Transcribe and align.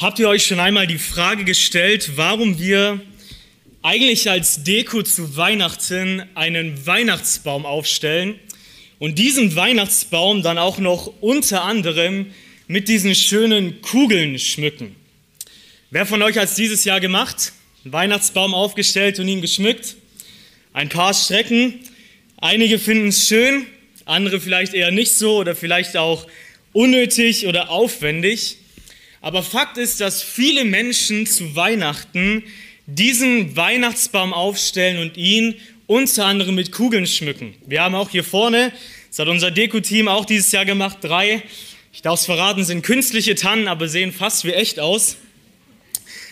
Habt 0.00 0.18
ihr 0.18 0.30
euch 0.30 0.46
schon 0.46 0.60
einmal 0.60 0.86
die 0.86 0.96
Frage 0.96 1.44
gestellt, 1.44 2.12
warum 2.16 2.58
wir 2.58 3.02
eigentlich 3.82 4.30
als 4.30 4.64
Deko 4.64 5.02
zu 5.02 5.36
Weihnachten 5.36 6.22
einen 6.34 6.86
Weihnachtsbaum 6.86 7.66
aufstellen 7.66 8.36
und 8.98 9.18
diesen 9.18 9.56
Weihnachtsbaum 9.56 10.42
dann 10.42 10.56
auch 10.56 10.78
noch 10.78 11.12
unter 11.20 11.64
anderem 11.64 12.28
mit 12.66 12.88
diesen 12.88 13.14
schönen 13.14 13.82
Kugeln 13.82 14.38
schmücken? 14.38 14.96
Wer 15.90 16.06
von 16.06 16.22
euch 16.22 16.38
hat 16.38 16.44
es 16.48 16.54
dieses 16.54 16.84
Jahr 16.84 17.00
gemacht? 17.00 17.52
Einen 17.84 17.92
Weihnachtsbaum 17.92 18.54
aufgestellt 18.54 19.18
und 19.18 19.28
ihn 19.28 19.42
geschmückt? 19.42 19.96
Ein 20.72 20.88
paar 20.88 21.12
Strecken. 21.12 21.78
Einige 22.38 22.78
finden 22.78 23.08
es 23.08 23.28
schön, 23.28 23.66
andere 24.06 24.40
vielleicht 24.40 24.72
eher 24.72 24.92
nicht 24.92 25.12
so 25.12 25.36
oder 25.36 25.54
vielleicht 25.54 25.98
auch 25.98 26.26
unnötig 26.72 27.46
oder 27.46 27.68
aufwendig. 27.68 28.56
Aber 29.22 29.42
Fakt 29.42 29.76
ist, 29.76 30.00
dass 30.00 30.22
viele 30.22 30.64
Menschen 30.64 31.26
zu 31.26 31.54
Weihnachten 31.54 32.42
diesen 32.86 33.54
Weihnachtsbaum 33.54 34.32
aufstellen 34.32 34.98
und 34.98 35.16
ihn 35.16 35.56
unter 35.86 36.24
anderem 36.24 36.54
mit 36.54 36.72
Kugeln 36.72 37.06
schmücken. 37.06 37.54
Wir 37.66 37.82
haben 37.82 37.94
auch 37.94 38.08
hier 38.08 38.24
vorne, 38.24 38.72
das 39.08 39.18
hat 39.18 39.28
unser 39.28 39.50
Deko-Team 39.50 40.08
auch 40.08 40.24
dieses 40.24 40.50
Jahr 40.52 40.64
gemacht, 40.64 40.98
drei, 41.02 41.42
ich 41.92 42.00
darf 42.00 42.20
es 42.20 42.26
verraten, 42.26 42.64
sind 42.64 42.82
künstliche 42.82 43.34
Tannen, 43.34 43.68
aber 43.68 43.88
sehen 43.88 44.12
fast 44.12 44.44
wie 44.44 44.52
echt 44.52 44.80
aus. 44.80 45.16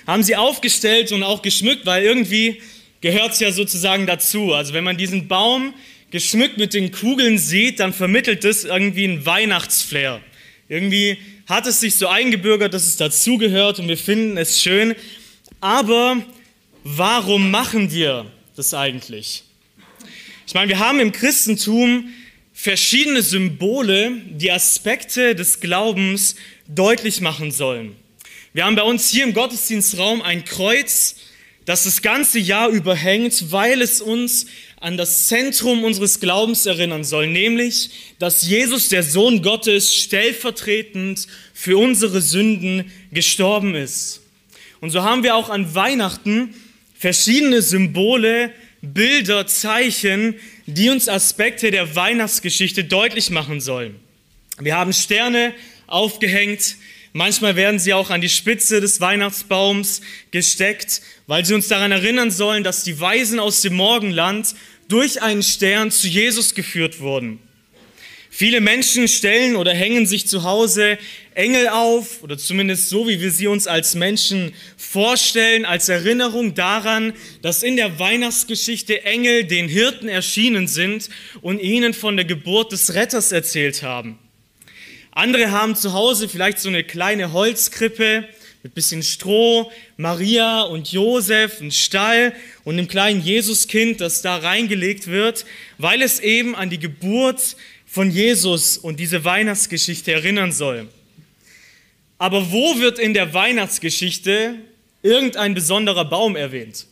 Haben 0.06 0.22
sie 0.22 0.36
aufgestellt 0.36 1.12
und 1.12 1.22
auch 1.22 1.42
geschmückt, 1.42 1.84
weil 1.84 2.04
irgendwie 2.04 2.62
gehört 3.02 3.32
es 3.32 3.40
ja 3.40 3.52
sozusagen 3.52 4.06
dazu. 4.06 4.54
Also 4.54 4.72
wenn 4.72 4.84
man 4.84 4.96
diesen 4.96 5.28
Baum 5.28 5.74
geschmückt 6.10 6.56
mit 6.56 6.72
den 6.72 6.90
Kugeln 6.90 7.36
sieht, 7.36 7.80
dann 7.80 7.92
vermittelt 7.92 8.44
es 8.44 8.64
irgendwie 8.64 9.04
einen 9.04 9.26
Weihnachtsflair. 9.26 10.22
Irgendwie 10.68 11.18
hat 11.48 11.66
es 11.66 11.80
sich 11.80 11.96
so 11.96 12.08
eingebürgert, 12.08 12.74
dass 12.74 12.86
es 12.86 12.96
dazugehört 12.96 13.78
und 13.78 13.88
wir 13.88 13.96
finden 13.96 14.36
es 14.36 14.60
schön. 14.60 14.94
Aber 15.60 16.18
warum 16.84 17.50
machen 17.50 17.90
wir 17.90 18.26
das 18.54 18.74
eigentlich? 18.74 19.44
Ich 20.46 20.54
meine, 20.54 20.68
wir 20.68 20.78
haben 20.78 21.00
im 21.00 21.10
Christentum 21.10 22.10
verschiedene 22.52 23.22
Symbole, 23.22 24.12
die 24.26 24.52
Aspekte 24.52 25.34
des 25.34 25.60
Glaubens 25.60 26.36
deutlich 26.66 27.20
machen 27.22 27.50
sollen. 27.50 27.96
Wir 28.52 28.66
haben 28.66 28.76
bei 28.76 28.82
uns 28.82 29.08
hier 29.08 29.24
im 29.24 29.32
Gottesdienstraum 29.32 30.20
ein 30.20 30.44
Kreuz, 30.44 31.16
das 31.68 31.84
das 31.84 32.00
ganze 32.00 32.38
Jahr 32.38 32.70
überhängt, 32.70 33.52
weil 33.52 33.82
es 33.82 34.00
uns 34.00 34.46
an 34.80 34.96
das 34.96 35.26
Zentrum 35.26 35.84
unseres 35.84 36.18
Glaubens 36.18 36.64
erinnern 36.64 37.04
soll, 37.04 37.26
nämlich, 37.26 37.90
dass 38.18 38.48
Jesus, 38.48 38.88
der 38.88 39.02
Sohn 39.02 39.42
Gottes, 39.42 39.94
stellvertretend 39.94 41.26
für 41.52 41.76
unsere 41.76 42.22
Sünden 42.22 42.90
gestorben 43.12 43.74
ist. 43.74 44.22
Und 44.80 44.92
so 44.92 45.02
haben 45.02 45.22
wir 45.22 45.34
auch 45.34 45.50
an 45.50 45.74
Weihnachten 45.74 46.54
verschiedene 46.98 47.60
Symbole, 47.60 48.50
Bilder, 48.80 49.46
Zeichen, 49.46 50.36
die 50.64 50.88
uns 50.88 51.06
Aspekte 51.06 51.70
der 51.70 51.94
Weihnachtsgeschichte 51.94 52.84
deutlich 52.84 53.28
machen 53.28 53.60
sollen. 53.60 53.96
Wir 54.58 54.74
haben 54.74 54.94
Sterne 54.94 55.52
aufgehängt, 55.86 56.76
Manchmal 57.12 57.56
werden 57.56 57.80
sie 57.80 57.94
auch 57.94 58.10
an 58.10 58.20
die 58.20 58.28
Spitze 58.28 58.80
des 58.80 59.00
Weihnachtsbaums 59.00 60.02
gesteckt, 60.30 61.00
weil 61.26 61.44
sie 61.44 61.54
uns 61.54 61.68
daran 61.68 61.92
erinnern 61.92 62.30
sollen, 62.30 62.64
dass 62.64 62.84
die 62.84 63.00
Weisen 63.00 63.38
aus 63.38 63.62
dem 63.62 63.74
Morgenland 63.74 64.54
durch 64.88 65.22
einen 65.22 65.42
Stern 65.42 65.90
zu 65.90 66.08
Jesus 66.08 66.54
geführt 66.54 67.00
wurden. 67.00 67.40
Viele 68.30 68.60
Menschen 68.60 69.08
stellen 69.08 69.56
oder 69.56 69.74
hängen 69.74 70.06
sich 70.06 70.28
zu 70.28 70.44
Hause 70.44 70.98
Engel 71.34 71.68
auf, 71.68 72.22
oder 72.22 72.36
zumindest 72.36 72.88
so, 72.88 73.08
wie 73.08 73.20
wir 73.20 73.30
sie 73.30 73.46
uns 73.46 73.66
als 73.66 73.94
Menschen 73.94 74.54
vorstellen, 74.76 75.64
als 75.64 75.88
Erinnerung 75.88 76.54
daran, 76.54 77.14
dass 77.42 77.62
in 77.62 77.76
der 77.76 77.98
Weihnachtsgeschichte 77.98 79.04
Engel 79.04 79.44
den 79.44 79.68
Hirten 79.68 80.08
erschienen 80.08 80.68
sind 80.68 81.08
und 81.40 81.60
ihnen 81.60 81.94
von 81.94 82.16
der 82.16 82.26
Geburt 82.26 82.72
des 82.72 82.94
Retters 82.94 83.32
erzählt 83.32 83.82
haben. 83.82 84.18
Andere 85.18 85.50
haben 85.50 85.74
zu 85.74 85.94
Hause 85.94 86.28
vielleicht 86.28 86.60
so 86.60 86.68
eine 86.68 86.84
kleine 86.84 87.32
Holzkrippe 87.32 88.28
mit 88.62 88.72
bisschen 88.74 89.02
Stroh, 89.02 89.68
Maria 89.96 90.62
und 90.62 90.92
Josef, 90.92 91.60
ein 91.60 91.72
Stall 91.72 92.32
und 92.62 92.74
einem 92.78 92.86
kleinen 92.86 93.20
Jesuskind, 93.20 94.00
das 94.00 94.22
da 94.22 94.36
reingelegt 94.36 95.08
wird, 95.08 95.44
weil 95.76 96.02
es 96.02 96.20
eben 96.20 96.54
an 96.54 96.70
die 96.70 96.78
Geburt 96.78 97.56
von 97.84 98.12
Jesus 98.12 98.78
und 98.78 99.00
diese 99.00 99.24
Weihnachtsgeschichte 99.24 100.12
erinnern 100.12 100.52
soll. 100.52 100.86
Aber 102.18 102.52
wo 102.52 102.78
wird 102.78 103.00
in 103.00 103.12
der 103.12 103.34
Weihnachtsgeschichte 103.34 104.54
irgendein 105.02 105.52
besonderer 105.52 106.04
Baum 106.04 106.36
erwähnt? 106.36 106.86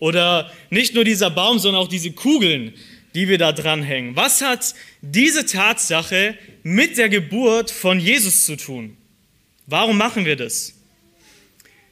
Oder 0.00 0.50
nicht 0.70 0.96
nur 0.96 1.04
dieser 1.04 1.30
Baum, 1.30 1.60
sondern 1.60 1.82
auch 1.82 1.88
diese 1.88 2.10
Kugeln, 2.10 2.74
die 3.14 3.28
wir 3.28 3.38
da 3.38 3.52
dranhängen. 3.52 4.16
Was 4.16 4.42
hat 4.42 4.74
diese 5.02 5.46
Tatsache 5.46 6.36
mit 6.68 6.98
der 6.98 7.08
Geburt 7.08 7.70
von 7.70 8.00
Jesus 8.00 8.44
zu 8.44 8.56
tun? 8.56 8.96
Warum 9.68 9.96
machen 9.96 10.24
wir 10.24 10.34
das? 10.34 10.74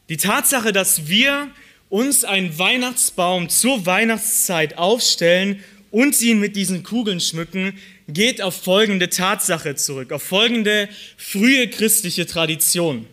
Die 0.08 0.16
Tatsache, 0.16 0.72
dass 0.72 1.06
wir 1.06 1.48
uns 1.90 2.24
einen 2.24 2.58
Weihnachtsbaum 2.58 3.48
zur 3.48 3.86
Weihnachtszeit 3.86 4.76
aufstellen 4.76 5.62
und 5.92 6.20
ihn 6.20 6.40
mit 6.40 6.56
diesen 6.56 6.82
Kugeln 6.82 7.20
schmücken, 7.20 7.78
geht 8.08 8.42
auf 8.42 8.64
folgende 8.64 9.10
Tatsache 9.10 9.76
zurück, 9.76 10.10
auf 10.10 10.24
folgende 10.24 10.88
frühe 11.16 11.68
christliche 11.68 12.26
Tradition. 12.26 13.06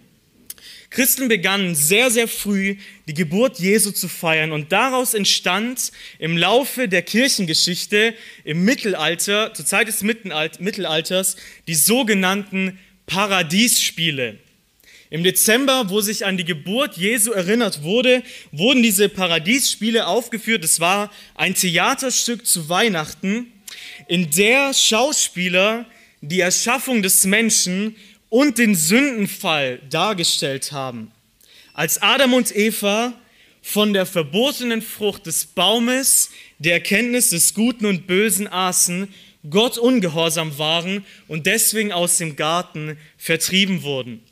Christen 0.92 1.30
begannen 1.30 1.74
sehr, 1.74 2.12
sehr 2.12 2.28
früh 2.28 2.76
die 3.08 3.14
Geburt 3.14 3.60
Jesu 3.60 3.92
zu 3.92 4.10
feiern 4.10 4.52
und 4.52 4.74
daraus 4.74 5.14
entstand 5.14 5.94
im 6.20 6.38
Laufe 6.38 6.90
der 6.90 7.02
Kirchengeschichte 7.02 8.14
im 8.44 8.66
Mittelalter, 8.66 9.54
zur 9.54 9.66
Zeit 9.66 9.88
des 9.88 10.04
Mittelalters, 10.04 11.38
die 11.70 11.76
sogenannten 11.76 12.78
Paradiesspiele. 13.06 14.38
Im 15.10 15.24
Dezember, 15.24 15.90
wo 15.90 16.02
sich 16.02 16.26
an 16.26 16.36
die 16.36 16.44
Geburt 16.44 16.98
Jesu 16.98 17.32
erinnert 17.32 17.84
wurde, 17.84 18.22
wurden 18.52 18.84
diese 18.84 19.08
Paradiesspiele 19.08 20.08
aufgeführt. 20.08 20.66
Es 20.66 20.82
war 20.82 21.10
ein 21.36 21.56
Theaterstück 21.56 22.46
zu 22.46 22.68
Weihnachten, 22.68 23.50
in 24.10 24.30
der 24.32 24.74
Schauspieler 24.74 25.86
die 26.22 26.42
Erschaffung 26.42 27.02
des 27.02 27.26
Menschen 27.26 27.96
und 28.32 28.58
den 28.58 28.76
Sündenfall 28.76 29.82
dargestellt 29.90 30.72
haben. 30.72 31.12
Als 31.74 32.02
Adam 32.02 32.34
und 32.34 32.56
Eva 32.56 33.14
von 33.62 33.94
der 33.94 34.06
verbotenen 34.06 34.82
Frucht 34.82 35.26
des 35.26 35.46
Baumes 35.46 36.30
der 36.58 36.74
Erkenntnis 36.74 37.30
des 37.30 37.54
Guten 37.54 37.86
und 37.86 38.08
Bösen 38.08 38.48
aßen, 38.48 39.14
Gott 39.50 39.78
ungehorsam 39.78 40.58
waren 40.58 41.06
und 41.28 41.46
deswegen 41.46 41.92
aus 41.92 42.18
dem 42.18 42.38
Garten 42.38 42.98
vertrieben 43.18 43.84
wurden. 43.84 44.24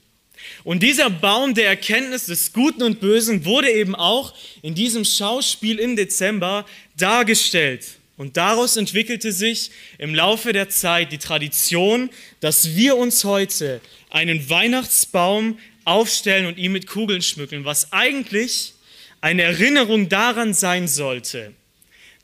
Und 0.63 0.81
dieser 0.81 1.09
Baum 1.09 1.53
der 1.53 1.67
Erkenntnis 1.67 2.27
des 2.27 2.53
Guten 2.53 2.83
und 2.83 3.01
Bösen 3.01 3.43
wurde 3.43 3.69
eben 3.69 3.95
auch 3.95 4.33
in 4.61 4.75
diesem 4.75 5.03
Schauspiel 5.03 5.77
im 5.77 5.97
Dezember 5.97 6.65
dargestellt. 6.95 7.98
Und 8.19 8.35
daraus 8.35 8.75
entwickelte 8.75 9.31
sich 9.31 9.71
im 9.97 10.13
Laufe 10.13 10.51
der 10.51 10.67
Zeit 10.67 11.13
die 11.13 11.19
Tradition, 11.19 12.09
dass 12.41 12.75
wir 12.75 12.97
uns 12.97 13.23
heute 13.23 13.79
einen 14.09 14.49
Weihnachtsbaum 14.49 15.57
aufstellen 15.85 16.45
und 16.45 16.57
ihn 16.57 16.73
mit 16.73 16.85
Kugeln 16.85 17.21
schmücken, 17.21 17.63
was 17.63 17.93
eigentlich 17.93 18.73
eine 19.21 19.43
Erinnerung 19.43 20.09
daran 20.09 20.53
sein 20.53 20.89
sollte, 20.89 21.53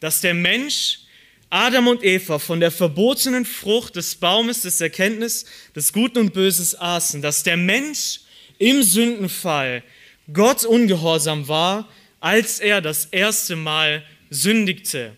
dass 0.01 0.19
der 0.19 0.33
Mensch 0.33 0.99
Adam 1.49 1.87
und 1.87 2.03
Eva 2.03 2.39
von 2.39 2.59
der 2.59 2.71
verbotenen 2.71 3.45
Frucht 3.45 3.95
des 3.95 4.15
Baumes 4.15 4.63
des 4.63 4.81
Erkenntnis 4.81 5.45
des 5.77 5.93
Guten 5.93 6.17
und 6.17 6.33
Böses 6.33 6.77
aßen, 6.77 7.21
dass 7.21 7.43
der 7.43 7.55
Mensch 7.55 8.19
im 8.57 8.83
Sündenfall 8.83 9.81
Gott 10.33 10.65
ungehorsam 10.65 11.47
war, 11.47 11.87
als 12.19 12.59
er 12.59 12.81
das 12.81 13.05
erste 13.05 13.55
Mal 13.55 14.03
sündigte. 14.29 15.15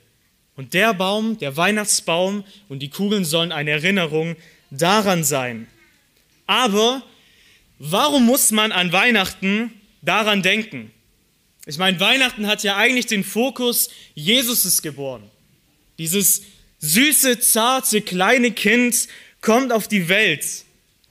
Und 0.57 0.73
der 0.73 0.93
Baum, 0.95 1.37
der 1.37 1.55
Weihnachtsbaum 1.55 2.43
und 2.67 2.79
die 2.79 2.89
Kugeln 2.89 3.23
sollen 3.23 3.51
eine 3.51 3.71
Erinnerung 3.71 4.35
daran 4.71 5.23
sein. 5.23 5.67
Aber 6.47 7.03
warum 7.79 8.25
muss 8.25 8.51
man 8.51 8.71
an 8.71 8.91
Weihnachten 8.91 9.71
daran 10.01 10.41
denken? 10.41 10.91
Ich 11.67 11.77
meine, 11.77 11.99
Weihnachten 11.99 12.47
hat 12.47 12.63
ja 12.63 12.75
eigentlich 12.75 13.05
den 13.05 13.23
Fokus, 13.23 13.89
Jesus 14.15 14.65
ist 14.65 14.81
geboren. 14.81 15.23
Dieses 15.99 16.41
süße, 16.79 17.39
zarte, 17.39 18.01
kleine 18.01 18.51
Kind 18.51 19.07
kommt 19.41 19.71
auf 19.71 19.87
die 19.87 20.09
Welt. 20.09 20.45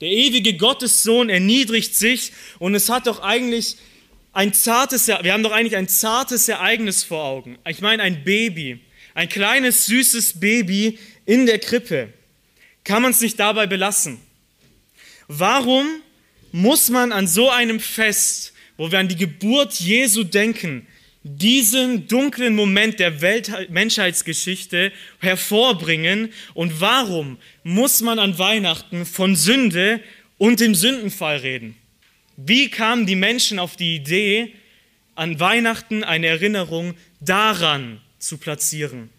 Der 0.01 0.09
ewige 0.09 0.57
Gottessohn 0.57 1.29
erniedrigt 1.29 1.95
sich 1.95 2.33
und 2.59 2.75
es 2.75 2.89
hat 2.89 3.07
doch 3.07 3.21
eigentlich 3.21 3.77
ein 4.33 4.53
zartes, 4.53 5.07
wir 5.07 5.31
haben 5.33 5.43
doch 5.43 5.51
eigentlich 5.51 5.77
ein 5.77 5.87
zartes 5.87 6.49
Ereignis 6.49 7.03
vor 7.03 7.23
Augen. 7.23 7.57
Ich 7.67 7.81
meine, 7.81 8.03
ein 8.03 8.23
Baby 8.23 8.81
ein 9.17 9.29
kleines 9.29 9.87
süßes 9.87 10.39
Baby 10.39 10.99
in 11.25 11.47
der 11.47 11.57
Krippe. 11.57 12.13
Kann 12.83 13.01
man 13.01 13.09
es 13.09 13.19
nicht 13.19 13.39
dabei 13.39 13.65
belassen? 13.65 14.19
Warum 15.27 15.87
muss 16.51 16.89
man 16.89 17.11
an 17.11 17.25
so 17.25 17.49
einem 17.49 17.79
Fest, 17.79 18.53
wo 18.77 18.91
wir 18.91 18.99
an 18.99 19.07
die 19.07 19.15
Geburt 19.15 19.73
Jesu 19.79 20.23
denken, 20.23 20.85
diesen 21.23 22.07
dunklen 22.07 22.55
Moment 22.55 22.99
der 22.99 23.19
Welt 23.21 23.51
Menschheitsgeschichte 23.71 24.91
hervorbringen? 25.17 26.31
Und 26.53 26.79
warum 26.79 27.39
muss 27.63 28.01
man 28.01 28.19
an 28.19 28.37
Weihnachten 28.37 29.03
von 29.03 29.35
Sünde 29.35 29.99
und 30.37 30.59
dem 30.59 30.75
Sündenfall 30.75 31.37
reden? 31.37 31.75
Wie 32.35 32.69
kamen 32.69 33.07
die 33.07 33.15
Menschen 33.15 33.57
auf 33.57 33.77
die 33.77 33.95
Idee, 33.95 34.53
an 35.15 35.39
Weihnachten 35.39 36.03
eine 36.03 36.27
Erinnerung 36.27 36.93
daran 37.19 37.99
zu 38.19 38.37
platzieren? 38.37 39.09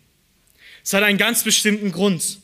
Es 0.85 0.93
hat 0.93 1.03
einen 1.03 1.19
ganz 1.19 1.45
bestimmten 1.45 1.93
Grund. 1.93 2.39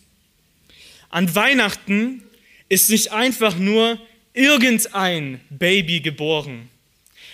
An 1.10 1.34
Weihnachten 1.34 2.22
ist 2.68 2.90
nicht 2.90 3.12
einfach 3.12 3.56
nur 3.56 4.00
irgendein 4.32 5.40
Baby 5.50 6.00
geboren. 6.00 6.68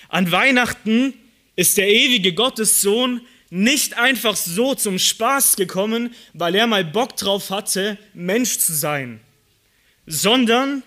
An 0.08 0.31
Weihnachten 0.31 1.14
ist 1.56 1.78
der 1.78 1.88
ewige 1.88 2.34
Gottessohn 2.34 3.22
nicht 3.50 3.99
einfach 3.99 4.37
so 4.37 4.75
zum 4.75 4.99
Spaß 4.99 5.56
gekommen, 5.56 6.14
weil 6.34 6.55
er 6.55 6.67
mal 6.67 6.84
Bock 6.84 7.17
drauf 7.17 7.50
hatte, 7.50 7.99
Mensch 8.14 8.58
zu 8.58 8.72
sein, 8.72 9.20
sondern 10.06 10.82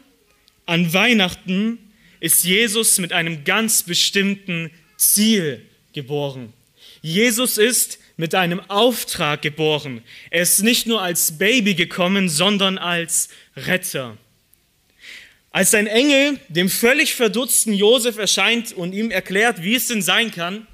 an 0.66 0.94
Weihnachten 0.94 1.78
ist 2.22 2.46
Jesus 2.46 3.00
mit 3.00 3.12
einem 3.12 3.44
ganz 3.44 3.84
bestimmten 3.84 4.72
Ziel 4.96 5.66
geboren. 5.92 6.54
Jesus 7.02 7.58
ist 7.58 8.00
mit 8.24 8.36
einem 8.36 8.62
Auftrag 8.70 9.42
geboren. 9.42 10.02
Er 10.30 10.44
ist 10.44 10.64
nicht 10.64 10.88
nur 10.88 11.02
als 11.02 11.38
Baby 11.40 11.76
gekommen, 11.76 12.30
sondern 12.30 12.78
als 12.78 13.28
Retter. 13.58 14.18
Als 15.52 15.74
ein 15.74 15.88
Engel 15.88 16.40
dem 16.48 16.70
völlig 16.70 17.16
verdutzten 17.16 17.74
Josef 17.74 18.18
erscheint 18.18 18.72
und 18.72 18.94
ihm 18.94 19.12
erklärt, 19.12 19.62
wie 19.62 19.76
es 19.76 19.88
denn 19.88 20.02
sein 20.02 20.32
kann, 20.32 20.68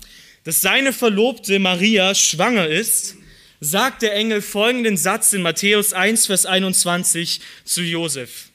dass 0.44 0.62
seine 0.62 0.94
Verlobte 0.94 1.58
Maria 1.58 2.14
schwanger 2.14 2.68
ist, 2.68 3.16
sagt 3.60 4.04
der 4.04 4.14
Engel 4.14 4.44
folgenden 4.44 4.96
Satz 4.96 5.34
in 5.34 5.42
Matthäus 5.42 5.92
1, 5.92 6.28
Vers 6.28 6.46
21 6.46 7.42
zu 7.66 7.82
Josef. 7.82 8.50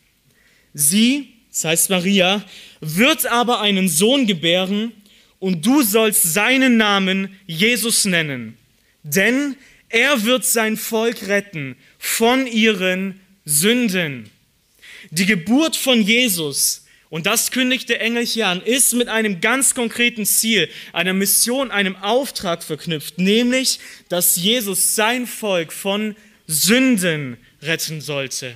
Sie, 0.73 1.31
das 1.50 1.64
heißt 1.64 1.90
Maria, 1.90 2.44
wird 2.79 3.26
aber 3.26 3.61
einen 3.61 3.88
Sohn 3.88 4.29
gebären 4.29 4.93
und 5.40 5.67
du 5.67 5.82
sollst 5.82 6.32
seinen 6.32 6.76
Namen 6.76 7.37
Jesus 7.49 8.05
nennen, 8.05 8.56
denn 9.04 9.56
er 9.88 10.24
wird 10.24 10.44
sein 10.44 10.76
Volk 10.76 11.28
retten 11.28 11.76
von 11.98 12.48
ihren 12.48 13.20
Sünden. 13.44 14.30
Die 15.10 15.26
Geburt 15.26 15.76
von 15.76 16.02
Jesus, 16.02 16.86
und 17.10 17.26
das 17.26 17.52
kündigt 17.52 17.88
der 17.88 18.00
Engel 18.00 18.26
hier 18.26 18.48
an, 18.48 18.60
ist 18.60 18.94
mit 18.94 19.08
einem 19.08 19.40
ganz 19.40 19.74
konkreten 19.74 20.26
Ziel, 20.26 20.68
einer 20.92 21.12
Mission, 21.12 21.70
einem 21.70 21.94
Auftrag 21.96 22.64
verknüpft, 22.64 23.18
nämlich, 23.18 23.78
dass 24.08 24.34
Jesus 24.34 24.96
sein 24.96 25.26
Volk 25.26 25.72
von 25.72 26.16
Sünden 26.48 27.36
retten 27.62 28.00
sollte. 28.00 28.54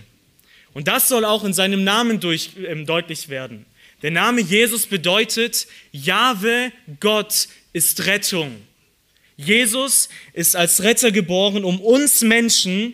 Und 0.74 0.88
das 0.88 1.08
soll 1.08 1.24
auch 1.24 1.44
in 1.44 1.52
seinem 1.52 1.84
Namen 1.84 2.20
durch, 2.20 2.50
äh, 2.56 2.74
deutlich 2.84 3.28
werden. 3.28 3.64
Der 4.02 4.10
Name 4.10 4.40
Jesus 4.40 4.86
bedeutet, 4.86 5.66
Jahwe, 5.92 6.72
Gott 7.00 7.48
ist 7.72 8.06
Rettung. 8.06 8.67
Jesus 9.38 10.08
ist 10.32 10.56
als 10.56 10.82
Retter 10.82 11.12
geboren, 11.12 11.64
um 11.64 11.80
uns 11.80 12.22
Menschen 12.22 12.92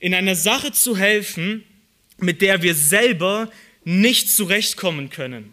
in 0.00 0.14
einer 0.14 0.34
Sache 0.34 0.72
zu 0.72 0.96
helfen, 0.96 1.64
mit 2.18 2.40
der 2.40 2.62
wir 2.62 2.74
selber 2.74 3.50
nicht 3.84 4.30
zurechtkommen 4.30 5.10
können, 5.10 5.52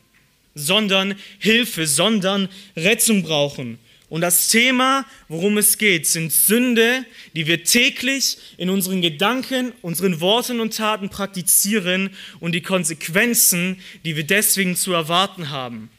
sondern 0.56 1.16
Hilfe, 1.40 1.86
sondern 1.86 2.48
Rettung 2.76 3.24
brauchen. 3.24 3.80
Und 4.08 4.22
das 4.22 4.48
Thema, 4.48 5.06
worum 5.28 5.58
es 5.58 5.78
geht, 5.78 6.08
sind 6.08 6.32
Sünde, 6.32 7.06
die 7.36 7.46
wir 7.46 7.64
täglich 7.64 8.38
in 8.58 8.70
unseren 8.70 9.02
Gedanken, 9.02 9.74
unseren 9.82 10.20
Worten 10.20 10.62
und 10.62 10.76
Taten 10.76 11.10
praktizieren 11.10 12.10
und 12.40 12.54
die 12.54 12.62
Konsequenzen, 12.62 13.82
die 14.06 14.16
wir 14.16 14.24
deswegen 14.24 14.76
zu 14.76 14.94
erwarten 14.94 15.50
haben. 15.50 15.92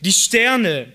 Die 0.00 0.12
Sterne, 0.12 0.92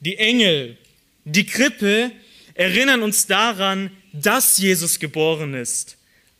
die 0.00 0.18
Engel, 0.18 0.76
die 1.24 1.46
Krippe 1.46 2.10
erinnern 2.54 3.02
uns 3.02 3.26
daran, 3.26 3.90
dass 4.12 4.58
Jesus 4.58 4.98
geboren 4.98 5.54
ist 5.54 5.96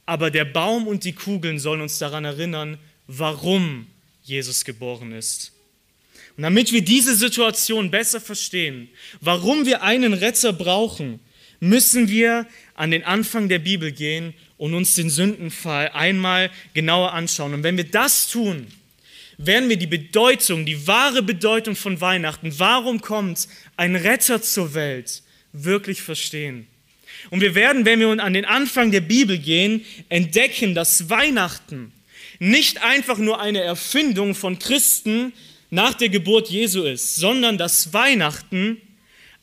aber 0.06 0.31
der 0.31 0.44
Baum 0.44 0.87
und 0.87 1.05
die 1.05 1.12
Kugeln 1.12 1.58
sollen 1.58 1.81
uns 1.81 1.99
daran 1.99 2.25
erinnern, 2.25 2.79
warum 3.06 3.87
Jesus 4.25 4.64
geboren 4.64 5.12
ist. 5.12 5.52
Und 6.37 6.43
damit 6.43 6.73
wir 6.73 6.82
diese 6.82 7.14
Situation 7.14 7.90
besser 7.90 8.20
verstehen, 8.20 8.88
warum 9.20 9.67
wir 9.67 9.82
einen 9.82 10.14
Retter 10.14 10.52
brauchen, 10.52 11.20
müssen 11.61 12.08
wir 12.08 12.46
an 12.75 12.90
den 12.90 13.05
Anfang 13.05 13.49
der 13.49 13.58
Bibel 13.58 13.93
gehen 13.93 14.34
und 14.56 14.75
uns 14.75 14.94
den 14.94 15.11
Sündenfall 15.11 15.90
einmal 15.90 16.50
genauer 16.75 17.12
anschauen. 17.12 17.55
Und 17.55 17.62
wenn 17.62 17.76
wir 17.76 17.84
das 17.84 18.29
tun, 18.29 18.67
werden 19.38 19.69
wir 19.69 19.76
die 19.76 19.87
Bedeutung, 19.87 20.67
die 20.67 20.87
wahre 20.87 21.23
Bedeutung 21.23 21.76
von 21.76 22.00
Weihnachten, 22.00 22.58
warum 22.58 23.00
kommt 23.00 23.49
ein 23.77 23.97
Retter 23.97 24.43
zur 24.43 24.75
Welt, 24.75 25.23
wirklich 25.53 26.03
verstehen. 26.03 26.67
Und 27.31 27.41
wir 27.41 27.55
werden, 27.55 27.85
wenn 27.85 28.01
wir 28.01 28.09
an 28.23 28.33
den 28.33 28.45
Anfang 28.45 28.91
der 28.91 29.01
Bibel 29.01 29.39
gehen, 29.39 29.85
entdecken, 30.09 30.75
dass 30.75 31.09
Weihnachten 31.09 31.93
nicht 32.39 32.83
einfach 32.83 33.19
nur 33.19 33.41
eine 33.41 33.61
Erfindung 33.61 34.35
von 34.35 34.59
Christen 34.59 35.33
nach 35.71 35.95
der 35.95 36.09
Geburt 36.09 36.51
Jesu 36.51 36.83
ist, 36.83 37.17
sondern 37.17 37.59
dass 37.59 37.93
Weihnachten 37.93 38.81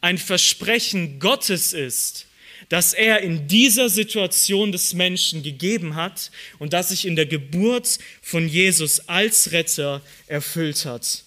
ein 0.02 0.18
Versprechen 0.18 1.20
Gottes 1.20 1.74
ist, 1.74 2.28
das 2.70 2.94
er 2.94 3.22
in 3.22 3.48
dieser 3.48 3.90
Situation 3.90 4.72
des 4.72 4.94
Menschen 4.94 5.44
gegeben 5.44 5.96
hat 5.96 6.32
und 6.60 6.74
das 6.74 6.90
sich 6.90 7.06
in 7.06 7.16
der 7.16 7.26
Geburt 7.26 8.00
von 8.22 8.48
Jesus 8.48 9.08
als 9.08 9.52
Retter 9.52 10.02
erfüllt 10.28 10.86
hat. 10.86 11.24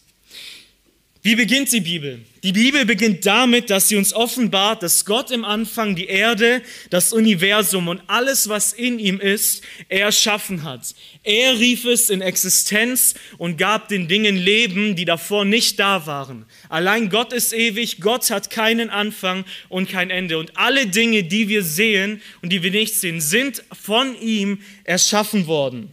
Wie 1.24 1.36
beginnt 1.36 1.70
die 1.70 1.80
Bibel? 1.80 2.19
Die 2.42 2.50
Bibel 2.50 2.84
beginnt 2.84 3.24
damit, 3.24 3.70
dass 3.70 3.88
sie 3.88 3.94
uns 3.94 4.12
offenbart, 4.12 4.82
dass 4.82 5.04
Gott 5.04 5.30
im 5.30 5.44
Anfang 5.44 5.94
die 5.94 6.06
Erde, 6.06 6.62
das 6.90 7.12
Universum 7.12 7.86
und 7.86 8.02
alles, 8.08 8.48
was 8.48 8.72
in 8.72 8.98
ihm 8.98 9.20
ist, 9.20 9.62
erschaffen 9.88 10.64
hat. 10.64 10.96
Er 11.22 11.60
rief 11.60 11.84
es 11.84 12.10
in 12.10 12.22
Existenz 12.22 13.14
und 13.38 13.56
gab 13.56 13.86
den 13.86 14.08
Dingen 14.08 14.36
Leben, 14.36 14.96
die 14.96 15.05
davor 15.05 15.44
nicht 15.44 15.79
da 15.79 16.06
waren. 16.06 16.44
Allein 16.69 17.08
Gott 17.08 17.32
ist 17.32 17.52
ewig, 17.52 18.00
Gott 18.00 18.29
hat 18.31 18.50
keinen 18.50 18.91
Anfang 18.91 19.44
und 19.69 19.88
kein 19.88 20.10
Ende. 20.10 20.38
Und 20.38 20.56
alle 20.56 20.88
Dinge, 20.88 21.22
die 21.22 21.48
wir 21.48 21.62
sehen 21.62 22.20
und 22.43 22.52
die 22.52 22.64
wir 22.64 22.72
nicht 22.72 22.96
sehen, 22.96 23.20
sind 23.20 23.62
von 23.70 24.20
ihm 24.20 24.58
erschaffen 24.82 25.46
worden. 25.46 25.93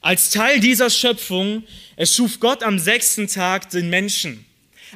Als 0.00 0.30
Teil 0.30 0.60
dieser 0.60 0.88
Schöpfung 0.88 1.64
erschuf 1.96 2.40
Gott 2.40 2.62
am 2.62 2.78
sechsten 2.78 3.28
Tag 3.28 3.70
den 3.70 3.90
Menschen. 3.90 4.46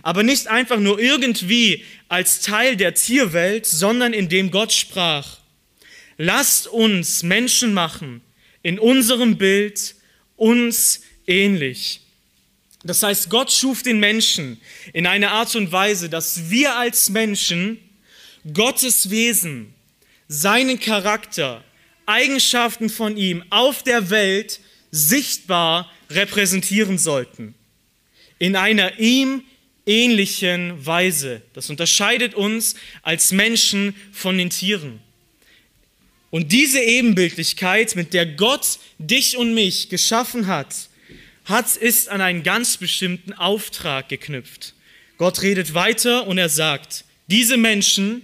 Aber 0.02 0.22
nicht 0.22 0.48
einfach 0.48 0.80
nur 0.80 0.98
irgendwie 0.98 1.84
als 2.08 2.40
Teil 2.40 2.76
der 2.76 2.94
Tierwelt, 2.94 3.66
sondern 3.66 4.12
indem 4.12 4.50
Gott 4.50 4.72
sprach, 4.72 5.38
lasst 6.16 6.66
uns 6.66 7.22
Menschen 7.22 7.74
machen 7.74 8.22
in 8.62 8.78
unserem 8.78 9.36
Bild 9.36 9.94
uns 10.36 11.02
ähnlich. 11.26 12.00
Das 12.82 13.02
heißt, 13.02 13.30
Gott 13.30 13.52
schuf 13.52 13.82
den 13.82 14.00
Menschen 14.00 14.60
in 14.92 15.06
einer 15.06 15.30
Art 15.30 15.54
und 15.54 15.70
Weise, 15.70 16.08
dass 16.08 16.50
wir 16.50 16.76
als 16.76 17.08
Menschen 17.10 17.78
Gottes 18.52 19.10
Wesen, 19.10 19.72
seinen 20.28 20.80
Charakter, 20.80 21.64
Eigenschaften 22.06 22.90
von 22.90 23.16
ihm 23.16 23.42
auf 23.48 23.82
der 23.82 24.10
Welt 24.10 24.60
sichtbar 24.94 25.90
repräsentieren 26.08 26.98
sollten. 26.98 27.56
In 28.38 28.54
einer 28.54 29.00
ihm 29.00 29.42
ähnlichen 29.86 30.86
Weise. 30.86 31.42
Das 31.52 31.68
unterscheidet 31.68 32.34
uns 32.34 32.76
als 33.02 33.32
Menschen 33.32 33.96
von 34.12 34.38
den 34.38 34.50
Tieren. 34.50 35.00
Und 36.30 36.52
diese 36.52 36.80
Ebenbildlichkeit, 36.80 37.96
mit 37.96 38.14
der 38.14 38.24
Gott 38.24 38.78
dich 38.98 39.36
und 39.36 39.52
mich 39.52 39.88
geschaffen 39.88 40.46
hat, 40.46 40.74
hat, 41.44 41.76
ist 41.76 42.08
an 42.08 42.20
einen 42.20 42.44
ganz 42.44 42.76
bestimmten 42.76 43.32
Auftrag 43.32 44.08
geknüpft. 44.08 44.74
Gott 45.18 45.42
redet 45.42 45.74
weiter 45.74 46.26
und 46.28 46.38
er 46.38 46.48
sagt, 46.48 47.04
diese 47.26 47.56
Menschen 47.56 48.22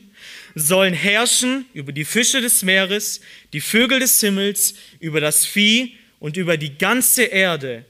sollen 0.55 0.95
herrschen 0.95 1.67
über 1.75 1.93
die 1.93 2.05
Fische 2.05 2.41
des 2.41 2.63
Meeres, 2.63 3.21
die 3.53 3.61
Vögel 3.61 4.01
des 4.01 4.21
Himmels, 4.21 4.75
über 5.01 5.21
das 5.21 5.45
Vieh 5.45 5.97
und 6.21 6.37
über 6.37 6.57
die 6.57 6.79
ganze 6.79 7.25
Erde 7.25 7.85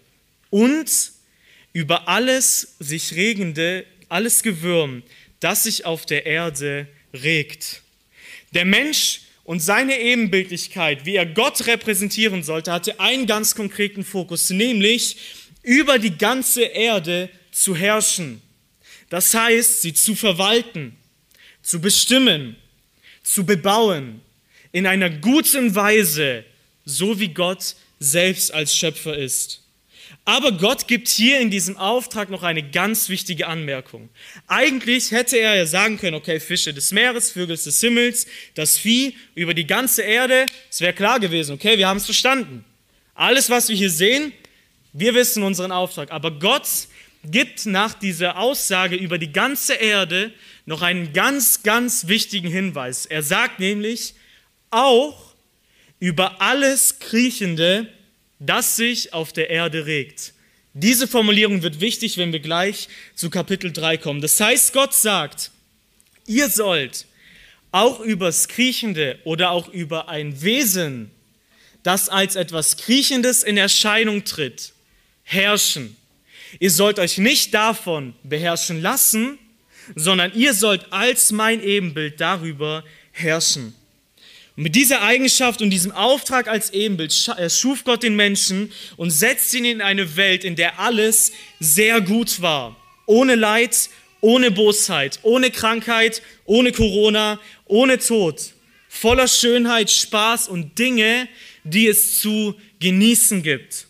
und 0.49 0.91
über 1.73 2.09
alles 2.09 2.77
sich 2.79 3.15
regende, 3.15 3.85
alles 4.09 4.43
Gewürm, 4.43 5.03
das 5.41 5.65
sich 5.65 5.85
auf 5.85 6.07
der 6.07 6.27
Erde 6.27 6.89
regt. 7.13 7.83
Der 8.53 8.65
Mensch 8.65 9.23
und 9.45 9.61
seine 9.61 9.99
Ebenbildlichkeit, 9.99 11.05
wie 11.05 11.17
er 11.17 11.27
Gott 11.27 11.67
repräsentieren 11.67 12.43
sollte, 12.43 12.73
hatte 12.73 12.99
einen 13.01 13.27
ganz 13.27 13.55
konkreten 13.55 14.05
Fokus, 14.05 14.51
nämlich 14.51 15.17
über 15.63 15.99
die 15.99 16.17
ganze 16.17 16.63
Erde 16.63 17.29
zu 17.51 17.77
herrschen. 17.77 18.41
Das 19.09 19.35
heißt, 19.35 19.83
sie 19.83 19.93
zu 19.93 20.15
verwalten, 20.15 20.97
zu 21.63 21.81
bestimmen, 21.81 22.57
zu 23.23 23.45
bebauen, 23.45 24.21
in 24.73 24.87
einer 24.87 25.11
guten 25.11 25.75
Weise, 25.75 26.45
so 26.85 27.19
wie 27.19 27.29
Gott 27.29 27.75
selbst 28.01 28.53
als 28.53 28.75
Schöpfer 28.75 29.17
ist. 29.17 29.63
Aber 30.25 30.53
Gott 30.53 30.87
gibt 30.89 31.09
hier 31.09 31.41
in 31.41 31.51
diesem 31.51 31.77
Auftrag 31.77 32.31
noch 32.31 32.43
eine 32.43 32.69
ganz 32.69 33.09
wichtige 33.09 33.47
Anmerkung. 33.47 34.11
Eigentlich 34.47 35.13
hätte 35.13 35.37
er 35.39 35.55
ja 35.55 35.67
sagen 35.67 35.99
können, 35.99 36.15
okay, 36.15 36.41
Fische 36.41 36.75
des 36.75 36.93
Meeres, 36.93 37.31
Vögel 37.31 37.57
des 37.57 37.81
Himmels, 37.81 38.27
das 38.55 38.77
Vieh 38.77 39.15
über 39.35 39.55
die 39.55 39.67
ganze 39.67 40.03
Erde, 40.03 40.47
es 40.71 40.81
wäre 40.81 40.93
klar 40.93 41.21
gewesen, 41.21 41.53
okay, 41.53 41.79
wir 41.79 41.89
haben 41.89 41.99
es 41.99 42.05
verstanden. 42.05 42.65
Alles, 43.15 43.51
was 43.51 43.69
wir 43.69 43.77
hier 43.77 43.91
sehen, 43.91 44.33
wir 44.93 45.15
wissen 45.15 45.43
unseren 45.43 45.73
Auftrag. 45.73 46.11
Aber 46.11 46.31
Gott 46.31 46.69
gibt 47.25 47.67
nach 47.67 47.95
dieser 47.95 48.39
Aussage 48.39 48.97
über 48.97 49.19
die 49.19 49.33
ganze 49.33 49.75
Erde 49.75 50.33
noch 50.65 50.83
einen 50.83 51.13
ganz, 51.13 51.63
ganz 51.63 52.09
wichtigen 52.09 52.51
Hinweis. 52.51 53.07
Er 53.07 53.23
sagt 53.23 53.61
nämlich, 53.61 54.15
auch 54.71 55.30
über 56.01 56.41
alles 56.41 56.99
Kriechende, 56.99 57.87
das 58.39 58.77
sich 58.77 59.13
auf 59.13 59.33
der 59.33 59.51
Erde 59.51 59.87
regt. 59.87 60.33
Diese 60.73 61.07
Formulierung 61.07 61.63
wird 61.63 61.81
wichtig, 61.81 62.17
wenn 62.17 62.33
wir 62.33 62.41
gleich 62.41 62.89
zu 63.15 63.29
Kapitel 63.29 63.73
3 63.73 63.99
kommen. 63.99 64.21
Das 64.21 64.41
heißt, 64.41 64.73
Gott 64.73 64.95
sagt, 64.95 65.51
ihr 66.27 66.49
sollt 66.49 67.07
auch 67.73 68.01
übers 68.01 68.49
Kriechende 68.49 69.19
oder 69.25 69.51
auch 69.51 69.69
über 69.69 70.09
ein 70.09 70.43
Wesen, 70.43 71.11
das 71.83 72.09
als 72.09 72.37
etwas 72.37 72.77
Kriechendes 72.77 73.43
in 73.43 73.57
Erscheinung 73.57 74.25
tritt, 74.25 74.73
herrschen. 75.23 75.97
Ihr 76.59 76.71
sollt 76.71 76.99
euch 76.99 77.19
nicht 77.19 77.55
davon 77.55 78.15
beherrschen 78.23 78.81
lassen, 78.81 79.39
sondern 79.95 80.33
ihr 80.35 80.55
sollt 80.55 80.93
als 80.93 81.33
mein 81.33 81.63
Ebenbild 81.63 82.21
darüber 82.21 82.85
herrschen. 83.13 83.75
Und 84.61 84.65
mit 84.65 84.75
dieser 84.75 85.01
Eigenschaft 85.01 85.63
und 85.63 85.71
diesem 85.71 85.91
Auftrag 85.91 86.47
als 86.47 86.75
Ebenbild 86.75 87.29
äh, 87.39 87.49
schuf 87.49 87.83
Gott 87.83 88.03
den 88.03 88.15
Menschen 88.15 88.71
und 88.99 89.11
setzte 89.11 89.57
ihn 89.57 89.65
in 89.65 89.81
eine 89.81 90.19
Welt, 90.19 90.45
in 90.45 90.55
der 90.55 90.79
alles 90.79 91.33
sehr 91.61 92.03
gut 92.03 92.43
war. 92.43 92.77
Ohne 93.07 93.37
Leid, 93.37 93.89
ohne 94.21 94.51
Bosheit, 94.51 95.19
ohne 95.23 95.51
Krankheit, 95.51 96.21
ohne 96.45 96.73
Corona, 96.73 97.41
ohne 97.65 97.99
Tod. 97.99 98.53
Voller 98.91 99.29
Schönheit, 99.29 99.91
Spaß 99.91 100.49
und 100.49 100.79
Dinge, 100.79 101.27
die 101.65 101.87
es 101.87 102.21
zu 102.21 102.55
genießen 102.81 103.43
gibt. 103.43 103.87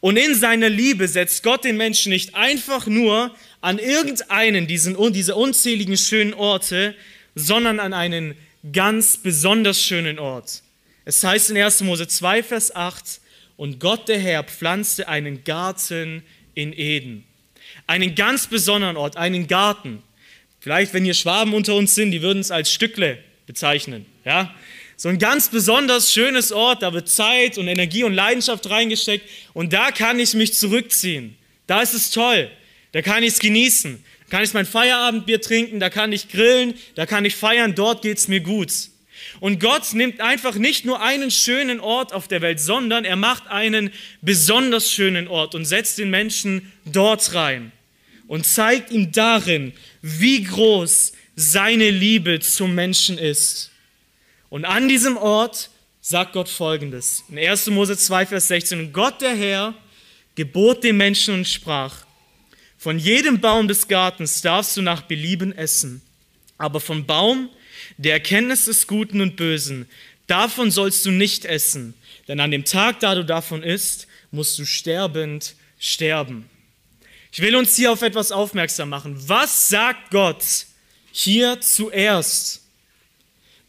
Und 0.00 0.16
in 0.16 0.34
seiner 0.34 0.70
Liebe 0.70 1.06
setzt 1.06 1.44
Gott 1.44 1.62
den 1.62 1.76
Menschen 1.76 2.10
nicht 2.10 2.34
einfach 2.34 2.88
nur 2.88 3.32
an 3.60 3.78
irgendeinen 3.78 4.66
diesen, 4.66 4.96
diese 5.12 5.36
unzähligen 5.36 5.96
schönen 5.96 6.34
Orte, 6.34 6.96
sondern 7.36 7.78
an 7.78 7.92
einen 7.92 8.34
ganz 8.72 9.16
besonders 9.16 9.80
schönen 9.80 10.18
Ort. 10.18 10.62
Es 11.04 11.22
heißt 11.22 11.50
in 11.50 11.58
1. 11.58 11.82
Mose 11.82 12.08
2, 12.08 12.42
Vers 12.42 12.74
8, 12.74 13.20
und 13.56 13.78
Gott 13.78 14.08
der 14.08 14.18
Herr 14.18 14.42
pflanzte 14.42 15.06
einen 15.06 15.44
Garten 15.44 16.22
in 16.54 16.72
Eden. 16.72 17.24
Einen 17.86 18.14
ganz 18.14 18.46
besonderen 18.46 18.96
Ort, 18.96 19.16
einen 19.16 19.46
Garten. 19.46 20.02
Vielleicht, 20.60 20.94
wenn 20.94 21.04
hier 21.04 21.14
Schwaben 21.14 21.54
unter 21.54 21.74
uns 21.74 21.94
sind, 21.94 22.10
die 22.10 22.22
würden 22.22 22.40
es 22.40 22.50
als 22.50 22.72
Stückle 22.72 23.18
bezeichnen. 23.46 24.06
Ja? 24.24 24.54
So 24.96 25.08
ein 25.08 25.18
ganz 25.18 25.50
besonders 25.50 26.12
schönes 26.12 26.52
Ort, 26.52 26.82
da 26.82 26.92
wird 26.92 27.08
Zeit 27.08 27.58
und 27.58 27.68
Energie 27.68 28.04
und 28.04 28.14
Leidenschaft 28.14 28.68
reingesteckt 28.70 29.28
und 29.52 29.72
da 29.72 29.90
kann 29.90 30.18
ich 30.18 30.34
mich 30.34 30.54
zurückziehen. 30.54 31.36
Da 31.66 31.82
ist 31.82 31.94
es 31.94 32.10
toll. 32.10 32.50
Da 32.92 33.02
kann 33.02 33.22
ich 33.22 33.34
es 33.34 33.38
genießen. 33.40 34.02
Kann 34.30 34.42
ich 34.42 34.54
mein 34.54 34.66
Feierabendbier 34.66 35.40
trinken, 35.40 35.80
da 35.80 35.90
kann 35.90 36.12
ich 36.12 36.28
grillen, 36.28 36.74
da 36.94 37.06
kann 37.06 37.24
ich 37.24 37.36
feiern, 37.36 37.74
dort 37.74 38.02
geht 38.02 38.18
es 38.18 38.28
mir 38.28 38.40
gut. 38.40 38.72
Und 39.40 39.60
Gott 39.60 39.92
nimmt 39.92 40.20
einfach 40.20 40.54
nicht 40.54 40.84
nur 40.84 41.02
einen 41.02 41.30
schönen 41.30 41.80
Ort 41.80 42.12
auf 42.12 42.28
der 42.28 42.40
Welt, 42.40 42.60
sondern 42.60 43.04
er 43.04 43.16
macht 43.16 43.46
einen 43.48 43.90
besonders 44.22 44.90
schönen 44.90 45.28
Ort 45.28 45.54
und 45.54 45.64
setzt 45.64 45.98
den 45.98 46.10
Menschen 46.10 46.72
dort 46.84 47.34
rein 47.34 47.72
und 48.26 48.46
zeigt 48.46 48.90
ihm 48.90 49.12
darin, 49.12 49.72
wie 50.02 50.44
groß 50.44 51.12
seine 51.36 51.90
Liebe 51.90 52.40
zum 52.40 52.74
Menschen 52.74 53.18
ist. 53.18 53.70
Und 54.50 54.64
an 54.64 54.88
diesem 54.88 55.16
Ort 55.16 55.70
sagt 56.00 56.32
Gott 56.34 56.48
folgendes. 56.48 57.24
In 57.28 57.38
1. 57.38 57.68
Mose 57.68 57.96
2, 57.96 58.26
Vers 58.26 58.48
16. 58.48 58.78
Und 58.78 58.92
Gott 58.92 59.20
der 59.20 59.34
Herr 59.34 59.74
gebot 60.34 60.84
dem 60.84 60.96
Menschen 60.96 61.34
und 61.34 61.48
sprach, 61.48 62.03
von 62.84 62.98
jedem 62.98 63.40
Baum 63.40 63.66
des 63.66 63.88
Gartens 63.88 64.42
darfst 64.42 64.76
du 64.76 64.82
nach 64.82 65.00
Belieben 65.00 65.56
essen, 65.56 66.02
aber 66.58 66.80
vom 66.80 67.06
Baum 67.06 67.48
der 67.96 68.12
Erkenntnis 68.12 68.66
des 68.66 68.86
Guten 68.86 69.22
und 69.22 69.36
Bösen, 69.36 69.88
davon 70.26 70.70
sollst 70.70 71.06
du 71.06 71.10
nicht 71.10 71.46
essen, 71.46 71.94
denn 72.28 72.40
an 72.40 72.50
dem 72.50 72.66
Tag, 72.66 73.00
da 73.00 73.14
du 73.14 73.24
davon 73.24 73.62
isst, 73.62 74.06
musst 74.32 74.58
du 74.58 74.66
sterbend 74.66 75.54
sterben. 75.78 76.50
Ich 77.32 77.40
will 77.40 77.56
uns 77.56 77.74
hier 77.74 77.90
auf 77.90 78.02
etwas 78.02 78.30
aufmerksam 78.30 78.90
machen. 78.90 79.16
Was 79.30 79.70
sagt 79.70 80.10
Gott 80.10 80.44
hier 81.10 81.62
zuerst? 81.62 82.64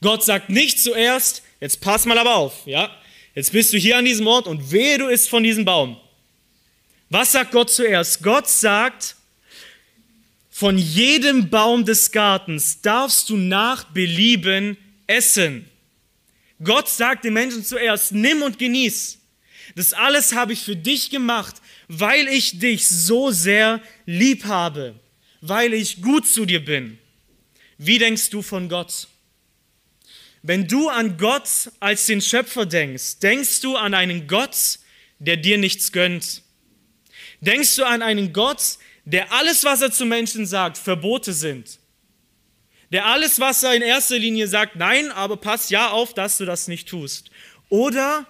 Gott 0.01 0.25
sagt 0.25 0.49
nicht 0.49 0.77
zuerst, 0.77 1.41
jetzt 1.61 1.79
pass 1.79 2.05
mal 2.05 2.17
aber 2.17 2.35
auf, 2.35 2.67
ja? 2.67 2.93
Jetzt 3.33 3.53
bist 3.53 3.71
du 3.71 3.77
hier 3.77 3.97
an 3.97 4.03
diesem 4.03 4.27
Ort 4.27 4.45
und 4.45 4.73
wehe, 4.73 4.97
du 4.97 5.07
isst 5.07 5.29
von 5.29 5.41
diesem 5.41 5.63
Baum. 5.63 5.95
Was 7.09 7.31
sagt 7.31 7.51
Gott 7.51 7.71
zuerst? 7.71 8.23
Gott 8.23 8.49
sagt, 8.49 9.15
von 10.49 10.77
jedem 10.77 11.49
Baum 11.49 11.85
des 11.85 12.11
Gartens 12.11 12.81
darfst 12.81 13.29
du 13.29 13.37
nach 13.37 13.83
Belieben 13.91 14.77
essen. 15.05 15.69
Gott 16.63 16.87
sagt 16.87 17.25
den 17.25 17.33
Menschen 17.33 17.63
zuerst, 17.65 18.13
nimm 18.13 18.41
und 18.41 18.57
genieß. 18.57 19.19
Das 19.75 19.93
alles 19.93 20.33
habe 20.33 20.53
ich 20.53 20.61
für 20.61 20.75
dich 20.75 21.09
gemacht, 21.09 21.55
weil 21.87 22.27
ich 22.27 22.59
dich 22.59 22.87
so 22.87 23.31
sehr 23.31 23.81
lieb 24.05 24.45
habe, 24.45 24.95
weil 25.41 25.73
ich 25.73 26.01
gut 26.01 26.25
zu 26.27 26.45
dir 26.45 26.63
bin. 26.63 26.97
Wie 27.77 27.99
denkst 27.99 28.29
du 28.29 28.41
von 28.41 28.69
Gott? 28.69 29.07
Wenn 30.41 30.67
du 30.67 30.89
an 30.89 31.17
Gott 31.17 31.49
als 31.79 32.05
den 32.05 32.21
Schöpfer 32.21 32.65
denkst, 32.65 33.19
denkst 33.19 33.61
du 33.61 33.75
an 33.75 33.93
einen 33.93 34.27
Gott, 34.27 34.79
der 35.19 35.37
dir 35.37 35.57
nichts 35.57 35.91
gönnt. 35.91 36.43
Denkst 37.45 37.75
du 37.75 37.85
an 37.85 38.01
einen 38.01 38.33
Gott, 38.33 38.79
der 39.05 39.31
alles, 39.31 39.63
was 39.63 39.81
er 39.81 39.91
zu 39.91 40.05
Menschen 40.05 40.47
sagt, 40.47 40.79
Verbote 40.79 41.31
sind. 41.31 41.79
Der 42.91 43.05
alles, 43.05 43.39
was 43.39 43.61
er 43.61 43.75
in 43.75 43.83
erster 43.83 44.17
Linie 44.17 44.47
sagt, 44.47 44.75
nein, 44.75 45.11
aber 45.11 45.37
pass 45.37 45.69
ja 45.69 45.91
auf, 45.91 46.15
dass 46.15 46.37
du 46.37 46.45
das 46.45 46.67
nicht 46.67 46.87
tust. 46.87 47.29
Oder 47.69 48.25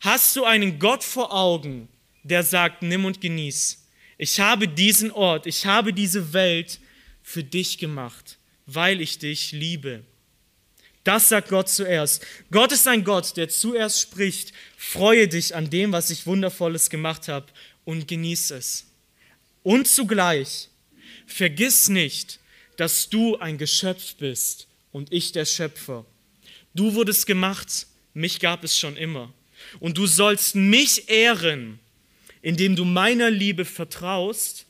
hast 0.00 0.34
du 0.36 0.44
einen 0.44 0.78
Gott 0.78 1.04
vor 1.04 1.34
Augen, 1.34 1.88
der 2.22 2.42
sagt, 2.42 2.82
nimm 2.82 3.04
und 3.04 3.20
genieß. 3.20 3.86
Ich 4.16 4.40
habe 4.40 4.66
diesen 4.66 5.10
Ort, 5.10 5.46
ich 5.46 5.66
habe 5.66 5.92
diese 5.92 6.32
Welt 6.32 6.80
für 7.22 7.44
dich 7.44 7.76
gemacht, 7.76 8.38
weil 8.64 9.02
ich 9.02 9.18
dich 9.18 9.52
liebe. 9.52 10.04
Das 11.02 11.28
sagt 11.28 11.50
Gott 11.50 11.68
zuerst. 11.68 12.24
Gott 12.50 12.72
ist 12.72 12.88
ein 12.88 13.04
Gott, 13.04 13.36
der 13.36 13.50
zuerst 13.50 14.00
spricht, 14.00 14.54
freue 14.78 15.28
dich 15.28 15.54
an 15.54 15.68
dem, 15.68 15.92
was 15.92 16.08
ich 16.08 16.26
wundervolles 16.26 16.88
gemacht 16.88 17.28
habe 17.28 17.46
und 17.84 18.08
genieß 18.08 18.52
es. 18.52 18.86
Und 19.62 19.88
zugleich, 19.88 20.68
vergiss 21.26 21.88
nicht, 21.88 22.40
dass 22.76 23.08
du 23.08 23.36
ein 23.38 23.58
Geschöpf 23.58 24.16
bist 24.16 24.66
und 24.92 25.12
ich 25.12 25.32
der 25.32 25.44
Schöpfer. 25.44 26.04
Du 26.74 26.94
wurdest 26.94 27.26
gemacht, 27.26 27.86
mich 28.14 28.40
gab 28.40 28.64
es 28.64 28.78
schon 28.78 28.96
immer. 28.96 29.32
Und 29.80 29.96
du 29.96 30.06
sollst 30.06 30.54
mich 30.54 31.08
ehren, 31.08 31.78
indem 32.42 32.76
du 32.76 32.84
meiner 32.84 33.30
Liebe 33.30 33.64
vertraust 33.64 34.66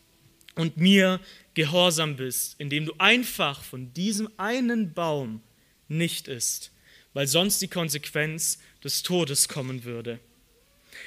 und 0.55 0.77
mir 0.77 1.21
gehorsam 1.55 2.17
bist, 2.17 2.57
indem 2.59 2.87
du 2.87 2.95
einfach 2.99 3.63
von 3.63 3.93
diesem 3.95 4.29
einen 4.37 4.93
Baum 4.93 5.41
nicht 5.89 6.29
ist, 6.29 6.71
weil 7.13 7.27
sonst 7.27 7.63
die 7.63 7.69
Konsequenz 7.69 8.59
des 8.83 9.03
Todes 9.03 9.49
kommen 9.49 9.85
würde. 9.85 10.21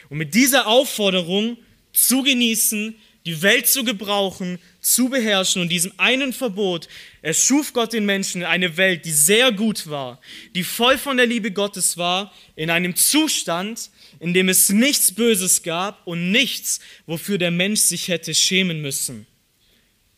Und 0.10 0.18
mit 0.18 0.34
dieser 0.34 0.68
Aufforderung 0.68 1.58
zu 1.98 2.22
genießen, 2.22 2.96
die 3.26 3.42
Welt 3.42 3.68
zu 3.68 3.84
gebrauchen, 3.84 4.60
zu 4.80 5.10
beherrschen 5.10 5.62
und 5.62 5.70
diesem 5.70 5.92
einen 5.98 6.32
Verbot 6.32 6.88
erschuf 7.22 7.74
Gott 7.74 7.92
den 7.92 8.06
Menschen 8.06 8.42
in 8.42 8.48
eine 8.48 8.78
Welt, 8.78 9.04
die 9.04 9.12
sehr 9.12 9.52
gut 9.52 9.90
war, 9.90 10.22
die 10.56 10.64
voll 10.64 10.98
von 10.98 11.18
der 11.18 11.26
Liebe 11.26 11.52
Gottes 11.52 11.98
war, 11.98 12.34
in 12.56 12.70
einem 12.70 12.96
Zustand, 12.96 13.90
in 14.20 14.34
dem 14.34 14.48
es 14.48 14.70
nichts 14.70 15.12
Böses 15.12 15.64
gab 15.64 16.06
und 16.06 16.32
nichts, 16.32 16.80
wofür 17.06 17.38
der 17.38 17.52
Mensch 17.52 17.82
sich 17.82 18.08
hätte 18.08 18.34
schämen 18.34 18.82
müssen. 18.82 19.26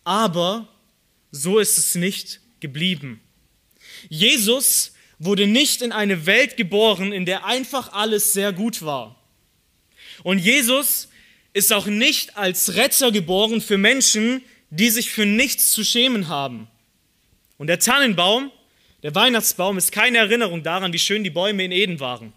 Aber 0.04 0.68
so 1.32 1.60
ist 1.60 1.78
es 1.78 1.96
nicht 1.96 2.42
geblieben. 2.60 3.22
Jesus 4.10 4.94
wurde 5.18 5.48
nicht 5.48 5.82
in 5.82 5.92
eine 5.92 6.26
Welt 6.26 6.58
geboren, 6.58 7.12
in 7.14 7.26
der 7.26 7.46
einfach 7.46 7.94
alles 7.94 8.34
sehr 8.34 8.54
gut 8.54 8.82
war. 8.82 9.16
Und 10.24 10.40
Jesus 10.40 11.09
ist 11.54 11.74
auch 11.74 11.88
nicht 11.88 12.38
als 12.38 12.76
Retter 12.76 13.12
geboren 13.12 13.62
für 13.62 13.78
Menschen, 13.78 14.42
die 14.70 14.90
sich 14.90 15.12
für 15.12 15.26
nichts 15.26 15.72
zu 15.72 15.84
schämen 15.84 16.28
haben. 16.28 16.68
Und 17.58 17.68
der 17.68 17.80
Tannenbaum, 17.80 18.52
der 19.04 19.16
Weihnachtsbaum, 19.16 19.78
ist 19.78 19.92
keine 19.92 20.20
Erinnerung 20.20 20.64
daran, 20.64 20.94
wie 20.94 21.00
schön 21.00 21.24
die 21.24 21.30
Bäume 21.30 21.66
in 21.66 21.72
Eden 21.72 22.00
waren. 22.00 22.34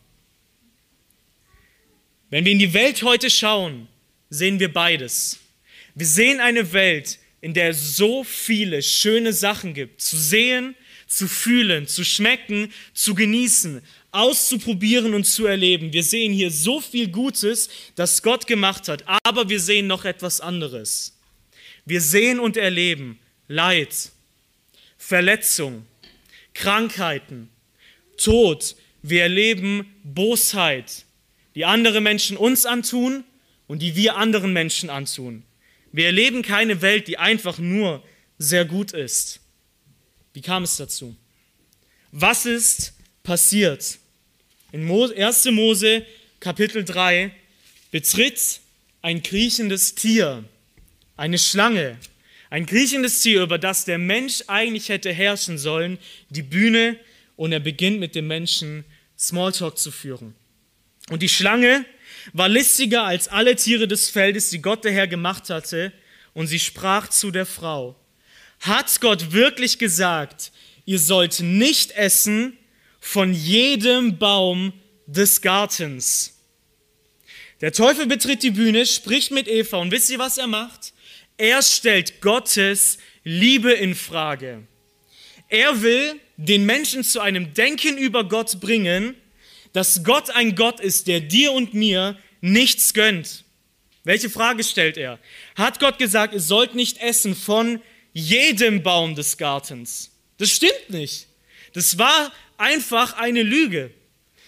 Wenn 2.31 2.45
wir 2.45 2.53
in 2.53 2.59
die 2.59 2.73
Welt 2.73 3.03
heute 3.03 3.29
schauen, 3.29 3.89
sehen 4.31 4.59
wir 4.59 4.73
beides. 4.73 5.39
Wir 5.95 6.07
sehen 6.07 6.41
eine 6.41 6.73
Welt, 6.73 7.19
in 7.43 7.53
der 7.53 7.71
es 7.71 7.97
so 7.97 8.25
viele 8.25 8.83
schöne 8.83 9.33
Sachen 9.33 9.75
gibt, 9.75 10.01
zu 10.01 10.17
sehen, 10.17 10.75
zu 11.07 11.29
fühlen, 11.29 11.87
zu 11.87 12.05
schmecken, 12.05 12.73
zu 12.95 13.15
genießen, 13.15 13.83
auszuprobieren 14.13 15.15
und 15.15 15.25
zu 15.25 15.47
erleben. 15.47 15.93
Wir 15.93 16.05
sehen 16.05 16.33
hier 16.33 16.51
so 16.51 16.81
viel 16.81 17.09
Gutes, 17.09 17.69
das 17.97 18.23
Gott 18.23 18.47
gemacht 18.47 18.89
hat, 18.89 19.05
aber 19.25 19.49
wir 19.49 19.59
sehen 19.59 19.87
noch 19.87 20.05
etwas 20.05 20.41
anderes. 20.41 21.19
Wir 21.85 22.01
sehen 22.01 22.39
und 22.39 22.57
erleben 22.57 23.19
Leid, 23.49 24.13
Verletzung, 24.99 25.87
Krankheiten, 26.55 27.49
Tod. 28.17 28.77
Wir 29.03 29.23
erleben 29.23 29.93
Bosheit, 30.05 31.05
die 31.55 31.65
andere 31.65 32.01
Menschen 32.01 32.37
uns 32.37 32.67
antun 32.67 33.25
und 33.67 33.81
die 33.83 33.97
wir 33.97 34.17
anderen 34.17 34.53
Menschen 34.53 34.91
antun. 34.91 35.43
Wir 35.91 36.07
erleben 36.07 36.43
keine 36.43 36.83
Welt, 36.83 37.09
die 37.09 37.19
einfach 37.19 37.59
nur 37.59 38.03
sehr 38.39 38.65
gut 38.65 38.93
ist. 38.93 39.41
Wie 40.35 40.41
kam 40.41 40.63
es 40.63 40.77
dazu? 40.77 41.17
Was 42.13 42.47
ist 42.47 42.95
passiert? 43.23 43.99
In 44.73 44.91
1. 44.91 45.45
Mose 45.51 46.07
Kapitel 46.41 46.83
3 46.83 47.31
betritt 47.91 48.61
ein 49.03 49.23
kriechendes 49.23 49.95
Tier, 49.95 50.45
eine 51.15 51.39
Schlange, 51.39 51.99
ein 52.49 52.65
kriechendes 52.65 53.21
Tier, 53.21 53.43
über 53.43 53.59
das 53.59 53.85
der 53.85 53.99
Mensch 53.99 54.45
eigentlich 54.47 54.89
hätte 54.89 55.13
herrschen 55.13 55.59
sollen, 55.59 55.99
die 56.31 56.41
Bühne 56.41 56.97
und 57.37 57.53
er 57.53 57.61
beginnt 57.61 58.01
mit 58.01 58.15
dem 58.15 58.29
Menschen 58.29 58.87
Smalltalk 59.19 59.77
zu 59.77 59.91
führen. 59.91 60.35
Und 61.11 61.21
die 61.21 61.29
Schlange 61.29 61.85
war 62.33 62.49
listiger 62.49 63.05
als 63.05 63.29
alle 63.29 63.57
Tiere 63.57 63.87
des 63.87 64.09
Feldes, 64.09 64.49
die 64.49 64.63
Gott 64.63 64.85
der 64.85 64.93
Herr 64.93 65.07
gemacht 65.07 65.51
hatte, 65.51 65.93
und 66.33 66.47
sie 66.47 66.59
sprach 66.59 67.09
zu 67.09 67.31
der 67.31 67.45
Frau, 67.45 67.95
hat 68.61 69.03
Gott 69.03 69.33
wirklich 69.33 69.79
gesagt, 69.79 70.51
ihr 70.87 70.99
sollt 70.99 71.41
nicht 71.41 71.91
essen 71.91 72.57
von 73.05 73.35
jedem 73.35 74.17
Baum 74.17 74.73
des 75.07 75.41
Gartens? 75.41 76.39
Der 77.61 77.73
Teufel 77.73 78.07
betritt 78.07 78.45
die 78.45 78.53
Bühne, 78.53 78.87
spricht 78.87 79.33
mit 79.33 79.49
Eva 79.49 79.79
und 79.79 79.91
wisst 79.91 80.09
ihr, 80.09 80.21
was 80.21 80.39
er 80.39 80.47
macht? 80.47 80.93
Er 81.37 81.63
stellt 81.63 82.21
Gottes 82.21 82.99
Liebe 83.25 83.73
in 83.73 83.97
Frage. 83.97 84.63
Er 85.49 85.83
will 85.83 86.15
den 86.37 86.65
Menschen 86.65 87.03
zu 87.03 87.21
einem 87.21 87.53
Denken 87.55 87.99
über 87.99 88.25
Gott 88.25 88.61
bringen, 88.61 89.17
dass 89.73 90.05
Gott 90.05 90.31
ein 90.31 90.55
Gott 90.55 90.79
ist, 90.79 91.09
der 91.09 91.21
dir 91.21 91.53
und 91.53 91.75
mir 91.75 92.17
nichts 92.41 92.95
gönnt. 92.95 93.45
Welche 94.05 94.31
Frage 94.31 94.63
stellt 94.63 94.97
er? 94.97 95.19
Hat 95.57 95.81
Gott 95.81 95.99
gesagt, 95.99 96.35
ihr 96.35 96.41
sollt 96.41 96.75
nicht 96.77 96.99
essen 96.99 97.35
von 97.35 97.81
jedem 98.13 98.83
Baum 98.83 99.17
des 99.17 99.37
Gartens? 99.39 100.11
Das 100.39 100.51
stimmt 100.51 100.91
nicht. 100.91 101.27
Das 101.73 101.99
war 101.99 102.33
einfach 102.63 103.15
eine 103.15 103.43
Lüge. 103.43 103.91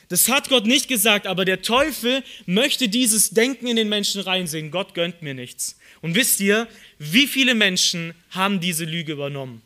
Das 0.09 0.29
hat 0.29 0.49
Gott 0.49 0.67
nicht 0.67 0.87
gesagt, 0.87 1.27
aber 1.27 1.45
der 1.45 1.63
Teufel 1.63 2.23
möchte 2.47 2.89
dieses 2.89 3.31
Denken 3.31 3.67
in 3.67 3.77
den 3.77 3.89
Menschen 3.89 4.21
reinsehen. 4.21 4.71
Gott 4.71 4.95
gönnt 4.95 5.23
mir 5.23 5.35
nichts. 5.35 5.77
Und 6.01 6.15
wisst 6.15 6.41
ihr, 6.41 6.69
wie 6.99 7.27
viele 7.27 7.55
Menschen 7.55 8.15
haben 8.31 8.61
diese 8.61 8.85
Lüge 8.85 9.13
übernommen? 9.13 9.63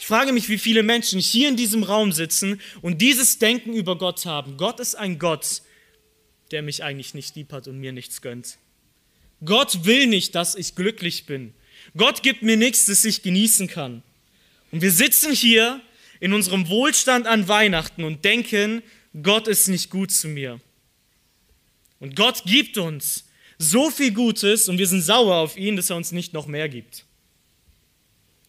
Ich 0.00 0.06
frage 0.06 0.32
mich, 0.32 0.48
wie 0.48 0.58
viele 0.58 0.82
Menschen 0.82 1.20
hier 1.20 1.48
in 1.48 1.56
diesem 1.56 1.82
Raum 1.82 2.12
sitzen 2.12 2.60
und 2.82 3.00
dieses 3.00 3.38
Denken 3.38 3.72
über 3.74 3.96
Gott 3.96 4.26
haben. 4.26 4.56
Gott 4.56 4.80
ist 4.80 4.94
ein 4.94 5.18
Gott, 5.18 5.62
der 6.50 6.62
mich 6.62 6.82
eigentlich 6.82 7.14
nicht 7.14 7.36
lieb 7.36 7.52
hat 7.52 7.68
und 7.68 7.78
mir 7.78 7.92
nichts 7.92 8.20
gönnt. 8.20 8.58
Gott 9.44 9.84
will 9.84 10.06
nicht, 10.06 10.34
dass 10.34 10.54
ich 10.54 10.74
glücklich 10.74 11.26
bin. 11.26 11.54
Gott 11.96 12.22
gibt 12.22 12.42
mir 12.42 12.56
nichts, 12.56 12.86
das 12.86 13.04
ich 13.04 13.22
genießen 13.22 13.68
kann. 13.68 14.02
Und 14.72 14.80
wir 14.82 14.90
sitzen 14.90 15.32
hier 15.32 15.80
in 16.20 16.32
unserem 16.32 16.68
Wohlstand 16.68 17.26
an 17.26 17.48
Weihnachten 17.48 18.04
und 18.04 18.24
denken, 18.24 18.82
Gott 19.22 19.48
ist 19.48 19.68
nicht 19.68 19.90
gut 19.90 20.10
zu 20.10 20.28
mir. 20.28 20.60
Und 22.00 22.16
Gott 22.16 22.44
gibt 22.44 22.78
uns 22.78 23.24
so 23.58 23.90
viel 23.90 24.12
Gutes 24.12 24.68
und 24.68 24.78
wir 24.78 24.86
sind 24.86 25.02
sauer 25.02 25.36
auf 25.36 25.56
ihn, 25.56 25.76
dass 25.76 25.90
er 25.90 25.96
uns 25.96 26.12
nicht 26.12 26.32
noch 26.32 26.46
mehr 26.46 26.68
gibt. 26.68 27.04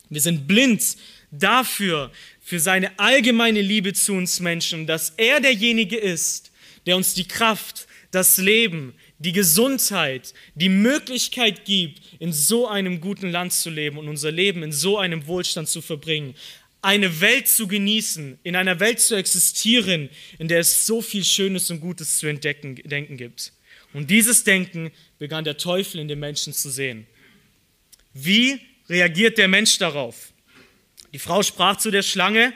Wir 0.10 0.22
sind 0.22 0.48
blind 0.48 0.98
dafür, 1.32 2.12
für 2.42 2.60
seine 2.60 2.98
allgemeine 2.98 3.62
Liebe 3.62 3.94
zu 3.94 4.14
uns 4.14 4.40
Menschen, 4.40 4.88
dass 4.88 5.12
er 5.18 5.42
derjenige 5.42 5.98
ist, 5.98 6.52
der 6.86 6.96
uns 6.96 7.14
die 7.14 7.28
Kraft, 7.28 7.88
das 8.12 8.38
Leben, 8.38 8.94
die 9.20 9.34
Gesundheit, 9.34 10.34
die 10.56 10.70
Möglichkeit 10.70 11.66
gibt, 11.66 12.02
in 12.20 12.32
so 12.32 12.68
einem 12.68 13.02
guten 13.02 13.30
Land 13.30 13.52
zu 13.52 13.70
leben 13.70 13.98
und 13.98 14.08
unser 14.08 14.32
Leben 14.32 14.64
in 14.64 14.72
so 14.72 14.98
einem 14.98 15.28
Wohlstand 15.28 15.68
zu 15.68 15.82
verbringen. 15.82 16.36
Eine 16.88 17.20
Welt 17.20 17.50
zu 17.50 17.68
genießen, 17.68 18.40
in 18.44 18.56
einer 18.56 18.80
Welt 18.80 19.02
zu 19.02 19.16
existieren, 19.16 20.10
in 20.40 20.48
der 20.48 20.60
es 20.60 20.86
so 20.86 21.02
viel 21.02 21.26
Schönes 21.26 21.70
und 21.70 21.82
Gutes 21.82 22.18
zu 22.18 22.28
entdecken 22.28 22.76
denken 22.76 23.18
gibt. 23.18 23.52
Und 23.92 24.10
dieses 24.10 24.46
Denken 24.46 24.92
begann 25.20 25.44
der 25.44 25.58
Teufel 25.58 26.00
in 26.00 26.08
den 26.08 26.20
Menschen 26.20 26.54
zu 26.54 26.70
sehen. 26.70 27.06
Wie 28.14 28.62
reagiert 28.88 29.38
der 29.38 29.50
Mensch 29.50 29.78
darauf? 29.80 30.32
Die 31.12 31.20
Frau 31.20 31.44
sprach 31.44 31.76
zu 31.76 31.92
der 31.92 32.04
Schlange, 32.04 32.54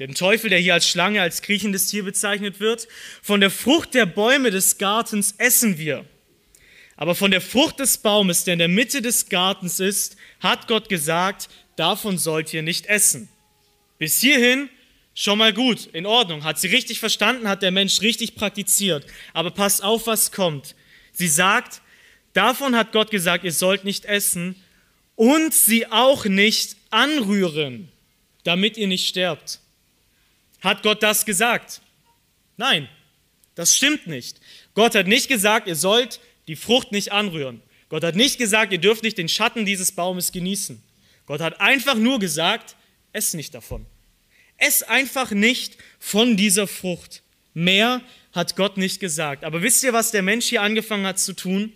dem 0.00 0.16
Teufel, 0.16 0.50
der 0.50 0.58
hier 0.58 0.74
als 0.74 0.88
Schlange, 0.88 1.22
als 1.22 1.40
kriechendes 1.40 1.86
Tier 1.86 2.02
bezeichnet 2.02 2.58
wird, 2.58 2.88
von 3.22 3.40
der 3.40 3.52
Frucht 3.52 3.94
der 3.94 4.06
Bäume 4.06 4.50
des 4.50 4.78
Gartens 4.78 5.36
essen 5.38 5.78
wir. 5.78 6.04
Aber 6.96 7.14
von 7.14 7.30
der 7.30 7.40
Frucht 7.40 7.78
des 7.78 7.98
Baumes, 7.98 8.42
der 8.42 8.54
in 8.54 8.58
der 8.58 8.66
Mitte 8.66 9.00
des 9.00 9.28
Gartens 9.28 9.78
ist, 9.78 10.16
hat 10.40 10.66
Gott 10.66 10.88
gesagt, 10.88 11.48
davon 11.78 12.18
sollt 12.18 12.52
ihr 12.52 12.62
nicht 12.62 12.86
essen. 12.86 13.28
Bis 13.98 14.20
hierhin 14.20 14.68
schon 15.14 15.38
mal 15.38 15.52
gut, 15.52 15.86
in 15.92 16.06
Ordnung. 16.06 16.44
Hat 16.44 16.58
sie 16.58 16.68
richtig 16.68 17.00
verstanden, 17.00 17.48
hat 17.48 17.62
der 17.62 17.70
Mensch 17.70 18.00
richtig 18.00 18.34
praktiziert. 18.34 19.06
Aber 19.32 19.50
passt 19.50 19.82
auf, 19.82 20.06
was 20.06 20.32
kommt. 20.32 20.74
Sie 21.12 21.28
sagt, 21.28 21.80
davon 22.32 22.76
hat 22.76 22.92
Gott 22.92 23.10
gesagt, 23.10 23.44
ihr 23.44 23.52
sollt 23.52 23.84
nicht 23.84 24.04
essen 24.04 24.54
und 25.16 25.52
sie 25.52 25.86
auch 25.86 26.24
nicht 26.24 26.76
anrühren, 26.90 27.88
damit 28.44 28.76
ihr 28.76 28.86
nicht 28.86 29.08
sterbt. 29.08 29.60
Hat 30.60 30.82
Gott 30.82 31.02
das 31.02 31.26
gesagt? 31.26 31.80
Nein, 32.56 32.88
das 33.54 33.76
stimmt 33.76 34.06
nicht. 34.06 34.40
Gott 34.74 34.94
hat 34.94 35.06
nicht 35.06 35.28
gesagt, 35.28 35.66
ihr 35.66 35.76
sollt 35.76 36.20
die 36.46 36.56
Frucht 36.56 36.92
nicht 36.92 37.12
anrühren. 37.12 37.62
Gott 37.88 38.04
hat 38.04 38.14
nicht 38.14 38.38
gesagt, 38.38 38.72
ihr 38.72 38.78
dürft 38.78 39.02
nicht 39.02 39.18
den 39.18 39.28
Schatten 39.28 39.64
dieses 39.64 39.92
Baumes 39.92 40.30
genießen. 40.30 40.82
Gott 41.28 41.40
hat 41.40 41.60
einfach 41.60 41.94
nur 41.94 42.18
gesagt, 42.18 42.74
ess 43.12 43.34
nicht 43.34 43.54
davon. 43.54 43.86
Ess 44.56 44.82
einfach 44.82 45.30
nicht 45.30 45.76
von 46.00 46.36
dieser 46.36 46.66
Frucht. 46.66 47.22
Mehr 47.54 48.00
hat 48.32 48.56
Gott 48.56 48.78
nicht 48.78 48.98
gesagt. 48.98 49.44
Aber 49.44 49.62
wisst 49.62 49.84
ihr, 49.84 49.92
was 49.92 50.10
der 50.10 50.22
Mensch 50.22 50.46
hier 50.46 50.62
angefangen 50.62 51.06
hat 51.06 51.20
zu 51.20 51.34
tun? 51.34 51.72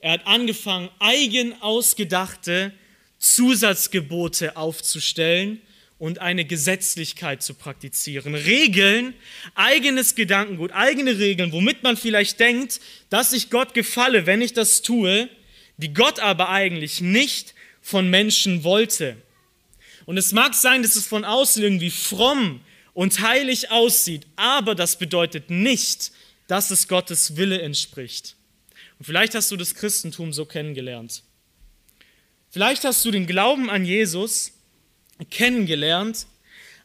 Er 0.00 0.12
hat 0.12 0.26
angefangen, 0.26 0.90
eigen 0.98 1.54
ausgedachte 1.62 2.72
Zusatzgebote 3.18 4.56
aufzustellen, 4.56 5.62
und 6.02 6.18
eine 6.18 6.44
Gesetzlichkeit 6.44 7.44
zu 7.44 7.54
praktizieren. 7.54 8.34
Regeln, 8.34 9.14
eigenes 9.54 10.16
Gedankengut, 10.16 10.72
eigene 10.72 11.20
Regeln, 11.20 11.52
womit 11.52 11.84
man 11.84 11.96
vielleicht 11.96 12.40
denkt, 12.40 12.80
dass 13.08 13.32
ich 13.32 13.50
Gott 13.50 13.72
gefalle, 13.72 14.26
wenn 14.26 14.42
ich 14.42 14.52
das 14.52 14.82
tue, 14.82 15.28
die 15.76 15.94
Gott 15.94 16.18
aber 16.18 16.48
eigentlich 16.48 17.00
nicht 17.00 17.51
von 17.82 18.08
Menschen 18.08 18.64
wollte. 18.64 19.16
Und 20.06 20.16
es 20.16 20.32
mag 20.32 20.54
sein, 20.54 20.82
dass 20.82 20.96
es 20.96 21.06
von 21.06 21.24
außen 21.24 21.62
irgendwie 21.62 21.90
fromm 21.90 22.60
und 22.94 23.20
heilig 23.20 23.70
aussieht, 23.70 24.26
aber 24.36 24.74
das 24.74 24.98
bedeutet 24.98 25.50
nicht, 25.50 26.12
dass 26.46 26.70
es 26.70 26.88
Gottes 26.88 27.36
Wille 27.36 27.60
entspricht. 27.60 28.36
Und 28.98 29.06
vielleicht 29.06 29.34
hast 29.34 29.50
du 29.50 29.56
das 29.56 29.74
Christentum 29.74 30.32
so 30.32 30.44
kennengelernt. 30.44 31.22
Vielleicht 32.50 32.84
hast 32.84 33.04
du 33.04 33.10
den 33.10 33.26
Glauben 33.26 33.70
an 33.70 33.84
Jesus 33.84 34.52
kennengelernt 35.30 36.26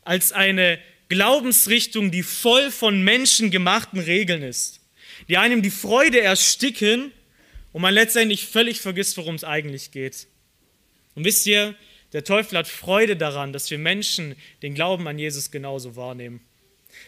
als 0.03 0.31
eine 0.31 0.79
Glaubensrichtung, 1.10 2.12
die 2.12 2.23
voll 2.23 2.71
von 2.71 3.03
menschengemachten 3.03 3.99
Regeln 3.99 4.43
ist, 4.43 4.79
die 5.27 5.38
einem 5.38 5.62
die 5.62 5.71
Freude 5.71 6.21
ersticken 6.21 7.12
und 7.73 7.81
man 7.81 7.93
letztendlich 7.93 8.47
völlig 8.47 8.79
vergisst, 8.79 9.17
worum 9.17 9.36
es 9.36 9.43
eigentlich 9.43 9.91
geht. 9.91 10.27
Und 11.17 11.25
wisst 11.25 11.47
ihr, 11.47 11.73
der 12.13 12.23
Teufel 12.23 12.60
hat 12.60 12.67
Freude 12.67 13.17
daran, 13.17 13.51
dass 13.51 13.71
wir 13.71 13.80
Menschen 13.80 14.36
den 14.62 14.75
Glauben 14.75 15.08
an 15.08 15.17
Jesus 15.17 15.49
genauso 15.49 15.95
wahrnehmen. 15.95 16.41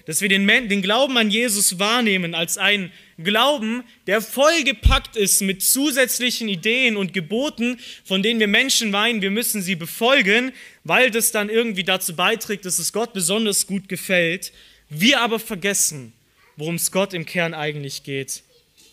dass 0.08 0.22
wir 0.22 0.30
den, 0.30 0.48
den 0.48 0.82
Glauben 0.82 1.16
an 1.18 1.30
Jesus 1.30 1.78
wahrnehmen 1.78 2.34
als 2.34 2.58
einen 2.58 2.92
Glauben, 3.24 3.84
der 4.08 4.22
vollgepackt 4.22 5.16
ist 5.16 5.42
mit 5.42 5.62
zusätzlichen 5.62 6.50
Ideen 6.50 6.98
und 6.98 7.14
Geboten, 7.14 7.80
von 8.04 8.24
denen 8.24 8.40
wir 8.40 8.48
Menschen 8.48 8.90
meinen, 8.90 9.22
wir 9.22 9.30
müssen 9.30 9.62
sie 9.62 9.76
befolgen, 9.76 10.54
weil 10.84 11.12
das 11.12 11.32
dann 11.32 11.50
irgendwie 11.50 11.84
dazu 11.84 12.16
beiträgt, 12.16 12.66
dass 12.66 12.80
es 12.80 12.92
Gott 12.92 13.14
besonders 13.14 13.68
gut 13.68 13.90
gefällt. 13.90 14.52
Wir 14.90 15.22
aber 15.22 15.40
vergessen, 15.40 16.14
worum 16.56 16.76
es 16.76 16.92
Gott 16.92 17.14
im 17.14 17.28
Kern 17.28 17.54
eigentlich 17.54 18.02
geht. 18.04 18.42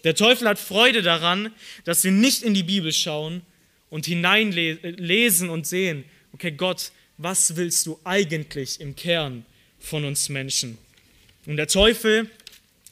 Der 0.04 0.14
Teufel 0.14 0.46
hat 0.46 0.58
Freude 0.58 1.00
daran, 1.00 1.52
dass 1.84 2.04
wir 2.04 2.12
nicht 2.12 2.42
in 2.42 2.52
die 2.52 2.62
Bibel 2.62 2.92
schauen 2.92 3.40
und 3.90 4.06
hineinlesen 4.06 5.48
und 5.48 5.66
sehen, 5.66 6.04
okay 6.32 6.50
Gott, 6.50 6.92
was 7.18 7.56
willst 7.56 7.86
du 7.86 7.98
eigentlich 8.04 8.80
im 8.80 8.94
Kern 8.94 9.46
von 9.78 10.04
uns 10.04 10.28
Menschen? 10.28 10.78
Und 11.46 11.56
der 11.56 11.68
Teufel 11.68 12.30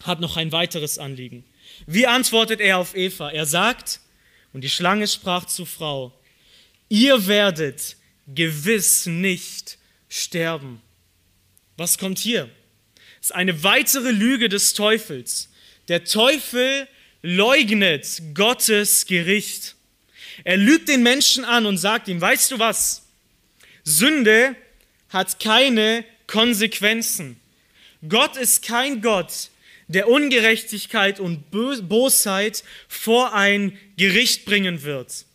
hat 0.02 0.20
noch 0.20 0.37
ein 0.37 0.52
weiteres 0.52 0.98
Anliegen. 0.98 1.44
Wie 1.87 2.07
antwortet 2.07 2.61
er 2.61 2.78
auf 2.78 2.94
Eva? 2.94 3.30
Er 3.30 3.46
sagt, 3.46 4.00
und 4.52 4.62
die 4.62 4.70
Schlange 4.70 5.09
sprach 5.09 5.46
zur 5.46 5.66
Frau, 5.66 6.12
ihr 6.88 7.26
werdet 7.26 7.96
gewiss 8.33 9.07
nicht 9.07 9.78
sterben. 10.09 10.80
Was 11.76 11.98
kommt 11.98 12.18
hier? 12.18 12.48
Es 13.20 13.26
ist 13.30 13.35
eine 13.35 13.62
weitere 13.62 14.11
Lüge 14.11 14.48
des 14.48 14.74
Teufels. 14.74 15.50
Der 15.88 16.04
Teufel 16.04 16.87
leugnet 17.22 18.22
Gottes 18.35 19.07
Gericht. 19.07 19.73
Er 20.42 20.57
lügt 20.57 20.88
den 20.88 21.03
Menschen 21.03 21.44
an 21.44 21.66
und 21.66 21.79
sagt 21.79 22.09
ihm, 22.09 22.20
weißt 22.20 22.51
du 22.51 22.59
was? 22.59 23.07
Sünde 23.85 24.57
hat 25.11 25.38
keine 25.38 26.05
Konsequenzen. 26.27 27.38
Gott 28.09 28.37
ist 28.37 28.64
kein 28.64 29.01
Gott, 29.01 29.51
der 29.88 30.09
Ungerechtigkeit 30.09 31.20
und 31.20 31.51
Bosheit 31.51 32.64
vor 32.88 33.35
ein 33.35 33.79
Gericht 33.97 34.44
bringen 34.44 34.83
wird. 34.83 35.27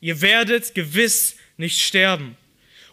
Ihr 0.00 0.20
werdet 0.20 0.74
gewiss 0.74 1.36
nicht 1.56 1.80
sterben. 1.80 2.36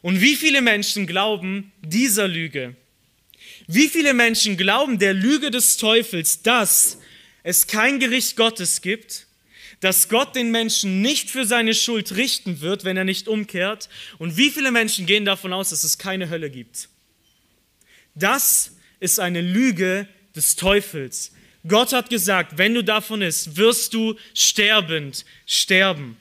Und 0.02 0.22
wie 0.22 0.36
viele 0.36 0.62
Menschen 0.62 1.08
glauben 1.08 1.72
dieser 1.82 2.28
Lüge? 2.28 2.76
Wie 3.68 3.88
viele 3.88 4.14
Menschen 4.14 4.58
glauben 4.58 5.00
der 5.00 5.14
Lüge 5.14 5.50
des 5.50 5.78
Teufels, 5.78 6.42
dass 6.42 7.00
es 7.44 7.68
kein 7.68 8.00
Gericht 8.00 8.36
Gottes 8.36 8.82
gibt, 8.82 9.28
dass 9.84 10.08
Gott 10.08 10.36
den 10.36 10.50
Menschen 10.50 11.02
nicht 11.02 11.30
für 11.30 11.46
seine 11.46 11.74
Schuld 11.74 12.16
richten 12.16 12.62
wird, 12.62 12.86
wenn 12.86 12.96
er 12.96 13.04
nicht 13.04 13.28
umkehrt? 13.28 13.90
Und 14.18 14.38
wie 14.38 14.50
viele 14.50 14.72
Menschen 14.72 15.06
gehen 15.06 15.26
davon 15.26 15.52
aus, 15.52 15.72
dass 15.72 15.84
es 15.84 15.98
keine 15.98 16.30
Hölle 16.30 16.50
gibt? 16.50 16.88
Das 18.16 18.72
ist 19.02 19.20
eine 19.20 19.42
Lüge 19.42 20.08
des 20.36 20.56
Teufels. 20.56 21.34
Gott 21.68 21.92
hat 21.92 22.10
gesagt, 22.10 22.58
wenn 22.58 22.74
du 22.74 22.84
davon 22.84 23.22
isst, 23.22 23.58
wirst 23.58 23.94
du 23.94 24.16
sterbend 24.34 25.26
sterben. 25.46 26.16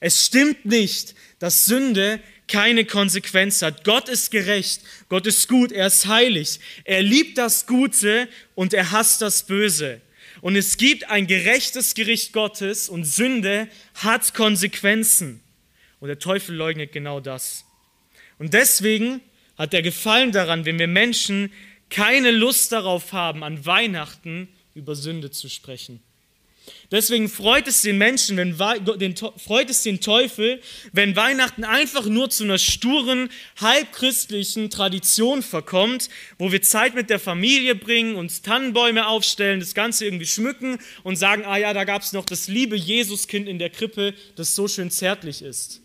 Es 0.00 0.26
stimmt 0.26 0.64
nicht, 0.64 1.14
dass 1.38 1.64
Sünde 1.64 2.20
keine 2.48 2.84
Konsequenz 2.84 3.62
hat. 3.62 3.84
Gott 3.84 4.08
ist 4.08 4.32
gerecht, 4.32 4.80
Gott 5.08 5.26
ist 5.26 5.48
gut, 5.48 5.70
er 5.70 5.86
ist 5.86 6.06
heilig, 6.06 6.58
er 6.84 7.02
liebt 7.02 7.38
das 7.38 7.66
Gute 7.66 8.28
und 8.54 8.74
er 8.74 8.90
hasst 8.90 9.22
das 9.22 9.44
Böse. 9.44 10.00
Und 10.46 10.54
es 10.54 10.76
gibt 10.76 11.10
ein 11.10 11.26
gerechtes 11.26 11.94
Gericht 11.94 12.32
Gottes 12.32 12.88
und 12.88 13.02
Sünde 13.02 13.66
hat 13.94 14.32
Konsequenzen. 14.32 15.42
Und 15.98 16.06
der 16.06 16.20
Teufel 16.20 16.54
leugnet 16.54 16.92
genau 16.92 17.18
das. 17.18 17.64
Und 18.38 18.54
deswegen 18.54 19.20
hat 19.58 19.74
er 19.74 19.82
Gefallen 19.82 20.30
daran, 20.30 20.64
wenn 20.64 20.78
wir 20.78 20.86
Menschen 20.86 21.52
keine 21.90 22.30
Lust 22.30 22.70
darauf 22.70 23.12
haben, 23.12 23.42
an 23.42 23.66
Weihnachten 23.66 24.46
über 24.72 24.94
Sünde 24.94 25.32
zu 25.32 25.48
sprechen. 25.48 26.00
Deswegen 26.90 27.28
freut 27.28 27.66
es 27.66 27.82
den 27.82 27.98
Menschen, 27.98 28.36
wenn, 28.36 28.56
den, 28.98 29.16
freut 29.16 29.70
es 29.70 29.82
den 29.82 30.00
Teufel, 30.00 30.60
wenn 30.92 31.16
Weihnachten 31.16 31.64
einfach 31.64 32.06
nur 32.06 32.30
zu 32.30 32.44
einer 32.44 32.58
sturen, 32.58 33.28
halbchristlichen 33.60 34.70
Tradition 34.70 35.42
verkommt, 35.42 36.08
wo 36.38 36.52
wir 36.52 36.62
Zeit 36.62 36.94
mit 36.94 37.10
der 37.10 37.18
Familie 37.18 37.74
bringen, 37.74 38.16
uns 38.16 38.42
Tannenbäume 38.42 39.06
aufstellen, 39.08 39.60
das 39.60 39.74
Ganze 39.74 40.04
irgendwie 40.04 40.26
schmücken 40.26 40.78
und 41.02 41.16
sagen, 41.16 41.44
ah 41.44 41.56
ja, 41.56 41.72
da 41.72 41.84
gab 41.84 42.02
es 42.02 42.12
noch 42.12 42.24
das 42.24 42.48
liebe 42.48 42.76
Jesuskind 42.76 43.48
in 43.48 43.58
der 43.58 43.70
Krippe, 43.70 44.14
das 44.36 44.54
so 44.54 44.68
schön 44.68 44.90
zärtlich 44.90 45.42
ist. 45.42 45.80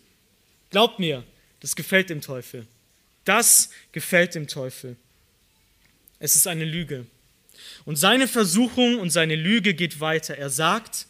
Glaubt 0.70 0.98
mir, 0.98 1.24
das 1.60 1.76
gefällt 1.76 2.10
dem 2.10 2.20
Teufel. 2.20 2.66
Das 3.24 3.70
gefällt 3.92 4.34
dem 4.34 4.48
Teufel. 4.48 4.96
Es 6.18 6.36
ist 6.36 6.46
eine 6.46 6.64
Lüge. 6.64 7.06
Und 7.84 7.96
seine 7.96 8.28
Versuchung 8.28 8.98
und 8.98 9.10
seine 9.10 9.36
Lüge 9.36 9.74
geht 9.74 10.00
weiter. 10.00 10.36
Er 10.36 10.50
sagt, 10.50 11.06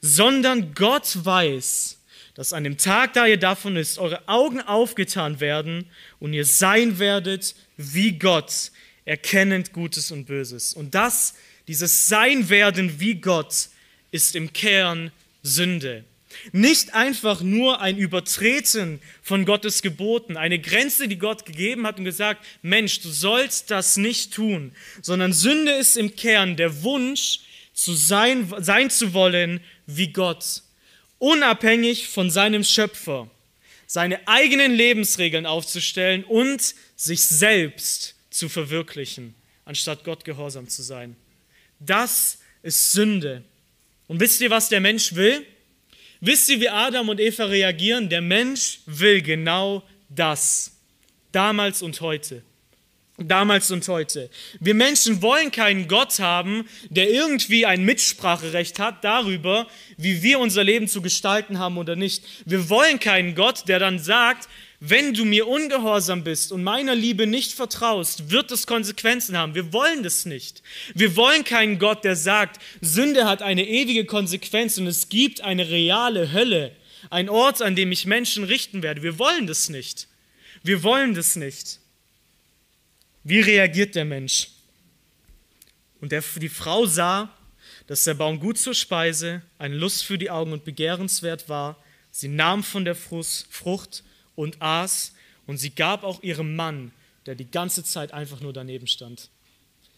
sondern 0.00 0.74
Gott 0.74 1.24
weiß, 1.24 1.98
dass 2.34 2.52
an 2.52 2.64
dem 2.64 2.78
Tag, 2.78 3.14
da 3.14 3.26
ihr 3.26 3.36
davon 3.36 3.76
ist, 3.76 3.98
eure 3.98 4.28
Augen 4.28 4.60
aufgetan 4.60 5.40
werden 5.40 5.86
und 6.20 6.34
ihr 6.34 6.44
sein 6.44 6.98
werdet 6.98 7.54
wie 7.76 8.12
Gott, 8.12 8.70
erkennend 9.04 9.72
Gutes 9.72 10.10
und 10.12 10.26
Böses. 10.26 10.74
Und 10.74 10.94
das, 10.94 11.34
dieses 11.66 12.06
Sein 12.06 12.48
werden 12.48 13.00
wie 13.00 13.16
Gott, 13.16 13.68
ist 14.10 14.36
im 14.36 14.52
Kern 14.52 15.10
Sünde. 15.42 16.04
Nicht 16.52 16.94
einfach 16.94 17.40
nur 17.40 17.80
ein 17.80 17.98
Übertreten 17.98 19.00
von 19.22 19.44
Gottes 19.44 19.82
Geboten, 19.82 20.36
eine 20.36 20.58
Grenze, 20.58 21.08
die 21.08 21.18
Gott 21.18 21.44
gegeben 21.44 21.86
hat 21.86 21.98
und 21.98 22.04
gesagt, 22.04 22.44
Mensch, 22.62 23.00
du 23.00 23.10
sollst 23.10 23.70
das 23.70 23.96
nicht 23.96 24.32
tun, 24.34 24.72
sondern 25.02 25.32
Sünde 25.32 25.72
ist 25.72 25.96
im 25.96 26.16
Kern 26.16 26.56
der 26.56 26.82
Wunsch, 26.82 27.40
zu 27.78 27.92
sein, 27.92 28.52
sein 28.58 28.90
zu 28.90 29.14
wollen 29.14 29.60
wie 29.86 30.08
Gott, 30.12 30.62
unabhängig 31.18 32.08
von 32.08 32.28
seinem 32.28 32.64
Schöpfer, 32.64 33.30
seine 33.86 34.26
eigenen 34.26 34.74
Lebensregeln 34.74 35.46
aufzustellen 35.46 36.24
und 36.24 36.74
sich 36.96 37.24
selbst 37.24 38.16
zu 38.30 38.48
verwirklichen, 38.48 39.34
anstatt 39.64 40.02
Gott 40.02 40.24
gehorsam 40.24 40.68
zu 40.68 40.82
sein. 40.82 41.14
Das 41.78 42.38
ist 42.62 42.90
Sünde. 42.90 43.44
Und 44.08 44.18
wisst 44.18 44.40
ihr, 44.40 44.50
was 44.50 44.68
der 44.68 44.80
Mensch 44.80 45.14
will? 45.14 45.46
Wisst 46.20 46.48
ihr, 46.50 46.60
wie 46.60 46.68
Adam 46.68 47.08
und 47.08 47.20
Eva 47.20 47.44
reagieren? 47.44 48.08
Der 48.08 48.20
Mensch 48.20 48.80
will 48.86 49.22
genau 49.22 49.84
das. 50.08 50.72
Damals 51.30 51.82
und 51.82 52.00
heute. 52.00 52.42
Damals 53.18 53.70
und 53.70 53.86
heute. 53.88 54.30
Wir 54.60 54.74
Menschen 54.74 55.22
wollen 55.22 55.50
keinen 55.50 55.88
Gott 55.88 56.20
haben, 56.20 56.68
der 56.88 57.10
irgendwie 57.10 57.66
ein 57.66 57.84
Mitspracherecht 57.84 58.78
hat 58.78 59.02
darüber, 59.02 59.66
wie 59.96 60.22
wir 60.22 60.38
unser 60.38 60.62
Leben 60.62 60.86
zu 60.86 61.02
gestalten 61.02 61.58
haben 61.58 61.78
oder 61.78 61.96
nicht. 61.96 62.24
Wir 62.44 62.68
wollen 62.68 63.00
keinen 63.00 63.34
Gott, 63.34 63.68
der 63.68 63.80
dann 63.80 63.98
sagt, 63.98 64.48
wenn 64.80 65.12
du 65.12 65.24
mir 65.24 65.48
ungehorsam 65.48 66.22
bist 66.22 66.52
und 66.52 66.62
meiner 66.62 66.94
Liebe 66.94 67.26
nicht 67.26 67.52
vertraust, 67.52 68.30
wird 68.30 68.52
es 68.52 68.66
Konsequenzen 68.66 69.36
haben. 69.36 69.56
Wir 69.56 69.72
wollen 69.72 70.04
das 70.04 70.24
nicht. 70.24 70.62
Wir 70.94 71.16
wollen 71.16 71.42
keinen 71.42 71.80
Gott, 71.80 72.04
der 72.04 72.14
sagt, 72.14 72.60
Sünde 72.80 73.26
hat 73.26 73.42
eine 73.42 73.66
ewige 73.66 74.04
Konsequenz 74.04 74.78
und 74.78 74.86
es 74.86 75.08
gibt 75.08 75.40
eine 75.40 75.68
reale 75.68 76.32
Hölle, 76.32 76.76
ein 77.10 77.28
Ort, 77.28 77.60
an 77.60 77.74
dem 77.74 77.90
ich 77.90 78.06
Menschen 78.06 78.44
richten 78.44 78.82
werde. 78.84 79.02
Wir 79.02 79.18
wollen 79.18 79.48
das 79.48 79.68
nicht. 79.68 80.06
Wir 80.62 80.84
wollen 80.84 81.14
das 81.14 81.34
nicht. 81.34 81.80
Wie 83.24 83.40
reagiert 83.40 83.96
der 83.96 84.04
Mensch? 84.04 84.48
Und 86.00 86.12
der, 86.12 86.22
die 86.36 86.48
Frau 86.48 86.86
sah, 86.86 87.34
dass 87.88 88.04
der 88.04 88.14
Baum 88.14 88.38
gut 88.38 88.58
zur 88.58 88.74
Speise, 88.74 89.42
eine 89.58 89.74
Lust 89.74 90.04
für 90.04 90.18
die 90.18 90.30
Augen 90.30 90.52
und 90.52 90.64
begehrenswert 90.64 91.48
war. 91.48 91.82
Sie 92.12 92.28
nahm 92.28 92.62
von 92.62 92.84
der 92.84 92.94
Frucht 92.94 94.04
und 94.38 94.62
aß 94.62 95.12
und 95.48 95.56
sie 95.56 95.70
gab 95.70 96.04
auch 96.04 96.22
ihrem 96.22 96.54
Mann, 96.54 96.92
der 97.26 97.34
die 97.34 97.50
ganze 97.50 97.82
Zeit 97.82 98.12
einfach 98.12 98.40
nur 98.40 98.52
daneben 98.52 98.86
stand. 98.86 99.30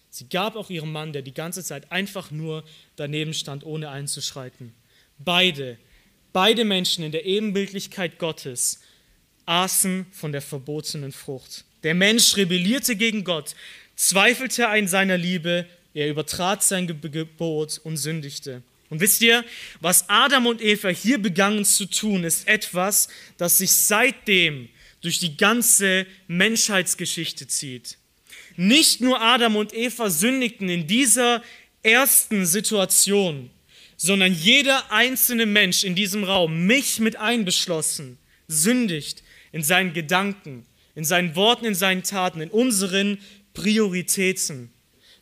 Sie 0.09 0.29
gab 0.29 0.57
auch 0.57 0.71
ihrem 0.71 0.91
Mann, 0.91 1.13
der 1.13 1.21
die 1.21 1.35
ganze 1.35 1.63
Zeit 1.63 1.93
einfach 1.93 2.31
nur 2.31 2.65
daneben 2.97 3.35
stand, 3.35 3.65
ohne 3.65 3.91
einzuschreiten. 3.91 4.73
Beide, 5.19 5.77
beide 6.33 6.65
Menschen 6.65 7.05
in 7.05 7.13
der 7.13 7.27
Ebenbildlichkeit 7.27 8.19
Gottes 8.19 8.81
aßen 9.45 10.07
von 10.11 10.33
der 10.33 10.43
verbotenen 10.43 11.13
Frucht. 11.13 11.65
Der 11.83 11.95
Mensch 11.95 12.37
rebellierte 12.37 12.97
gegen 12.97 13.25
Gott, 13.25 13.55
zweifelte 13.95 14.69
an 14.69 14.89
seiner 14.89 15.19
Liebe, 15.19 15.67
er 15.93 16.09
übertrat 16.09 16.63
sein 16.63 16.87
Gebot 16.87 17.79
und 17.85 17.99
sündigte. 17.99 18.63
Und 18.91 19.01
wisst 19.01 19.23
ihr, 19.23 19.45
was 19.81 20.09
Adam 20.09 20.47
und 20.47 20.61
Eva 20.61 20.89
hier 20.89 21.19
begangen 21.19 21.65
zu 21.65 21.87
tun, 21.87 22.25
ist 22.25 22.47
etwas, 22.49 23.09
das 23.39 23.59
sich 23.59 23.71
seitdem 23.71 24.69
durch 25.01 25.19
die 25.21 25.37
ganze 25.37 26.07
Menschheitsgeschichte 26.27 27.47
zieht. 27.47 27.97
Nicht 28.57 29.01
nur 29.01 29.21
Adam 29.21 29.57
und 29.57 29.73
Eva 29.73 30.11
sündigten 30.11 30.69
in 30.69 30.87
dieser 30.87 31.43
ersten 31.83 32.45
Situation, 32.45 33.51
sondern 33.97 34.35
jeder 34.35 34.91
einzelne 34.93 35.47
Mensch 35.47 35.85
in 35.85 35.95
diesem 35.95 36.25
Raum, 36.25 36.67
mich 36.67 36.99
mit 36.99 37.17
einbeschlossen, 37.17 38.19
sündigt 38.49 39.23
in 39.53 39.63
seinen 39.63 39.93
Gedanken, 39.93 40.67
in 40.95 41.05
seinen 41.05 41.37
Worten, 41.37 41.65
in 41.65 41.75
seinen 41.75 42.03
Taten, 42.03 42.41
in 42.41 42.51
unseren 42.51 43.19
Prioritäten. 43.55 44.71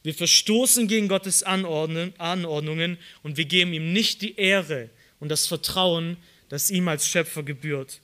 Wir 0.03 0.15
verstoßen 0.15 0.89
gegen 0.89 1.09
Gottes 1.09 1.43
Anordnungen 1.43 2.99
und 3.23 3.37
wir 3.37 3.45
geben 3.45 3.73
ihm 3.73 3.93
nicht 3.93 4.23
die 4.23 4.37
Ehre 4.37 4.91
und 5.21 5.29
das 5.29 5.47
Vertrauen, 5.47 6.17
das 6.49 6.71
ihm 6.71 6.89
als 6.89 7.09
Schöpfer 7.09 7.43
gebührt. 7.43 8.01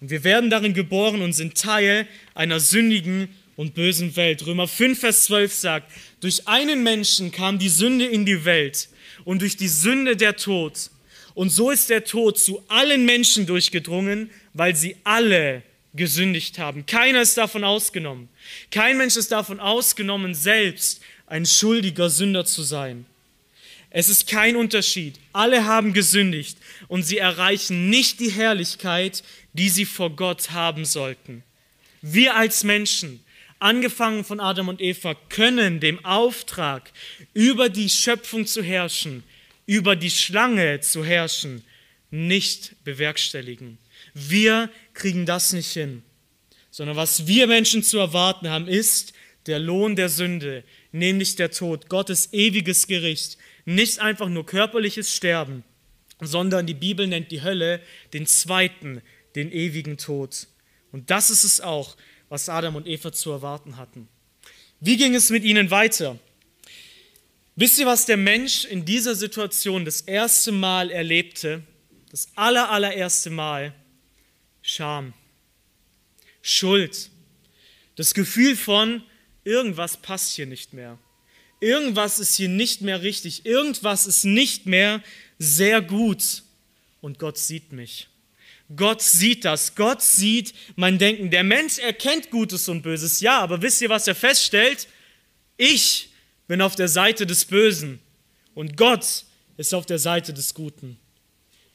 Und 0.00 0.10
wir 0.10 0.24
werden 0.24 0.50
darin 0.50 0.74
geboren 0.74 1.22
und 1.22 1.32
sind 1.32 1.56
Teil 1.56 2.06
einer 2.34 2.60
sündigen 2.60 3.28
und 3.56 3.74
bösen 3.74 4.16
Welt. 4.16 4.44
Römer 4.46 4.68
5, 4.68 4.98
Vers 4.98 5.24
12 5.24 5.54
sagt, 5.54 5.92
durch 6.20 6.48
einen 6.48 6.82
Menschen 6.82 7.30
kam 7.32 7.58
die 7.58 7.68
Sünde 7.68 8.06
in 8.06 8.26
die 8.26 8.44
Welt 8.44 8.88
und 9.24 9.42
durch 9.42 9.56
die 9.56 9.68
Sünde 9.68 10.16
der 10.16 10.36
Tod. 10.36 10.90
Und 11.34 11.50
so 11.50 11.70
ist 11.70 11.88
der 11.88 12.04
Tod 12.04 12.38
zu 12.38 12.62
allen 12.68 13.04
Menschen 13.04 13.46
durchgedrungen, 13.46 14.30
weil 14.52 14.76
sie 14.76 14.96
alle 15.04 15.62
gesündigt 15.94 16.58
haben. 16.58 16.86
Keiner 16.86 17.22
ist 17.22 17.36
davon 17.36 17.64
ausgenommen. 17.64 18.28
Kein 18.70 18.98
Mensch 18.98 19.16
ist 19.16 19.32
davon 19.32 19.60
ausgenommen, 19.60 20.34
selbst 20.34 21.02
ein 21.32 21.46
schuldiger 21.46 22.10
Sünder 22.10 22.44
zu 22.44 22.62
sein. 22.62 23.06
Es 23.88 24.10
ist 24.10 24.28
kein 24.28 24.54
Unterschied. 24.54 25.18
Alle 25.32 25.64
haben 25.64 25.94
gesündigt 25.94 26.58
und 26.88 27.04
sie 27.04 27.16
erreichen 27.16 27.88
nicht 27.88 28.20
die 28.20 28.30
Herrlichkeit, 28.30 29.22
die 29.54 29.70
sie 29.70 29.86
vor 29.86 30.14
Gott 30.14 30.50
haben 30.50 30.84
sollten. 30.84 31.42
Wir 32.02 32.36
als 32.36 32.64
Menschen, 32.64 33.24
angefangen 33.60 34.24
von 34.24 34.40
Adam 34.40 34.68
und 34.68 34.82
Eva, 34.82 35.14
können 35.30 35.80
dem 35.80 36.04
Auftrag, 36.04 36.90
über 37.32 37.70
die 37.70 37.88
Schöpfung 37.88 38.46
zu 38.46 38.62
herrschen, 38.62 39.24
über 39.64 39.96
die 39.96 40.10
Schlange 40.10 40.80
zu 40.80 41.02
herrschen, 41.02 41.64
nicht 42.10 42.76
bewerkstelligen. 42.84 43.78
Wir 44.12 44.68
kriegen 44.92 45.24
das 45.24 45.54
nicht 45.54 45.72
hin, 45.72 46.02
sondern 46.70 46.96
was 46.96 47.26
wir 47.26 47.46
Menschen 47.46 47.82
zu 47.82 47.98
erwarten 47.98 48.50
haben, 48.50 48.68
ist 48.68 49.14
der 49.46 49.58
Lohn 49.58 49.96
der 49.96 50.08
Sünde, 50.08 50.62
nämlich 50.92 51.36
der 51.36 51.50
Tod, 51.50 51.88
Gottes 51.88 52.32
ewiges 52.32 52.86
Gericht, 52.86 53.38
nicht 53.64 53.98
einfach 53.98 54.28
nur 54.28 54.46
körperliches 54.46 55.14
Sterben, 55.14 55.64
sondern 56.20 56.66
die 56.66 56.74
Bibel 56.74 57.06
nennt 57.06 57.30
die 57.30 57.42
Hölle 57.42 57.80
den 58.12 58.26
zweiten, 58.26 59.02
den 59.34 59.50
ewigen 59.50 59.98
Tod. 59.98 60.46
Und 60.92 61.10
das 61.10 61.30
ist 61.30 61.44
es 61.44 61.60
auch, 61.60 61.96
was 62.28 62.48
Adam 62.48 62.76
und 62.76 62.86
Eva 62.86 63.12
zu 63.12 63.30
erwarten 63.30 63.76
hatten. 63.76 64.08
Wie 64.80 64.96
ging 64.96 65.14
es 65.14 65.30
mit 65.30 65.44
ihnen 65.44 65.70
weiter? 65.70 66.18
Wisst 67.56 67.78
ihr, 67.78 67.86
was 67.86 68.06
der 68.06 68.16
Mensch 68.16 68.64
in 68.64 68.84
dieser 68.84 69.14
Situation 69.14 69.84
das 69.84 70.00
erste 70.00 70.52
Mal 70.52 70.90
erlebte? 70.90 71.62
Das 72.10 72.28
aller, 72.34 72.70
allererste 72.70 73.30
Mal? 73.30 73.74
Scham, 74.62 75.12
Schuld, 76.40 77.10
das 77.96 78.14
Gefühl 78.14 78.56
von, 78.56 79.02
irgendwas 79.44 79.96
passt 79.96 80.32
hier 80.32 80.46
nicht 80.46 80.72
mehr. 80.72 80.98
Irgendwas 81.60 82.18
ist 82.18 82.34
hier 82.36 82.48
nicht 82.48 82.80
mehr 82.80 83.02
richtig. 83.02 83.46
Irgendwas 83.46 84.06
ist 84.06 84.24
nicht 84.24 84.66
mehr 84.66 85.02
sehr 85.38 85.80
gut. 85.80 86.42
Und 87.00 87.18
Gott 87.18 87.38
sieht 87.38 87.72
mich. 87.72 88.08
Gott 88.74 89.02
sieht 89.02 89.44
das. 89.44 89.74
Gott 89.74 90.02
sieht 90.02 90.54
mein 90.76 90.98
Denken. 90.98 91.30
Der 91.30 91.44
Mensch 91.44 91.78
erkennt 91.78 92.30
Gutes 92.30 92.68
und 92.68 92.82
Böses. 92.82 93.20
Ja, 93.20 93.40
aber 93.40 93.62
wisst 93.62 93.80
ihr, 93.80 93.88
was 93.88 94.08
er 94.08 94.14
feststellt? 94.14 94.88
Ich 95.56 96.08
bin 96.48 96.60
auf 96.60 96.74
der 96.74 96.88
Seite 96.88 97.26
des 97.26 97.44
Bösen 97.44 98.00
und 98.54 98.76
Gott 98.76 99.24
ist 99.56 99.74
auf 99.74 99.86
der 99.86 99.98
Seite 99.98 100.32
des 100.32 100.54
Guten. 100.54 100.98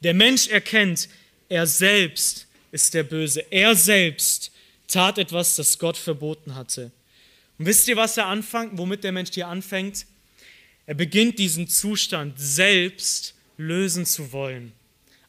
Der 0.00 0.14
Mensch 0.14 0.48
erkennt, 0.48 1.08
er 1.48 1.66
selbst 1.66 2.46
ist 2.72 2.94
der 2.94 3.02
Böse. 3.02 3.40
Er 3.50 3.74
selbst 3.74 4.52
tat 4.86 5.18
etwas, 5.18 5.56
das 5.56 5.78
Gott 5.78 5.96
verboten 5.96 6.54
hatte. 6.54 6.90
Und 7.58 7.66
wisst 7.66 7.88
ihr, 7.88 7.96
was 7.96 8.16
er 8.16 8.26
anfängt, 8.26 8.72
womit 8.78 9.04
der 9.04 9.12
Mensch 9.12 9.30
hier 9.32 9.48
anfängt? 9.48 10.06
Er 10.86 10.94
beginnt 10.94 11.38
diesen 11.38 11.68
Zustand 11.68 12.34
selbst 12.38 13.34
lösen 13.56 14.06
zu 14.06 14.32
wollen. 14.32 14.72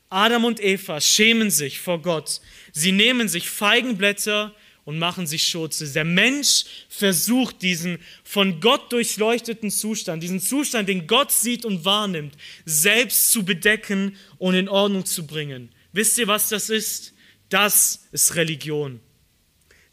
Adam 0.10 0.46
und 0.46 0.60
Eva 0.64 1.02
schämen 1.02 1.52
sich 1.52 1.80
vor 1.80 2.02
Gott. 2.02 2.42
Sie 2.72 2.92
nehmen 2.92 3.28
sich 3.28 3.50
Feigenblätter 3.50 4.56
und 4.86 4.98
machen 4.98 5.28
sich 5.28 5.44
Schurze. 5.44 5.92
Der 5.92 6.04
Mensch 6.04 6.66
versucht 6.90 7.62
diesen 7.62 8.00
von 8.24 8.60
Gott 8.60 8.92
durchleuchteten 8.92 9.70
Zustand, 9.70 10.24
diesen 10.24 10.40
Zustand, 10.40 10.90
den 10.90 11.06
Gott 11.06 11.32
sieht 11.32 11.64
und 11.64 11.86
wahrnimmt, 11.86 12.36
selbst 12.66 13.32
zu 13.32 13.44
bedecken 13.44 14.16
und 14.40 14.56
in 14.56 14.68
Ordnung 14.68 15.06
zu 15.06 15.28
bringen. 15.28 15.70
Wisst 15.92 16.18
ihr, 16.18 16.28
was 16.28 16.50
das 16.50 16.70
ist? 16.70 17.14
Das 17.50 18.08
ist 18.12 18.36
Religion. 18.36 19.00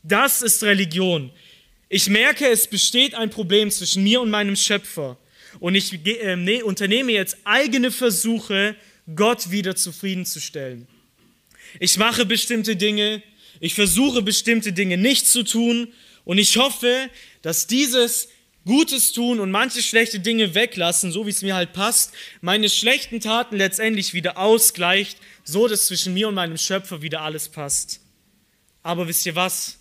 Das 0.02 0.40
ist 0.42 0.62
Religion. 0.62 1.30
Ich 1.88 2.08
merke, 2.08 2.48
es 2.48 2.66
besteht 2.66 3.14
ein 3.14 3.30
Problem 3.30 3.70
zwischen 3.70 4.02
mir 4.02 4.20
und 4.20 4.30
meinem 4.30 4.56
Schöpfer. 4.56 5.16
Und 5.60 5.74
ich 5.74 5.92
äh, 6.04 6.36
ne, 6.36 6.62
unternehme 6.64 7.12
jetzt 7.12 7.38
eigene 7.44 7.90
Versuche, 7.90 8.76
Gott 9.14 9.50
wieder 9.52 9.76
zufriedenzustellen. 9.76 10.88
Ich 11.78 11.96
mache 11.96 12.26
bestimmte 12.26 12.74
Dinge, 12.74 13.22
ich 13.60 13.74
versuche 13.74 14.22
bestimmte 14.22 14.72
Dinge 14.72 14.96
nicht 14.96 15.28
zu 15.28 15.44
tun 15.44 15.92
und 16.24 16.38
ich 16.38 16.56
hoffe, 16.56 17.08
dass 17.42 17.68
dieses 17.68 18.28
Gutes 18.64 19.12
tun 19.12 19.38
und 19.38 19.52
manche 19.52 19.80
schlechte 19.80 20.18
Dinge 20.18 20.56
weglassen, 20.56 21.12
so 21.12 21.24
wie 21.24 21.30
es 21.30 21.42
mir 21.42 21.54
halt 21.54 21.72
passt, 21.72 22.12
meine 22.40 22.68
schlechten 22.68 23.20
Taten 23.20 23.56
letztendlich 23.56 24.12
wieder 24.12 24.38
ausgleicht, 24.38 25.18
so 25.44 25.68
dass 25.68 25.86
zwischen 25.86 26.14
mir 26.14 26.26
und 26.26 26.34
meinem 26.34 26.58
Schöpfer 26.58 27.00
wieder 27.00 27.22
alles 27.22 27.48
passt. 27.48 28.00
Aber 28.82 29.06
wisst 29.06 29.24
ihr 29.24 29.36
was? 29.36 29.78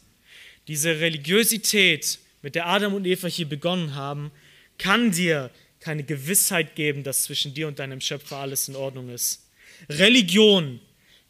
Diese 0.67 0.99
Religiosität, 0.99 2.19
mit 2.41 2.55
der 2.55 2.67
Adam 2.67 2.93
und 2.93 3.05
Eva 3.05 3.27
hier 3.27 3.47
begonnen 3.47 3.95
haben, 3.95 4.31
kann 4.77 5.11
dir 5.11 5.51
keine 5.79 6.03
Gewissheit 6.03 6.75
geben, 6.75 7.03
dass 7.03 7.23
zwischen 7.23 7.53
dir 7.53 7.67
und 7.67 7.79
deinem 7.79 8.01
Schöpfer 8.01 8.37
alles 8.37 8.67
in 8.67 8.75
Ordnung 8.75 9.09
ist. 9.09 9.47
Religion 9.89 10.79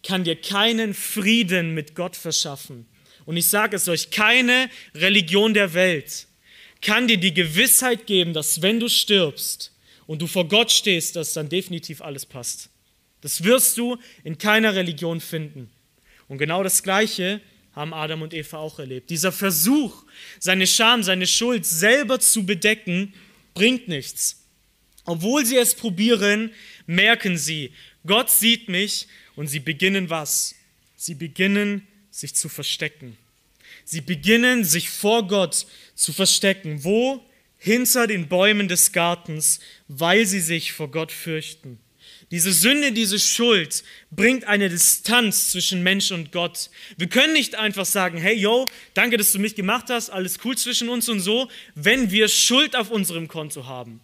kann 0.04 0.24
dir 0.24 0.36
keinen 0.36 0.94
Frieden 0.94 1.74
mit 1.74 1.96
Gott 1.96 2.16
verschaffen. 2.16 2.86
Und 3.26 3.38
ich 3.38 3.48
sage 3.48 3.76
es 3.76 3.88
euch, 3.88 4.12
keine 4.12 4.70
Religion 4.94 5.54
der 5.54 5.74
Welt 5.74 6.28
kann 6.82 7.08
dir 7.08 7.18
die 7.18 7.34
Gewissheit 7.34 8.06
geben, 8.06 8.34
dass 8.34 8.62
wenn 8.62 8.80
du 8.80 8.88
stirbst 8.88 9.72
und 10.06 10.22
du 10.22 10.28
vor 10.28 10.48
Gott 10.48 10.72
stehst, 10.72 11.16
dass 11.16 11.34
dann 11.34 11.50
definitiv 11.50 12.02
alles 12.02 12.26
passt. 12.26 12.70
Das 13.22 13.44
wirst 13.44 13.78
du 13.78 13.98
in 14.24 14.38
keiner 14.38 14.76
Religion 14.76 15.20
finden. 15.20 15.72
Und 16.28 16.38
genau 16.38 16.62
das 16.62 16.84
Gleiche 16.84 17.42
haben 17.76 17.94
Adam 17.94 18.22
und 18.22 18.34
Eva 18.34 18.58
auch 18.58 18.80
erlebt. 18.80 19.10
Dieser 19.10 19.32
Versuch, 19.32 20.06
seine 20.40 20.66
Scham, 20.66 21.04
seine 21.04 21.28
Schuld 21.28 21.66
selber 21.66 22.20
zu 22.20 22.46
bedecken, 22.46 23.14
bringt 23.54 23.88
nichts. 23.88 24.42
Obwohl 25.04 25.46
sie 25.46 25.58
es 25.58 25.76
probieren, 25.76 26.52
merken 26.88 27.38
sie, 27.38 27.72
Gott 28.06 28.30
sieht 28.30 28.70
mich 28.70 29.08
und 29.36 29.48
sie 29.48 29.60
beginnen 29.60 30.10
was? 30.10 30.56
Sie 30.96 31.16
beginnen 31.16 31.86
sich 32.10 32.34
zu 32.34 32.50
verstecken. 32.50 33.18
Sie 33.84 34.02
beginnen 34.02 34.64
sich 34.64 34.90
vor 34.90 35.28
Gott 35.28 35.68
zu 35.94 36.14
verstecken. 36.14 36.84
Wo? 36.84 37.24
Hinter 37.58 38.08
den 38.08 38.28
Bäumen 38.28 38.68
des 38.68 38.92
Gartens, 38.92 39.60
weil 39.88 40.26
sie 40.26 40.40
sich 40.40 40.72
vor 40.72 40.90
Gott 40.90 41.12
fürchten. 41.12 41.80
Diese 42.32 42.52
Sünde, 42.52 42.92
diese 42.92 43.20
Schuld 43.20 43.84
bringt 44.10 44.46
eine 44.46 44.70
Distanz 44.70 45.52
zwischen 45.52 45.84
Mensch 45.84 46.12
und 46.12 46.32
Gott. 46.32 46.70
Wir 46.98 47.08
können 47.08 47.34
nicht 47.34 47.56
einfach 47.56 47.86
sagen, 47.86 48.18
hey, 48.18 48.36
yo, 48.36 48.68
danke, 48.96 49.18
dass 49.18 49.32
du 49.32 49.40
mich 49.40 49.56
gemacht 49.56 49.90
hast, 49.90 50.10
alles 50.10 50.40
cool 50.44 50.58
zwischen 50.58 50.90
uns 50.90 51.08
und 51.08 51.20
so, 51.20 51.50
wenn 51.76 52.10
wir 52.12 52.28
Schuld 52.28 52.76
auf 52.76 52.90
unserem 52.90 53.28
Konto 53.28 53.68
haben. 53.68 54.02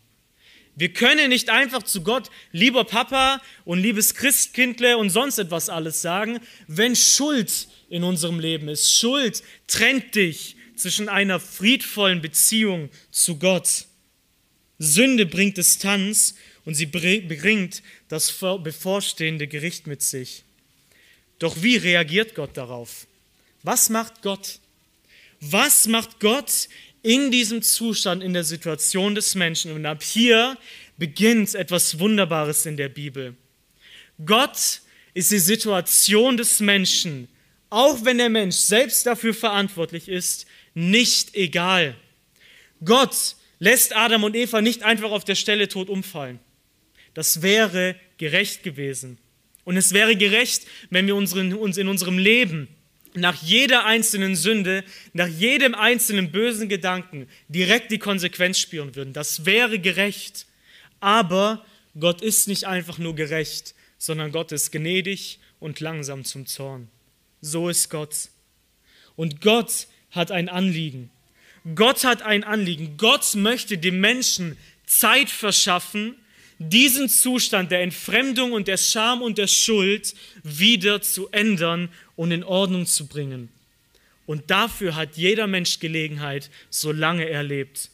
Wir 0.76 0.94
können 0.94 1.30
nicht 1.30 1.50
einfach 1.50 1.84
zu 1.84 2.02
Gott, 2.02 2.30
lieber 2.52 2.86
Papa 2.86 3.42
und 3.66 3.80
liebes 3.80 4.14
Christkindle 4.16 4.98
und 4.98 5.10
sonst 5.10 5.38
etwas 5.38 5.70
alles 5.70 6.02
sagen, 6.02 6.40
wenn 6.68 6.96
Schuld 6.96 7.68
in 7.90 8.04
unserem 8.04 8.40
Leben 8.40 8.70
ist. 8.70 8.96
Schuld 8.96 9.44
trennt 9.68 10.16
dich 10.16 10.56
zwischen 10.76 11.10
einer 11.10 11.40
friedvollen 11.40 12.22
Beziehung 12.22 12.90
zu 13.12 13.38
Gott. 13.38 13.86
Sünde 14.80 15.26
bringt 15.26 15.58
Distanz 15.58 16.36
und 16.66 16.76
sie 16.76 16.86
bringt 16.86 17.82
das 18.08 18.32
bevorstehende 18.32 19.48
Gericht 19.48 19.88
mit 19.88 20.02
sich. 20.02 20.44
Doch 21.40 21.62
wie 21.64 21.78
reagiert 21.78 22.36
Gott 22.36 22.56
darauf? 22.56 23.08
Was 23.64 23.90
macht 23.90 24.22
Gott? 24.22 24.60
Was 25.40 25.88
macht 25.88 26.20
Gott 26.20 26.70
in 27.02 27.32
diesem 27.32 27.64
Zustand, 27.64 28.24
in 28.24 28.34
der 28.34 28.44
Situation 28.44 29.16
des 29.16 29.34
Menschen? 29.34 29.72
Und 29.72 29.86
ab 29.86 30.04
hier 30.04 30.58
beginnt 30.98 31.56
etwas 31.56 31.98
Wunderbares 31.98 32.68
in 32.68 32.78
der 32.78 32.90
Bibel. 32.90 33.36
Gott 34.24 34.82
ist 35.16 35.32
die 35.32 35.40
Situation 35.40 36.38
des 36.38 36.60
Menschen, 36.60 37.28
auch 37.72 38.06
wenn 38.06 38.20
der 38.20 38.30
Mensch 38.30 38.58
selbst 38.58 39.06
dafür 39.08 39.34
verantwortlich 39.34 40.10
ist, 40.10 40.46
nicht 40.76 41.34
egal. 41.34 41.96
Gott 42.86 43.36
lässt 43.60 43.96
Adam 43.96 44.24
und 44.24 44.36
Eva 44.36 44.62
nicht 44.62 44.84
einfach 44.84 45.12
auf 45.12 45.24
der 45.24 45.36
Stelle 45.36 45.68
tot 45.68 45.90
umfallen. 45.90 46.40
Das 47.14 47.42
wäre 47.42 47.96
gerecht 48.18 48.64
gewesen. 48.64 49.18
Und 49.64 49.78
es 49.78 49.94
wäre 49.94 50.16
gerecht, 50.16 50.66
wenn 50.90 51.08
wir 51.08 51.16
unseren, 51.16 51.54
uns 51.54 51.78
in 51.78 51.88
unserem 51.88 52.18
Leben 52.18 52.68
nach 53.14 53.42
jeder 53.44 53.86
einzelnen 53.86 54.36
Sünde, 54.36 54.84
nach 55.14 55.28
jedem 55.28 55.76
einzelnen 55.76 56.32
bösen 56.32 56.70
Gedanken 56.70 57.28
direkt 57.50 57.92
die 57.92 58.00
Konsequenz 58.00 58.60
spüren 58.60 58.96
würden. 58.96 59.14
Das 59.14 59.46
wäre 59.46 59.80
gerecht. 59.80 60.46
Aber 61.00 61.66
Gott 62.00 62.22
ist 62.22 62.48
nicht 62.48 62.66
einfach 62.66 62.98
nur 62.98 63.16
gerecht, 63.16 63.76
sondern 63.98 64.32
Gott 64.32 64.52
ist 64.52 64.72
gnädig 64.72 65.40
und 65.60 65.80
langsam 65.80 66.24
zum 66.24 66.46
Zorn. 66.46 66.88
So 67.42 67.70
ist 67.70 67.90
Gott. 67.90 68.30
Und 69.16 69.42
Gott 69.42 69.88
hat 70.12 70.32
ein 70.32 70.48
Anliegen. 70.48 71.10
Gott 71.76 72.04
hat 72.04 72.22
ein 72.22 72.44
Anliegen. 72.44 72.98
Gott 72.98 73.36
möchte 73.36 73.78
dem 73.78 74.00
Menschen 74.00 74.58
Zeit 74.86 75.30
verschaffen, 75.30 76.16
diesen 76.70 77.10
Zustand 77.10 77.72
der 77.72 77.82
Entfremdung 77.82 78.52
und 78.52 78.68
der 78.68 78.78
Scham 78.78 79.22
und 79.22 79.38
der 79.38 79.48
Schuld 79.48 80.14
wieder 80.44 81.02
zu 81.02 81.30
ändern 81.30 81.90
und 82.16 82.32
in 82.32 82.44
Ordnung 82.44 82.86
zu 82.86 83.08
bringen. 83.08 83.50
Und 84.26 84.52
dafür 84.52 84.96
hat 84.96 85.18
jeder 85.18 85.48
Mensch 85.48 85.80
Gelegenheit, 85.80 86.50
solange 86.70 87.28
er 87.28 87.44
lebt. 87.44 87.90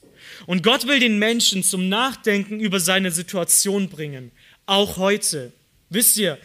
Und 0.45 0.63
Gott 0.63 0.87
will 0.87 0.99
den 0.99 1.17
Menschen 1.19 1.63
zum 1.63 1.89
Nachdenken 1.89 2.59
über 2.59 2.79
seine 2.79 3.11
Situation 3.11 3.89
bringen, 3.89 4.31
auch 4.65 4.97
heute. 4.97 5.53
Wisst 5.89 6.17
ihr, 6.17 6.37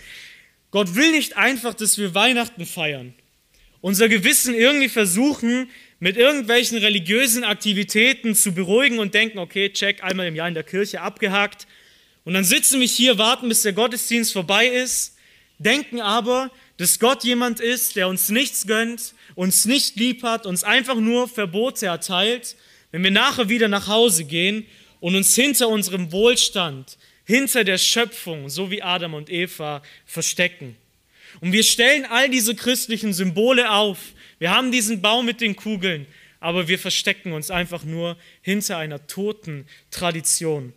Gott 0.70 0.94
will 0.94 1.10
nicht 1.10 1.36
einfach, 1.36 1.74
dass 1.74 1.98
wir 1.98 2.14
Weihnachten 2.14 2.64
feiern, 2.64 3.14
unser 3.80 4.08
Gewissen 4.08 4.54
irgendwie 4.54 4.88
versuchen, 4.88 5.68
mit 5.98 6.16
irgendwelchen 6.16 6.78
religiösen 6.78 7.44
Aktivitäten 7.44 8.34
zu 8.34 8.52
beruhigen 8.52 8.98
und 8.98 9.14
denken, 9.14 9.38
okay, 9.38 9.70
check, 9.70 10.02
einmal 10.02 10.26
im 10.26 10.36
Jahr 10.36 10.48
in 10.48 10.54
der 10.54 10.62
Kirche 10.62 11.00
abgehakt, 11.00 11.66
und 12.24 12.34
dann 12.34 12.44
sitzen 12.44 12.80
wir 12.80 12.86
hier, 12.86 13.18
warten, 13.18 13.48
bis 13.48 13.62
der 13.62 13.72
Gottesdienst 13.72 14.32
vorbei 14.32 14.66
ist, 14.66 15.16
denken 15.58 16.00
aber, 16.00 16.50
dass 16.76 16.98
Gott 16.98 17.24
jemand 17.24 17.60
ist, 17.60 17.96
der 17.96 18.08
uns 18.08 18.28
nichts 18.28 18.66
gönnt, 18.66 19.14
uns 19.34 19.64
nicht 19.64 19.96
lieb 19.96 20.22
hat, 20.22 20.46
uns 20.46 20.64
einfach 20.64 20.96
nur 20.96 21.28
Verbote 21.28 21.86
erteilt, 21.86 22.56
wenn 22.90 23.02
wir 23.02 23.10
nachher 23.10 23.48
wieder 23.48 23.68
nach 23.68 23.88
Hause 23.88 24.24
gehen 24.24 24.66
und 25.00 25.16
uns 25.16 25.34
hinter 25.34 25.68
unserem 25.68 26.12
Wohlstand, 26.12 26.98
hinter 27.24 27.64
der 27.64 27.78
Schöpfung, 27.78 28.48
so 28.48 28.70
wie 28.70 28.82
Adam 28.82 29.14
und 29.14 29.30
Eva, 29.30 29.82
verstecken. 30.06 30.76
Und 31.40 31.52
wir 31.52 31.62
stellen 31.62 32.04
all 32.04 32.28
diese 32.28 32.54
christlichen 32.54 33.12
Symbole 33.12 33.70
auf. 33.70 33.98
Wir 34.38 34.50
haben 34.50 34.70
diesen 34.70 35.00
Baum 35.02 35.24
mit 35.24 35.40
den 35.40 35.56
Kugeln, 35.56 36.06
aber 36.40 36.68
wir 36.68 36.78
verstecken 36.78 37.32
uns 37.32 37.50
einfach 37.50 37.84
nur 37.84 38.16
hinter 38.42 38.76
einer 38.76 39.06
toten 39.06 39.66
Tradition. 39.90 40.72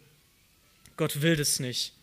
Gott 0.98 1.22
will 1.22 1.36
das 1.36 1.60
nicht. 1.60 1.94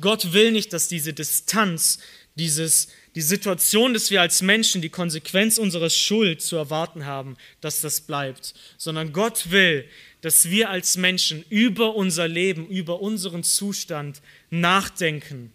Gott 0.00 0.32
will 0.32 0.52
nicht, 0.52 0.72
dass 0.72 0.88
diese 0.88 1.12
Distanz, 1.12 1.98
dieses, 2.34 2.88
die 3.14 3.22
Situation, 3.22 3.92
dass 3.92 4.10
wir 4.10 4.20
als 4.20 4.40
Menschen 4.40 4.80
die 4.80 4.88
Konsequenz 4.88 5.58
unserer 5.58 5.90
Schuld 5.90 6.40
zu 6.40 6.56
erwarten 6.56 7.04
haben, 7.04 7.36
dass 7.60 7.80
das 7.80 8.00
bleibt, 8.00 8.54
sondern 8.78 9.12
Gott 9.12 9.50
will, 9.50 9.84
dass 10.22 10.50
wir 10.50 10.70
als 10.70 10.96
Menschen 10.96 11.44
über 11.48 11.94
unser 11.96 12.28
Leben, 12.28 12.66
über 12.68 13.00
unseren 13.00 13.42
Zustand 13.42 14.22
nachdenken. 14.50 15.52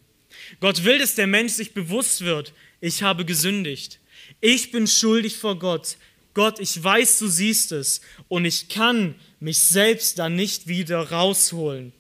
Gott 0.60 0.84
will, 0.84 1.00
dass 1.00 1.16
der 1.16 1.28
Mensch 1.28 1.54
sich 1.54 1.74
bewusst 1.74 2.22
wird, 2.22 2.54
ich 2.82 3.02
habe 3.02 3.26
gesündigt. 3.26 4.00
Ich 4.42 4.72
bin 4.72 4.86
schuldig 4.86 5.38
vor 5.38 5.58
Gott. 5.58 5.98
Gott, 6.34 6.60
ich 6.60 6.84
weiß, 6.84 7.20
du 7.20 7.28
siehst 7.28 7.72
es 7.72 8.02
und 8.28 8.46
ich 8.46 8.68
kann 8.68 9.16
mich 9.40 9.58
selbst 9.60 10.20
da 10.20 10.30
nicht 10.30 10.68
wieder 10.68 11.12
rausholen. 11.12 11.94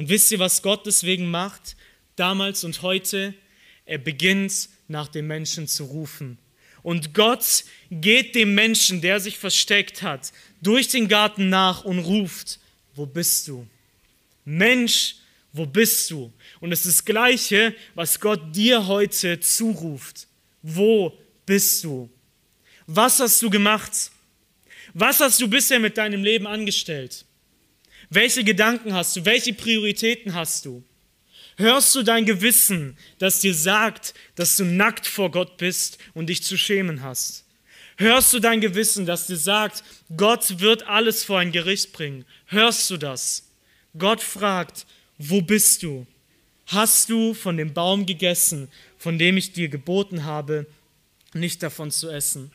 Und 0.00 0.08
wisst 0.08 0.32
ihr, 0.32 0.38
was 0.38 0.62
Gott 0.62 0.86
deswegen 0.86 1.30
macht, 1.30 1.76
damals 2.16 2.64
und 2.64 2.80
heute? 2.80 3.34
Er 3.84 3.98
beginnt 3.98 4.70
nach 4.88 5.08
dem 5.08 5.26
Menschen 5.26 5.68
zu 5.68 5.84
rufen. 5.84 6.38
Und 6.82 7.12
Gott 7.12 7.64
geht 7.90 8.34
dem 8.34 8.54
Menschen, 8.54 9.02
der 9.02 9.20
sich 9.20 9.36
versteckt 9.36 10.00
hat, 10.00 10.32
durch 10.62 10.88
den 10.88 11.06
Garten 11.06 11.50
nach 11.50 11.84
und 11.84 11.98
ruft, 11.98 12.60
wo 12.94 13.04
bist 13.04 13.46
du? 13.48 13.66
Mensch, 14.46 15.16
wo 15.52 15.66
bist 15.66 16.10
du? 16.10 16.32
Und 16.60 16.72
es 16.72 16.86
ist 16.86 17.00
das 17.00 17.04
Gleiche, 17.04 17.74
was 17.94 18.18
Gott 18.18 18.56
dir 18.56 18.86
heute 18.86 19.38
zuruft. 19.40 20.26
Wo 20.62 21.12
bist 21.44 21.84
du? 21.84 22.08
Was 22.86 23.20
hast 23.20 23.42
du 23.42 23.50
gemacht? 23.50 24.10
Was 24.94 25.20
hast 25.20 25.42
du 25.42 25.46
bisher 25.46 25.78
mit 25.78 25.98
deinem 25.98 26.24
Leben 26.24 26.46
angestellt? 26.46 27.26
Welche 28.10 28.42
Gedanken 28.42 28.92
hast 28.92 29.14
du? 29.14 29.24
Welche 29.24 29.54
Prioritäten 29.54 30.34
hast 30.34 30.66
du? 30.66 30.82
Hörst 31.56 31.94
du 31.94 32.02
dein 32.02 32.24
Gewissen, 32.24 32.96
das 33.18 33.38
dir 33.40 33.54
sagt, 33.54 34.14
dass 34.34 34.56
du 34.56 34.64
nackt 34.64 35.06
vor 35.06 35.30
Gott 35.30 35.56
bist 35.58 35.98
und 36.12 36.26
dich 36.26 36.42
zu 36.42 36.58
schämen 36.58 37.02
hast? 37.02 37.44
Hörst 37.98 38.32
du 38.32 38.40
dein 38.40 38.60
Gewissen, 38.60 39.06
das 39.06 39.28
dir 39.28 39.36
sagt, 39.36 39.84
Gott 40.16 40.58
wird 40.58 40.88
alles 40.88 41.22
vor 41.22 41.38
ein 41.38 41.52
Gericht 41.52 41.92
bringen? 41.92 42.24
Hörst 42.46 42.90
du 42.90 42.96
das? 42.96 43.48
Gott 43.96 44.22
fragt, 44.22 44.86
wo 45.18 45.40
bist 45.40 45.84
du? 45.84 46.06
Hast 46.66 47.10
du 47.10 47.34
von 47.34 47.56
dem 47.56 47.74
Baum 47.74 48.06
gegessen, 48.06 48.68
von 48.98 49.18
dem 49.18 49.36
ich 49.36 49.52
dir 49.52 49.68
geboten 49.68 50.24
habe, 50.24 50.66
nicht 51.32 51.62
davon 51.62 51.92
zu 51.92 52.10
essen? 52.10 52.50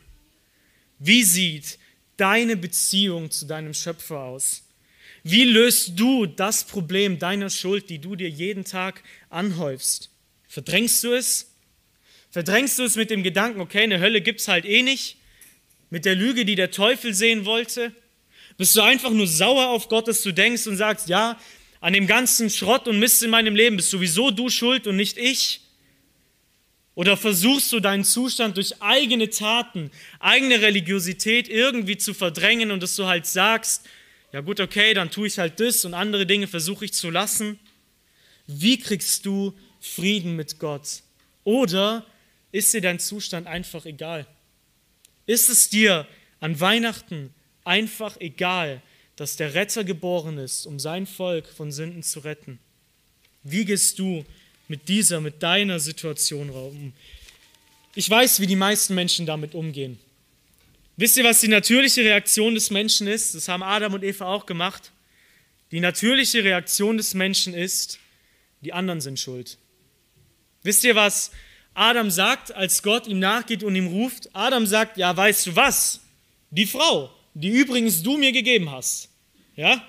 Wie 1.00 1.24
sieht 1.24 1.78
deine 2.18 2.58
Beziehung 2.58 3.32
zu 3.32 3.46
deinem 3.46 3.74
Schöpfer 3.74 4.20
aus? 4.20 4.65
Wie 5.28 5.44
löst 5.44 5.94
du 5.96 6.28
das 6.28 6.66
Problem 6.66 7.18
deiner 7.18 7.50
Schuld, 7.50 7.90
die 7.90 7.98
du 7.98 8.16
dir 8.16 8.30
jeden 8.30 8.64
Tag 8.64 9.02
anhäufst? 9.32 10.12
Verdrängst 10.48 11.04
du 11.04 11.14
es? 11.14 11.52
Verdrängst 12.30 12.78
du 12.78 12.84
es 12.84 12.96
mit 12.96 13.10
dem 13.10 13.24
Gedanken, 13.24 13.60
okay, 13.60 13.82
eine 13.82 14.00
Hölle 14.00 14.22
gibt 14.22 14.42
es 14.42 14.48
halt 14.48 14.66
eh 14.66 14.84
nicht? 14.84 15.18
Mit 15.90 16.06
der 16.06 16.14
Lüge, 16.14 16.46
die 16.46 16.54
der 16.54 16.70
Teufel 16.70 17.16
sehen 17.16 17.46
wollte? 17.46 17.92
Bist 18.58 18.76
du 18.76 18.82
einfach 18.82 19.10
nur 19.10 19.26
sauer 19.26 19.70
auf 19.70 19.90
Gott, 19.90 20.08
dass 20.08 20.22
du 20.22 20.32
denkst 20.32 20.68
und 20.68 20.78
sagst, 20.78 21.10
ja, 21.10 21.40
an 21.82 21.94
dem 21.94 22.06
ganzen 22.06 22.52
Schrott 22.52 22.88
und 22.88 23.00
Mist 23.00 23.24
in 23.24 23.32
meinem 23.32 23.56
Leben 23.56 23.78
bist 23.78 23.90
sowieso 23.90 24.30
du 24.30 24.50
schuld 24.50 24.86
und 24.86 24.96
nicht 24.96 25.18
ich? 25.18 25.62
Oder 26.94 27.18
versuchst 27.18 27.72
du 27.72 27.80
deinen 27.80 28.04
Zustand 28.04 28.58
durch 28.58 28.80
eigene 28.80 29.32
Taten, 29.32 29.90
eigene 30.20 30.62
Religiosität 30.62 31.50
irgendwie 31.50 31.98
zu 31.98 32.14
verdrängen 32.14 32.70
und 32.70 32.84
dass 32.84 32.96
du 32.96 33.08
halt 33.08 33.26
sagst, 33.26 33.88
ja 34.32 34.42
gut, 34.42 34.60
okay, 34.60 34.94
dann 34.94 35.12
tue 35.12 35.28
ich 35.28 35.38
halt 35.40 35.60
das 35.60 35.86
und 35.86 35.94
andere 35.94 36.26
Dinge 36.26 36.48
versuche 36.48 36.86
ich 36.86 36.94
zu 36.94 37.10
lassen. 37.10 37.60
Wie 38.48 38.78
kriegst 38.80 39.26
du 39.26 39.54
Frieden 39.80 40.36
mit 40.36 40.60
Gott? 40.60 41.02
Oder 41.44 42.06
ist 42.52 42.74
dir 42.74 42.82
dein 42.82 43.00
Zustand 43.00 43.48
einfach 43.48 43.86
egal? 43.86 44.28
Ist 45.26 45.50
es 45.50 45.70
dir 45.70 46.08
an 46.40 46.60
Weihnachten 46.60 47.34
einfach 47.64 48.20
egal, 48.20 48.82
dass 49.16 49.38
der 49.38 49.54
Retter 49.54 49.84
geboren 49.84 50.38
ist, 50.38 50.66
um 50.66 50.80
sein 50.80 51.06
Volk 51.06 51.48
von 51.48 51.72
Sünden 51.72 52.04
zu 52.04 52.20
retten? 52.20 52.60
Wie 53.44 53.66
gehst 53.66 54.00
du 54.00 54.26
mit 54.68 54.88
dieser, 54.88 55.22
mit 55.22 55.42
deiner 55.42 55.80
Situation 55.80 56.50
um? 56.50 56.94
Ich 57.94 58.10
weiß, 58.10 58.40
wie 58.40 58.48
die 58.48 58.56
meisten 58.56 58.96
Menschen 58.96 59.26
damit 59.26 59.56
umgehen. 59.56 60.00
Wisst 60.98 61.18
ihr, 61.18 61.24
was 61.24 61.42
die 61.42 61.50
natürliche 61.50 62.02
Reaktion 62.02 62.56
des 62.56 62.72
Menschen 62.72 63.08
ist? 63.08 63.36
Das 63.36 63.48
haben 63.48 63.64
Adam 63.64 63.94
und 63.94 64.04
Eva 64.04 64.26
auch 64.26 64.46
gemacht. 64.46 64.92
Die 65.72 65.80
natürliche 65.80 66.44
Reaktion 66.44 66.98
des 66.98 67.14
Menschen 67.14 67.54
ist, 67.54 68.00
die 68.62 68.72
anderen 68.72 69.02
sind 69.02 69.20
schuld. 69.20 69.58
Wisst 70.64 70.84
ihr, 70.84 70.96
was 70.96 71.32
Adam 71.74 72.10
sagt, 72.10 72.56
als 72.56 72.82
Gott 72.82 73.08
ihm 73.08 73.20
nachgeht 73.20 73.64
und 73.64 73.76
ihm 73.76 73.88
ruft? 73.88 74.30
Adam 74.34 74.66
sagt, 74.66 74.98
ja, 74.98 75.16
weißt 75.16 75.48
du 75.48 75.56
was? 75.56 76.00
Die 76.50 76.66
Frau, 76.66 77.14
die 77.34 77.50
übrigens 77.50 78.02
du 78.02 78.18
mir 78.18 78.32
gegeben 78.32 78.72
hast. 78.72 79.10
Ja? 79.56 79.86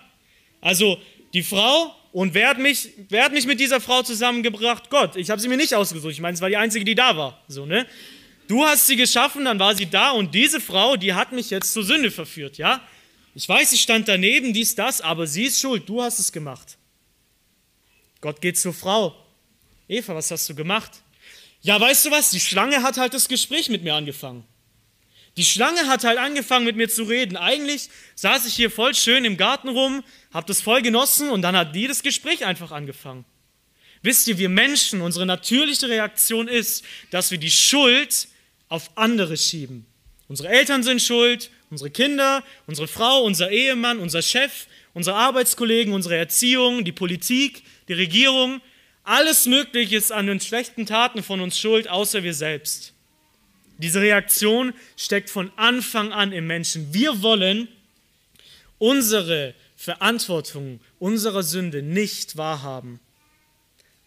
Also 0.60 1.00
die 1.32 1.44
Frau 1.44 1.94
und 2.16 2.34
wer 2.34 2.48
hat 2.48 2.58
mich, 2.58 2.88
wer 3.10 3.24
hat 3.24 3.32
mich 3.32 3.46
mit 3.46 3.60
dieser 3.60 3.80
Frau 3.80 4.02
zusammengebracht? 4.02 4.90
Gott. 4.90 5.16
Ich 5.16 5.30
habe 5.30 5.40
sie 5.40 5.48
mir 5.48 5.58
nicht 5.58 5.74
ausgesucht. 5.74 6.12
Ich 6.12 6.20
meine, 6.20 6.34
es 6.34 6.40
war 6.40 6.48
die 6.48 6.56
einzige, 6.56 6.84
die 6.84 6.94
da 6.94 7.16
war. 7.16 7.44
So, 7.46 7.66
ne? 7.66 7.86
Du 8.48 8.64
hast 8.64 8.86
sie 8.86 8.96
geschaffen, 8.96 9.44
dann 9.44 9.58
war 9.58 9.74
sie 9.74 9.86
da 9.86 10.10
und 10.10 10.34
diese 10.34 10.60
Frau, 10.60 10.96
die 10.96 11.14
hat 11.14 11.32
mich 11.32 11.50
jetzt 11.50 11.72
zur 11.72 11.84
Sünde 11.84 12.10
verführt, 12.10 12.58
ja? 12.58 12.80
Ich 13.34 13.48
weiß, 13.48 13.72
ich 13.72 13.82
stand 13.82 14.08
daneben, 14.08 14.52
dies, 14.52 14.74
das, 14.74 15.00
aber 15.00 15.26
sie 15.26 15.44
ist 15.44 15.60
schuld, 15.60 15.88
du 15.88 16.02
hast 16.02 16.18
es 16.18 16.32
gemacht. 16.32 16.78
Gott 18.20 18.40
geht 18.40 18.58
zur 18.58 18.72
Frau. 18.72 19.14
Eva, 19.88 20.14
was 20.14 20.30
hast 20.30 20.48
du 20.48 20.54
gemacht? 20.54 20.90
Ja, 21.60 21.80
weißt 21.80 22.06
du 22.06 22.10
was? 22.10 22.30
Die 22.30 22.40
Schlange 22.40 22.82
hat 22.82 22.96
halt 22.96 23.12
das 23.12 23.28
Gespräch 23.28 23.68
mit 23.68 23.82
mir 23.82 23.94
angefangen. 23.94 24.44
Die 25.36 25.44
Schlange 25.44 25.86
hat 25.86 26.04
halt 26.04 26.18
angefangen 26.18 26.64
mit 26.64 26.76
mir 26.76 26.88
zu 26.88 27.02
reden. 27.02 27.36
Eigentlich 27.36 27.90
saß 28.14 28.46
ich 28.46 28.54
hier 28.54 28.70
voll 28.70 28.94
schön 28.94 29.24
im 29.24 29.36
Garten 29.36 29.68
rum, 29.68 30.02
hab 30.32 30.46
das 30.46 30.62
voll 30.62 30.80
genossen 30.80 31.28
und 31.28 31.42
dann 31.42 31.56
hat 31.56 31.74
die 31.74 31.86
das 31.86 32.02
Gespräch 32.02 32.44
einfach 32.44 32.72
angefangen. 32.72 33.24
Wisst 34.02 34.28
ihr, 34.28 34.38
wir 34.38 34.48
Menschen, 34.48 35.02
unsere 35.02 35.26
natürliche 35.26 35.88
Reaktion 35.88 36.48
ist, 36.48 36.84
dass 37.10 37.30
wir 37.30 37.38
die 37.38 37.50
Schuld 37.50 38.28
auf 38.68 38.90
andere 38.94 39.36
schieben. 39.36 39.86
Unsere 40.28 40.48
Eltern 40.48 40.82
sind 40.82 41.00
schuld, 41.00 41.50
unsere 41.70 41.90
Kinder, 41.90 42.42
unsere 42.66 42.88
Frau, 42.88 43.22
unser 43.22 43.50
Ehemann, 43.50 43.98
unser 43.98 44.22
Chef, 44.22 44.66
unsere 44.92 45.16
Arbeitskollegen, 45.16 45.92
unsere 45.92 46.16
Erziehung, 46.16 46.84
die 46.84 46.92
Politik, 46.92 47.62
die 47.88 47.92
Regierung. 47.92 48.60
Alles 49.04 49.46
Mögliche 49.46 49.96
ist 49.96 50.10
an 50.10 50.26
den 50.26 50.40
schlechten 50.40 50.86
Taten 50.86 51.22
von 51.22 51.40
uns 51.40 51.58
schuld, 51.58 51.88
außer 51.88 52.22
wir 52.24 52.34
selbst. 52.34 52.92
Diese 53.78 54.00
Reaktion 54.00 54.72
steckt 54.96 55.30
von 55.30 55.52
Anfang 55.56 56.12
an 56.12 56.32
im 56.32 56.46
Menschen. 56.46 56.92
Wir 56.92 57.22
wollen 57.22 57.68
unsere 58.78 59.54
Verantwortung 59.76 60.80
unserer 60.98 61.42
Sünde 61.42 61.82
nicht 61.82 62.36
wahrhaben. 62.36 62.98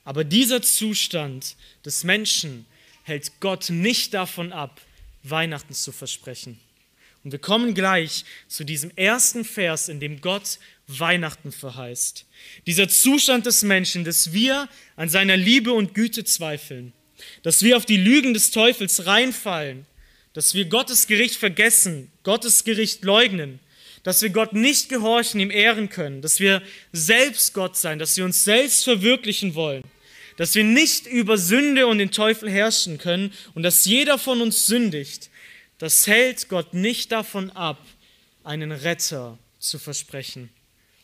Aber 0.03 0.23
dieser 0.23 0.61
Zustand 0.63 1.55
des 1.85 2.03
Menschen 2.03 2.65
hält 3.09 3.41
Gott 3.41 3.69
nicht 3.69 4.13
davon 4.13 4.53
ab, 4.53 4.79
Weihnachten 5.23 5.73
zu 5.73 5.91
versprechen. 5.91 6.59
Und 7.23 7.31
wir 7.33 7.39
kommen 7.39 7.73
gleich 7.73 8.23
zu 8.47 8.63
diesem 8.63 8.91
ersten 8.95 9.43
Vers, 9.43 9.89
in 9.89 9.99
dem 9.99 10.21
Gott 10.21 10.59
Weihnachten 10.87 11.51
verheißt. 11.51 12.25
Dieser 12.65 12.87
Zustand 12.87 13.45
des 13.45 13.63
Menschen, 13.63 14.05
dass 14.05 14.31
wir 14.31 14.69
an 14.95 15.09
seiner 15.09 15.35
Liebe 15.35 15.73
und 15.73 15.93
Güte 15.93 16.23
zweifeln, 16.23 16.93
dass 17.43 17.61
wir 17.61 17.75
auf 17.75 17.85
die 17.85 17.97
Lügen 17.97 18.33
des 18.33 18.51
Teufels 18.51 19.05
reinfallen, 19.05 19.85
dass 20.33 20.53
wir 20.53 20.65
Gottes 20.65 21.07
Gericht 21.07 21.35
vergessen, 21.35 22.09
Gottes 22.23 22.63
Gericht 22.63 23.03
leugnen, 23.03 23.59
dass 24.03 24.21
wir 24.21 24.29
Gott 24.29 24.53
nicht 24.53 24.87
gehorchen, 24.87 25.41
ihm 25.41 25.51
ehren 25.51 25.89
können, 25.89 26.21
dass 26.21 26.39
wir 26.39 26.61
selbst 26.93 27.53
Gott 27.53 27.75
sein, 27.75 27.99
dass 27.99 28.15
wir 28.15 28.23
uns 28.23 28.45
selbst 28.45 28.85
verwirklichen 28.85 29.55
wollen, 29.55 29.83
dass 30.39 30.55
wir 30.55 30.63
nicht 30.63 31.05
über 31.05 31.37
Sünde 31.37 31.85
und 31.87 31.97
den 31.97 32.11
Teufel 32.11 32.49
herrschen 32.49 32.97
können 32.97 33.33
und 33.55 33.63
dass 33.63 33.83
jeder 33.83 34.17
von 34.17 34.41
uns 34.41 34.67
sündigt, 34.67 35.29
das 35.79 36.07
hält 36.07 36.47
Gott 36.47 36.73
nicht 36.73 37.11
davon 37.11 37.49
ab, 37.49 37.85
einen 38.45 38.71
Retter 38.71 39.37
zu 39.59 39.77
versprechen. 39.79 40.49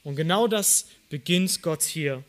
Und 0.06 0.16
genau 0.16 0.48
das 0.48 0.88
beginnt 1.10 1.62
Gott 1.62 1.84
hier. 1.84 2.24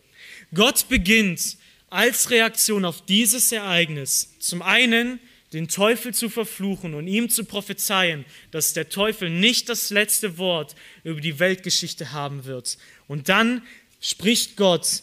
Gott 0.53 0.89
beginnt 0.89 1.59
als 1.91 2.31
Reaktion 2.31 2.85
auf 2.85 3.07
dieses 3.07 3.53
Ereignis 3.53 4.35
zum 4.41 4.61
einen 4.61 5.21
den 5.53 5.69
Teufel 5.69 6.13
zu 6.13 6.29
verfluchen 6.29 6.95
und 6.95 7.07
ihm 7.07 7.31
zu 7.31 7.45
prophezeien, 7.45 8.25
dass 8.51 8.73
der 8.73 8.89
Teufel 8.89 9.31
nicht 9.31 9.69
das 9.69 9.91
letzte 9.91 10.39
Wort 10.39 10.75
über 11.05 11.21
die 11.21 11.39
Weltgeschichte 11.39 12.11
haben 12.11 12.47
wird. 12.47 12.79
Und 13.07 13.29
dann 13.29 13.63
spricht 14.01 14.57
Gott 14.57 15.03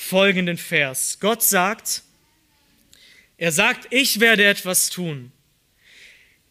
folgenden 0.00 0.56
Vers. 0.56 1.18
Gott 1.20 1.42
sagt, 1.42 2.02
er 3.36 3.52
sagt, 3.52 3.92
ich 3.92 4.18
werde 4.18 4.44
etwas 4.44 4.88
tun. 4.88 5.30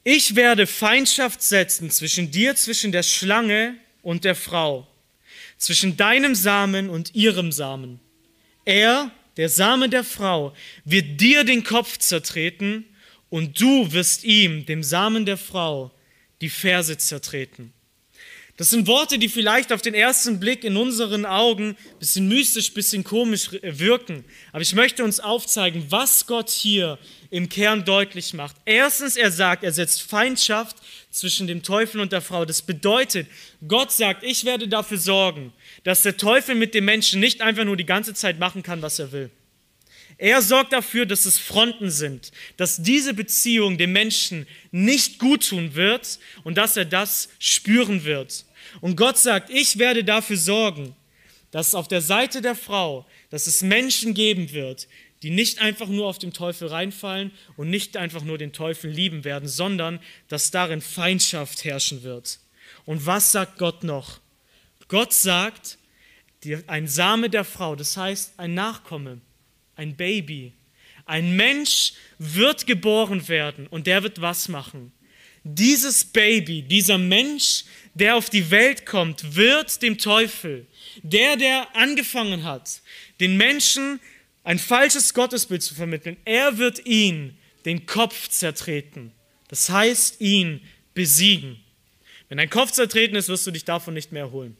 Ich 0.03 0.35
werde 0.35 0.67
Feindschaft 0.67 1.41
setzen 1.41 1.89
zwischen 1.89 2.31
dir, 2.31 2.55
zwischen 2.55 2.91
der 2.91 3.03
Schlange 3.03 3.75
und 4.01 4.23
der 4.23 4.35
Frau, 4.35 4.87
zwischen 5.57 5.97
deinem 5.97 6.35
Samen 6.35 6.89
und 6.89 7.15
ihrem 7.15 7.51
Samen. 7.51 7.99
Er, 8.65 9.11
der 9.35 9.49
Same 9.49 9.89
der 9.89 10.03
Frau, 10.03 10.55
wird 10.85 11.19
dir 11.19 11.43
den 11.43 11.63
Kopf 11.63 11.97
zertreten 11.97 12.85
und 13.29 13.59
du 13.59 13.91
wirst 13.91 14.23
ihm, 14.23 14.65
dem 14.65 14.83
Samen 14.83 15.25
der 15.25 15.37
Frau, 15.37 15.91
die 16.39 16.49
Ferse 16.49 16.97
zertreten. 16.97 17.73
Das 18.59 18.71
sind 18.71 18.87
Worte, 18.87 19.17
die 19.17 19.29
vielleicht 19.29 19.71
auf 19.71 19.81
den 19.81 19.93
ersten 19.93 20.37
Blick 20.37 20.65
in 20.65 20.75
unseren 20.75 21.25
Augen 21.25 21.69
ein 21.69 21.99
bisschen 21.99 22.27
mystisch, 22.27 22.71
ein 22.71 22.73
bisschen 22.73 23.03
komisch 23.05 23.51
wirken. 23.61 24.25
Aber 24.51 24.61
ich 24.61 24.75
möchte 24.75 25.05
uns 25.05 25.21
aufzeigen, 25.21 25.85
was 25.87 26.27
Gott 26.27 26.49
hier 26.49 26.99
im 27.29 27.47
Kern 27.47 27.85
deutlich 27.85 28.33
macht. 28.33 28.57
Erstens, 28.65 29.15
er 29.15 29.31
sagt, 29.31 29.63
er 29.63 29.71
setzt 29.71 30.01
Feindschaft 30.01 30.75
zwischen 31.09 31.47
dem 31.47 31.63
Teufel 31.63 32.01
und 32.01 32.11
der 32.11 32.19
Frau. 32.19 32.43
Das 32.43 32.61
bedeutet, 32.61 33.27
Gott 33.65 33.93
sagt, 33.93 34.25
ich 34.25 34.43
werde 34.43 34.67
dafür 34.67 34.97
sorgen, 34.97 35.53
dass 35.85 36.03
der 36.03 36.17
Teufel 36.17 36.53
mit 36.53 36.73
dem 36.73 36.83
Menschen 36.83 37.21
nicht 37.21 37.39
einfach 37.39 37.63
nur 37.63 37.77
die 37.77 37.85
ganze 37.85 38.13
Zeit 38.13 38.39
machen 38.39 38.61
kann, 38.61 38.81
was 38.81 38.99
er 38.99 39.13
will. 39.13 39.31
Er 40.17 40.41
sorgt 40.41 40.73
dafür, 40.73 41.05
dass 41.05 41.23
es 41.23 41.39
Fronten 41.39 41.89
sind, 41.89 42.33
dass 42.57 42.83
diese 42.83 43.13
Beziehung 43.13 43.77
dem 43.77 43.93
Menschen 43.93 44.47
nicht 44.69 45.17
gut 45.17 45.47
tun 45.47 45.75
wird 45.75 46.19
und 46.43 46.57
dass 46.57 46.75
er 46.75 46.83
das 46.83 47.29
spüren 47.39 48.03
wird. 48.03 48.43
Und 48.81 48.95
Gott 48.95 49.17
sagt, 49.17 49.49
ich 49.49 49.77
werde 49.77 50.03
dafür 50.03 50.37
sorgen, 50.37 50.95
dass 51.51 51.75
auf 51.75 51.87
der 51.87 52.01
Seite 52.01 52.41
der 52.41 52.55
Frau, 52.55 53.05
dass 53.29 53.47
es 53.47 53.61
Menschen 53.61 54.13
geben 54.13 54.51
wird, 54.51 54.87
die 55.23 55.31
nicht 55.31 55.59
einfach 55.59 55.87
nur 55.87 56.07
auf 56.07 56.19
den 56.19 56.31
Teufel 56.31 56.67
reinfallen 56.69 57.31
und 57.57 57.69
nicht 57.69 57.97
einfach 57.97 58.23
nur 58.23 58.37
den 58.37 58.53
Teufel 58.53 58.89
lieben 58.89 59.23
werden, 59.25 59.49
sondern 59.49 59.99
dass 60.27 60.51
darin 60.51 60.81
Feindschaft 60.81 61.63
herrschen 61.65 62.03
wird. 62.03 62.39
Und 62.85 63.05
was 63.05 63.31
sagt 63.31 63.57
Gott 63.57 63.83
noch? 63.83 64.19
Gott 64.87 65.13
sagt, 65.13 65.77
ein 66.67 66.87
Same 66.87 67.29
der 67.29 67.43
Frau, 67.43 67.75
das 67.75 67.97
heißt 67.97 68.33
ein 68.37 68.53
Nachkomme, 68.53 69.19
ein 69.75 69.95
Baby, 69.95 70.53
ein 71.05 71.35
Mensch 71.35 71.93
wird 72.17 72.65
geboren 72.65 73.27
werden 73.27 73.67
und 73.67 73.87
der 73.87 74.03
wird 74.03 74.21
was 74.21 74.47
machen? 74.47 74.91
Dieses 75.43 76.05
Baby, 76.05 76.61
dieser 76.61 76.97
Mensch, 76.97 77.63
der 77.99 78.15
auf 78.15 78.29
die 78.29 78.49
Welt 78.51 78.85
kommt, 78.85 79.35
wird 79.35 79.81
dem 79.81 79.97
Teufel, 79.97 80.65
der, 81.03 81.35
der 81.37 81.75
angefangen 81.75 82.43
hat, 82.43 82.81
den 83.19 83.37
Menschen 83.37 83.99
ein 84.43 84.59
falsches 84.59 85.13
Gottesbild 85.13 85.61
zu 85.61 85.75
vermitteln, 85.75 86.17
er 86.25 86.57
wird 86.57 86.85
ihn 86.85 87.37
den 87.65 87.85
Kopf 87.85 88.29
zertreten. 88.29 89.11
Das 89.49 89.69
heißt, 89.69 90.21
ihn 90.21 90.61
besiegen. 90.93 91.59
Wenn 92.29 92.37
dein 92.37 92.49
Kopf 92.49 92.71
zertreten 92.71 93.15
ist, 93.15 93.29
wirst 93.29 93.45
du 93.47 93.51
dich 93.51 93.65
davon 93.65 93.93
nicht 93.93 94.11
mehr 94.11 94.23
erholen. 94.23 94.55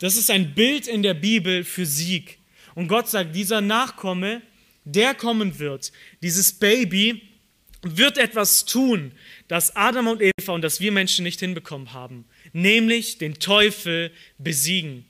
Das 0.00 0.16
ist 0.16 0.30
ein 0.30 0.54
Bild 0.54 0.86
in 0.86 1.02
der 1.02 1.14
Bibel 1.14 1.64
für 1.64 1.86
Sieg. 1.86 2.38
Und 2.74 2.88
Gott 2.88 3.08
sagt, 3.08 3.34
dieser 3.34 3.60
Nachkomme, 3.60 4.42
der 4.84 5.14
kommen 5.14 5.58
wird, 5.58 5.92
dieses 6.22 6.52
Baby, 6.52 7.22
wird 7.82 8.18
etwas 8.18 8.64
tun, 8.64 9.12
das 9.46 9.74
Adam 9.76 10.08
und 10.08 10.20
Eva 10.20 10.32
und 10.52 10.62
das 10.62 10.80
wir 10.80 10.92
Menschen 10.92 11.22
nicht 11.22 11.40
hinbekommen 11.40 11.92
haben, 11.92 12.24
nämlich 12.52 13.18
den 13.18 13.38
Teufel 13.38 14.12
besiegen. 14.38 15.04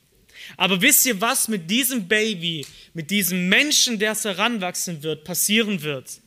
Aber 0.56 0.80
wisst 0.80 1.04
ihr, 1.06 1.20
was 1.20 1.48
mit 1.48 1.70
diesem 1.70 2.08
Baby, 2.08 2.64
mit 2.94 3.10
diesem 3.10 3.48
Menschen, 3.48 3.98
der 3.98 4.12
es 4.12 4.24
heranwachsen 4.24 5.02
wird, 5.02 5.24
passieren 5.24 5.82
wird? 5.82 6.20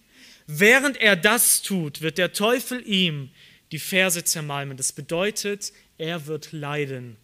Während 0.47 0.97
er 0.97 1.15
das 1.15 1.61
tut, 1.61 2.01
wird 2.01 2.17
der 2.17 2.33
Teufel 2.33 2.85
ihm 2.85 3.29
die 3.71 3.79
Verse 3.79 4.23
zermalmen. 4.23 4.77
Das 4.77 4.91
bedeutet, 4.91 5.71
er 5.97 6.25
wird 6.27 6.51
leiden. 6.51 7.15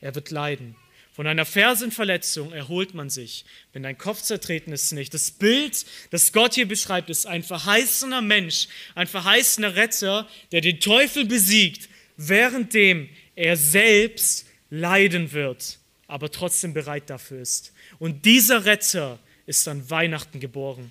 Er 0.00 0.14
wird 0.14 0.30
leiden. 0.30 0.74
Von 1.14 1.26
einer 1.26 1.44
Fersenverletzung 1.44 2.52
erholt 2.52 2.94
man 2.94 3.10
sich, 3.10 3.44
wenn 3.74 3.82
dein 3.82 3.98
Kopf 3.98 4.22
zertreten 4.22 4.72
ist 4.72 4.92
nicht. 4.92 5.12
Das 5.12 5.30
Bild, 5.30 5.84
das 6.10 6.32
Gott 6.32 6.54
hier 6.54 6.66
beschreibt, 6.66 7.10
ist 7.10 7.26
ein 7.26 7.42
verheißener 7.42 8.22
Mensch, 8.22 8.68
ein 8.94 9.06
verheißener 9.06 9.76
Retter, 9.76 10.26
der 10.52 10.62
den 10.62 10.80
Teufel 10.80 11.26
besiegt, 11.26 11.90
währenddem 12.16 13.10
er 13.34 13.58
selbst 13.58 14.46
leiden 14.70 15.32
wird, 15.32 15.78
aber 16.06 16.30
trotzdem 16.30 16.72
bereit 16.72 17.10
dafür 17.10 17.42
ist. 17.42 17.74
Und 17.98 18.24
dieser 18.24 18.64
Retter 18.64 19.18
ist 19.44 19.68
an 19.68 19.90
Weihnachten 19.90 20.40
geboren. 20.40 20.90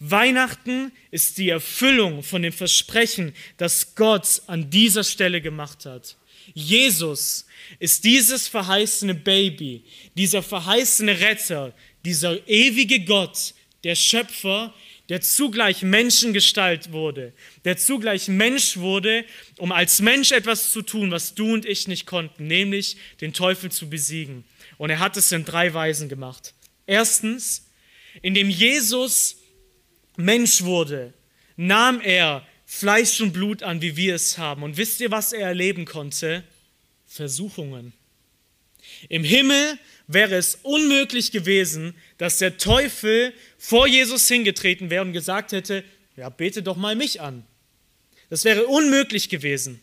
Weihnachten 0.00 0.90
ist 1.12 1.38
die 1.38 1.50
Erfüllung 1.50 2.24
von 2.24 2.42
dem 2.42 2.52
Versprechen, 2.52 3.34
das 3.56 3.94
Gott 3.94 4.42
an 4.48 4.70
dieser 4.70 5.04
Stelle 5.04 5.40
gemacht 5.40 5.86
hat. 5.86 6.16
Jesus 6.54 7.46
ist 7.78 8.04
dieses 8.04 8.48
verheißene 8.48 9.14
Baby, 9.14 9.84
dieser 10.16 10.42
verheißene 10.42 11.20
Retter, 11.20 11.74
dieser 12.04 12.46
ewige 12.48 13.04
Gott, 13.04 13.54
der 13.84 13.94
Schöpfer, 13.94 14.74
der 15.08 15.20
zugleich 15.20 15.82
Menschengestalt 15.82 16.92
wurde, 16.92 17.32
der 17.64 17.76
zugleich 17.76 18.28
Mensch 18.28 18.76
wurde, 18.76 19.24
um 19.58 19.72
als 19.72 20.00
Mensch 20.00 20.30
etwas 20.30 20.70
zu 20.70 20.82
tun, 20.82 21.10
was 21.10 21.34
du 21.34 21.52
und 21.52 21.66
ich 21.66 21.88
nicht 21.88 22.06
konnten, 22.06 22.46
nämlich 22.46 22.96
den 23.20 23.32
Teufel 23.32 23.72
zu 23.72 23.90
besiegen. 23.90 24.44
Und 24.78 24.90
er 24.90 25.00
hat 25.00 25.16
es 25.16 25.32
in 25.32 25.44
drei 25.44 25.74
Weisen 25.74 26.08
gemacht. 26.08 26.54
Erstens, 26.86 27.66
indem 28.22 28.48
Jesus 28.50 29.36
Mensch 30.16 30.62
wurde, 30.62 31.12
nahm 31.56 32.00
er 32.00 32.46
Fleisch 32.72 33.20
und 33.20 33.32
Blut 33.32 33.64
an, 33.64 33.82
wie 33.82 33.96
wir 33.96 34.14
es 34.14 34.38
haben. 34.38 34.62
Und 34.62 34.76
wisst 34.76 35.00
ihr, 35.00 35.10
was 35.10 35.32
er 35.32 35.48
erleben 35.48 35.86
konnte? 35.86 36.44
Versuchungen. 37.04 37.92
Im 39.08 39.24
Himmel 39.24 39.76
wäre 40.06 40.36
es 40.36 40.60
unmöglich 40.62 41.32
gewesen, 41.32 41.94
dass 42.16 42.38
der 42.38 42.58
Teufel 42.58 43.34
vor 43.58 43.88
Jesus 43.88 44.28
hingetreten 44.28 44.88
wäre 44.88 45.04
und 45.04 45.12
gesagt 45.12 45.50
hätte, 45.50 45.82
ja, 46.16 46.28
bete 46.28 46.62
doch 46.62 46.76
mal 46.76 46.94
mich 46.94 47.20
an. 47.20 47.44
Das 48.30 48.44
wäre 48.44 48.66
unmöglich 48.66 49.28
gewesen. 49.28 49.82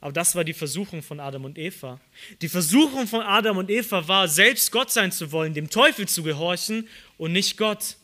Aber 0.00 0.12
das 0.12 0.34
war 0.34 0.42
die 0.42 0.54
Versuchung 0.54 1.02
von 1.02 1.20
Adam 1.20 1.44
und 1.44 1.58
Eva. 1.58 2.00
Die 2.40 2.48
Versuchung 2.48 3.06
von 3.06 3.20
Adam 3.20 3.58
und 3.58 3.68
Eva 3.70 4.08
war, 4.08 4.26
selbst 4.26 4.72
Gott 4.72 4.90
sein 4.90 5.12
zu 5.12 5.32
wollen, 5.32 5.52
dem 5.52 5.68
Teufel 5.68 6.08
zu 6.08 6.22
gehorchen 6.22 6.88
und 7.18 7.32
nicht 7.32 7.58
Gott. 7.58 7.96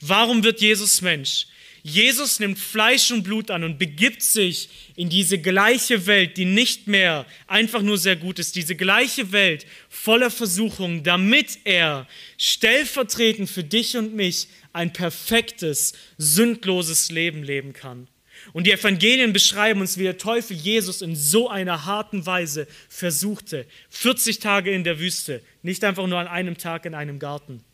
Warum 0.00 0.44
wird 0.44 0.60
Jesus 0.60 1.02
Mensch? 1.02 1.48
Jesus 1.82 2.40
nimmt 2.40 2.58
Fleisch 2.58 3.10
und 3.10 3.22
Blut 3.22 3.50
an 3.50 3.64
und 3.64 3.78
begibt 3.78 4.22
sich 4.22 4.68
in 4.96 5.08
diese 5.08 5.38
gleiche 5.38 6.06
Welt, 6.06 6.36
die 6.36 6.44
nicht 6.44 6.86
mehr 6.86 7.26
einfach 7.46 7.82
nur 7.82 7.98
sehr 7.98 8.16
gut 8.16 8.38
ist, 8.38 8.56
diese 8.56 8.76
gleiche 8.76 9.32
Welt 9.32 9.66
voller 9.88 10.30
Versuchungen, 10.30 11.02
damit 11.02 11.60
er 11.64 12.06
stellvertretend 12.36 13.48
für 13.48 13.64
dich 13.64 13.96
und 13.96 14.14
mich 14.14 14.48
ein 14.72 14.92
perfektes, 14.92 15.94
sündloses 16.18 17.10
Leben 17.10 17.42
leben 17.42 17.72
kann. 17.72 18.08
Und 18.52 18.66
die 18.66 18.72
Evangelien 18.72 19.32
beschreiben 19.32 19.80
uns, 19.80 19.98
wie 19.98 20.04
der 20.04 20.18
Teufel 20.18 20.56
Jesus 20.56 21.02
in 21.02 21.16
so 21.16 21.48
einer 21.48 21.84
harten 21.86 22.24
Weise 22.24 22.66
versuchte. 22.88 23.66
40 23.90 24.38
Tage 24.38 24.70
in 24.70 24.84
der 24.84 24.98
Wüste, 24.98 25.42
nicht 25.62 25.84
einfach 25.84 26.06
nur 26.06 26.18
an 26.18 26.28
einem 26.28 26.56
Tag 26.56 26.86
in 26.86 26.94
einem 26.94 27.18
Garten. 27.18 27.64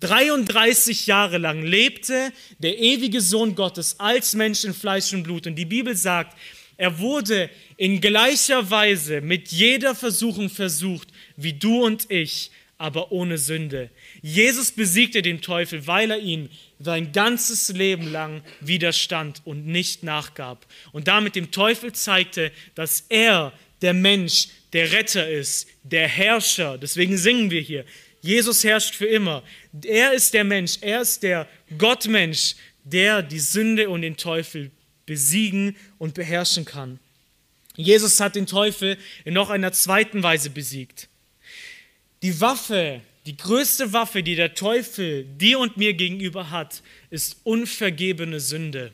33 0.00 1.06
Jahre 1.06 1.38
lang 1.38 1.62
lebte 1.62 2.32
der 2.58 2.78
ewige 2.78 3.20
Sohn 3.20 3.54
Gottes 3.54 3.98
als 4.00 4.34
Mensch 4.34 4.64
in 4.64 4.74
Fleisch 4.74 5.12
und 5.12 5.22
Blut. 5.22 5.46
Und 5.46 5.56
die 5.56 5.64
Bibel 5.64 5.96
sagt, 5.96 6.36
er 6.76 6.98
wurde 6.98 7.50
in 7.76 8.00
gleicher 8.00 8.70
Weise 8.70 9.20
mit 9.20 9.48
jeder 9.48 9.94
Versuchung 9.94 10.50
versucht, 10.50 11.08
wie 11.36 11.54
du 11.54 11.84
und 11.84 12.10
ich, 12.10 12.50
aber 12.78 13.10
ohne 13.10 13.38
Sünde. 13.38 13.90
Jesus 14.20 14.70
besiegte 14.70 15.22
den 15.22 15.40
Teufel, 15.40 15.86
weil 15.86 16.10
er 16.10 16.18
ihn 16.18 16.50
sein 16.78 17.12
ganzes 17.12 17.68
Leben 17.70 18.12
lang 18.12 18.42
widerstand 18.60 19.40
und 19.44 19.66
nicht 19.66 20.02
nachgab. 20.02 20.66
Und 20.92 21.08
damit 21.08 21.36
dem 21.36 21.50
Teufel 21.50 21.92
zeigte, 21.92 22.52
dass 22.74 23.06
er 23.08 23.52
der 23.80 23.94
Mensch, 23.94 24.48
der 24.72 24.92
Retter 24.92 25.28
ist, 25.28 25.68
der 25.84 26.08
Herrscher. 26.08 26.76
Deswegen 26.76 27.16
singen 27.16 27.50
wir 27.50 27.60
hier. 27.60 27.84
Jesus 28.26 28.64
herrscht 28.64 28.96
für 28.96 29.06
immer. 29.06 29.44
Er 29.84 30.12
ist 30.12 30.34
der 30.34 30.42
Mensch, 30.42 30.78
er 30.80 31.00
ist 31.02 31.22
der 31.22 31.48
Gottmensch, 31.78 32.56
der 32.82 33.22
die 33.22 33.38
Sünde 33.38 33.88
und 33.88 34.02
den 34.02 34.16
Teufel 34.16 34.72
besiegen 35.06 35.76
und 35.98 36.14
beherrschen 36.14 36.64
kann. 36.64 36.98
Jesus 37.76 38.18
hat 38.18 38.34
den 38.34 38.46
Teufel 38.46 38.98
in 39.24 39.34
noch 39.34 39.50
einer 39.50 39.70
zweiten 39.72 40.24
Weise 40.24 40.50
besiegt. 40.50 41.08
Die 42.22 42.40
Waffe, 42.40 43.00
die 43.26 43.36
größte 43.36 43.92
Waffe, 43.92 44.24
die 44.24 44.34
der 44.34 44.54
Teufel 44.54 45.24
dir 45.24 45.60
und 45.60 45.76
mir 45.76 45.94
gegenüber 45.94 46.50
hat, 46.50 46.82
ist 47.10 47.36
unvergebene 47.44 48.40
Sünde. 48.40 48.92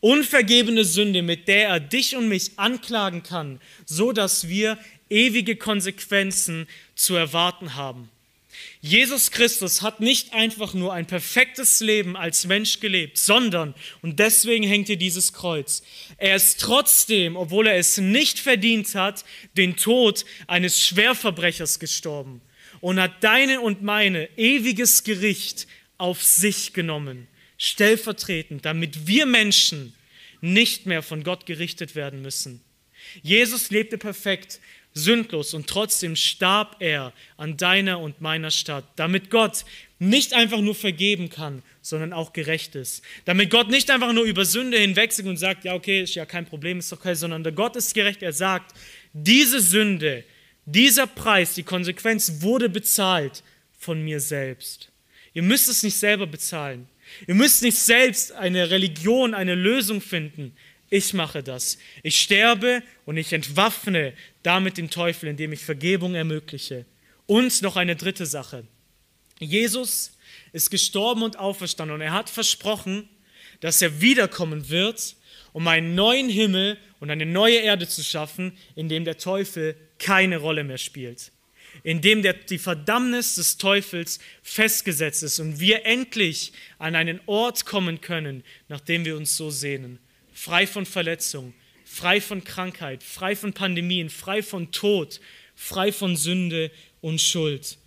Unvergebene 0.00 0.84
Sünde, 0.84 1.22
mit 1.22 1.48
der 1.48 1.68
er 1.68 1.80
dich 1.80 2.14
und 2.14 2.28
mich 2.28 2.58
anklagen 2.58 3.24
kann, 3.24 3.60
so 3.86 4.12
dass 4.12 4.48
wir 4.48 4.78
ewige 5.08 5.56
Konsequenzen 5.56 6.68
zu 6.94 7.16
erwarten 7.16 7.74
haben. 7.74 8.10
Jesus 8.80 9.30
Christus 9.30 9.82
hat 9.82 10.00
nicht 10.00 10.32
einfach 10.32 10.74
nur 10.74 10.92
ein 10.92 11.06
perfektes 11.06 11.80
Leben 11.80 12.16
als 12.16 12.46
Mensch 12.46 12.80
gelebt, 12.80 13.18
sondern, 13.18 13.74
und 14.02 14.18
deswegen 14.18 14.64
hängt 14.64 14.86
hier 14.86 14.96
dieses 14.96 15.32
Kreuz, 15.32 15.82
er 16.18 16.36
ist 16.36 16.60
trotzdem, 16.60 17.36
obwohl 17.36 17.66
er 17.66 17.76
es 17.76 17.98
nicht 17.98 18.38
verdient 18.38 18.94
hat, 18.94 19.24
den 19.56 19.76
Tod 19.76 20.24
eines 20.46 20.80
Schwerverbrechers 20.80 21.78
gestorben 21.78 22.40
und 22.80 23.00
hat 23.00 23.24
deine 23.24 23.60
und 23.60 23.82
meine 23.82 24.28
ewiges 24.36 25.04
Gericht 25.04 25.66
auf 25.98 26.22
sich 26.22 26.72
genommen, 26.72 27.26
stellvertretend, 27.58 28.64
damit 28.64 29.06
wir 29.06 29.26
Menschen 29.26 29.94
nicht 30.40 30.86
mehr 30.86 31.02
von 31.02 31.24
Gott 31.24 31.46
gerichtet 31.46 31.94
werden 31.94 32.22
müssen. 32.22 32.60
Jesus 33.22 33.70
lebte 33.70 33.98
perfekt, 33.98 34.60
sündlos 34.96 35.54
und 35.54 35.66
trotzdem 35.66 36.16
starb 36.16 36.76
er 36.80 37.12
an 37.36 37.56
deiner 37.56 38.00
und 38.00 38.20
meiner 38.20 38.50
Stadt, 38.50 38.84
damit 38.96 39.30
Gott 39.30 39.64
nicht 39.98 40.34
einfach 40.34 40.60
nur 40.60 40.74
vergeben 40.74 41.30
kann, 41.30 41.62
sondern 41.82 42.12
auch 42.12 42.32
gerecht 42.32 42.74
ist. 42.74 43.02
Damit 43.24 43.50
Gott 43.50 43.70
nicht 43.70 43.90
einfach 43.90 44.12
nur 44.12 44.24
über 44.24 44.44
Sünde 44.44 44.78
hinwegsieht 44.78 45.26
und 45.26 45.36
sagt, 45.36 45.64
ja 45.64 45.74
okay, 45.74 46.02
ist 46.02 46.14
ja 46.14 46.26
kein 46.26 46.46
Problem, 46.46 46.78
ist 46.78 46.92
okay, 46.92 47.14
sondern 47.14 47.44
der 47.44 47.52
Gott 47.52 47.76
ist 47.76 47.94
gerecht. 47.94 48.22
Er 48.22 48.32
sagt, 48.32 48.74
diese 49.12 49.60
Sünde 49.60 50.24
dieser 50.66 51.06
Preis, 51.06 51.54
die 51.54 51.62
Konsequenz 51.62 52.40
wurde 52.40 52.68
bezahlt 52.68 53.44
von 53.78 54.02
mir 54.04 54.18
selbst. 54.18 54.90
Ihr 55.32 55.42
müsst 55.42 55.68
es 55.68 55.84
nicht 55.84 55.96
selber 55.96 56.26
bezahlen. 56.26 56.88
Ihr 57.28 57.36
müsst 57.36 57.62
nicht 57.62 57.78
selbst 57.78 58.32
eine 58.32 58.68
Religion, 58.68 59.32
eine 59.32 59.54
Lösung 59.54 60.00
finden. 60.00 60.56
Ich 60.88 61.14
mache 61.14 61.42
das. 61.42 61.78
Ich 62.02 62.20
sterbe 62.20 62.82
und 63.04 63.16
ich 63.16 63.32
entwaffne 63.32 64.12
damit 64.42 64.78
den 64.78 64.90
Teufel, 64.90 65.28
indem 65.28 65.52
ich 65.52 65.60
Vergebung 65.60 66.14
ermögliche. 66.14 66.84
Und 67.26 67.62
noch 67.62 67.76
eine 67.76 67.96
dritte 67.96 68.26
Sache. 68.26 68.64
Jesus 69.38 70.16
ist 70.52 70.70
gestorben 70.70 71.22
und 71.22 71.38
auferstanden 71.38 71.94
und 71.94 72.00
er 72.00 72.12
hat 72.12 72.30
versprochen, 72.30 73.08
dass 73.60 73.82
er 73.82 74.00
wiederkommen 74.00 74.68
wird, 74.68 75.16
um 75.52 75.66
einen 75.68 75.94
neuen 75.94 76.28
Himmel 76.28 76.78
und 77.00 77.10
eine 77.10 77.26
neue 77.26 77.58
Erde 77.58 77.88
zu 77.88 78.04
schaffen, 78.04 78.56
in 78.74 78.88
dem 78.88 79.04
der 79.04 79.18
Teufel 79.18 79.76
keine 79.98 80.38
Rolle 80.38 80.64
mehr 80.64 80.78
spielt, 80.78 81.32
in 81.82 82.00
dem 82.00 82.22
der, 82.22 82.34
die 82.34 82.58
Verdammnis 82.58 83.36
des 83.36 83.56
Teufels 83.56 84.18
festgesetzt 84.42 85.22
ist 85.22 85.40
und 85.40 85.58
wir 85.58 85.84
endlich 85.84 86.52
an 86.78 86.94
einen 86.94 87.20
Ort 87.26 87.64
kommen 87.66 88.00
können, 88.00 88.44
nach 88.68 88.80
dem 88.80 89.04
wir 89.04 89.16
uns 89.16 89.36
so 89.36 89.50
sehnen, 89.50 89.98
frei 90.36 90.66
von 90.66 90.84
Verletzung, 90.84 91.54
frei 91.86 92.20
von 92.20 92.44
Krankheit, 92.44 93.02
frei 93.02 93.34
von 93.34 93.54
Pandemien, 93.54 94.10
frei 94.10 94.42
von 94.42 94.70
Tod, 94.70 95.18
frei 95.54 95.92
von 95.92 96.14
Sünde 96.14 96.70
und 97.00 97.22
Schuld. 97.22 97.78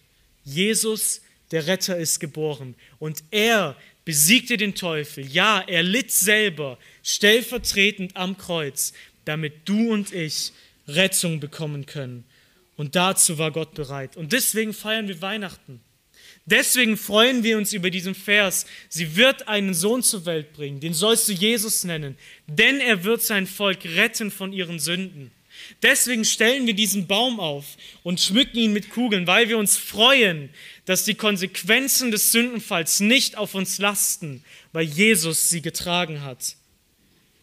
Jesus, 0.43 1.21
der 1.51 1.67
Retter, 1.67 1.97
ist 1.97 2.19
geboren 2.19 2.73
und 2.97 3.23
er 3.29 3.75
besiegte 4.03 4.57
den 4.57 4.73
Teufel. 4.73 5.27
Ja, 5.27 5.63
er 5.67 5.83
litt 5.83 6.11
selber 6.11 6.79
stellvertretend 7.03 8.17
am 8.17 8.35
Kreuz, 8.35 8.93
damit 9.25 9.53
du 9.69 9.93
und 9.93 10.11
ich 10.11 10.51
Rettung 10.87 11.39
bekommen 11.39 11.85
können. 11.85 12.23
Und 12.77 12.95
dazu 12.95 13.37
war 13.37 13.51
Gott 13.51 13.75
bereit. 13.75 14.17
Und 14.17 14.33
deswegen 14.33 14.73
feiern 14.73 15.07
wir 15.07 15.21
Weihnachten. 15.21 15.81
Deswegen 16.49 16.97
freuen 16.97 17.43
wir 17.43 17.57
uns 17.57 17.73
über 17.73 17.91
diesen 17.91 18.15
Vers. 18.15 18.65
Sie 18.89 19.15
wird 19.15 19.47
einen 19.47 19.75
Sohn 19.75 20.01
zur 20.01 20.25
Welt 20.25 20.53
bringen, 20.53 20.79
den 20.79 20.95
sollst 20.95 21.27
du 21.27 21.31
Jesus 21.31 21.83
nennen, 21.83 22.17
denn 22.47 22.79
er 22.79 23.03
wird 23.03 23.21
sein 23.21 23.45
Volk 23.45 23.85
retten 23.85 24.31
von 24.31 24.51
ihren 24.51 24.79
Sünden. 24.79 25.29
Deswegen 25.83 26.25
stellen 26.25 26.65
wir 26.65 26.73
diesen 26.73 27.05
Baum 27.05 27.39
auf 27.39 27.77
und 28.01 28.19
schmücken 28.19 28.57
ihn 28.57 28.73
mit 28.73 28.89
Kugeln, 28.89 29.27
weil 29.27 29.47
wir 29.49 29.59
uns 29.59 29.77
freuen, 29.77 30.49
dass 30.85 31.05
die 31.05 31.13
Konsequenzen 31.13 32.09
des 32.09 32.31
Sündenfalls 32.31 32.99
nicht 32.99 33.37
auf 33.37 33.53
uns 33.53 33.77
lasten, 33.77 34.43
weil 34.71 34.85
Jesus 34.85 35.49
sie 35.49 35.61
getragen 35.61 36.23
hat, 36.23 36.55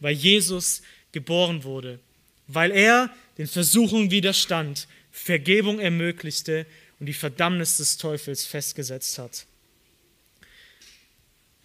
weil 0.01 0.13
Jesus 0.13 0.81
geboren 1.13 1.63
wurde, 1.63 1.99
weil 2.47 2.71
er 2.71 3.09
den 3.37 3.47
Versuchungen 3.47 4.11
widerstand, 4.11 4.87
Vergebung 5.11 5.79
ermöglichte 5.79 6.65
und 6.99 7.05
die 7.05 7.13
Verdammnis 7.13 7.77
des 7.77 7.97
Teufels 7.97 8.45
festgesetzt 8.45 9.17
hat. 9.19 9.45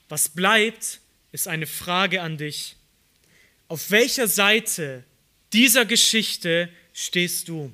Was 0.09 0.29
bleibt, 0.29 1.01
ist 1.33 1.49
eine 1.49 1.67
Frage 1.67 2.21
an 2.21 2.37
dich. 2.37 2.77
Auf 3.69 3.91
welcher 3.91 4.29
Seite 4.29 5.05
dieser 5.53 5.87
Geschichte 5.87 6.69
stehst 6.93 7.49
du? 7.49 7.73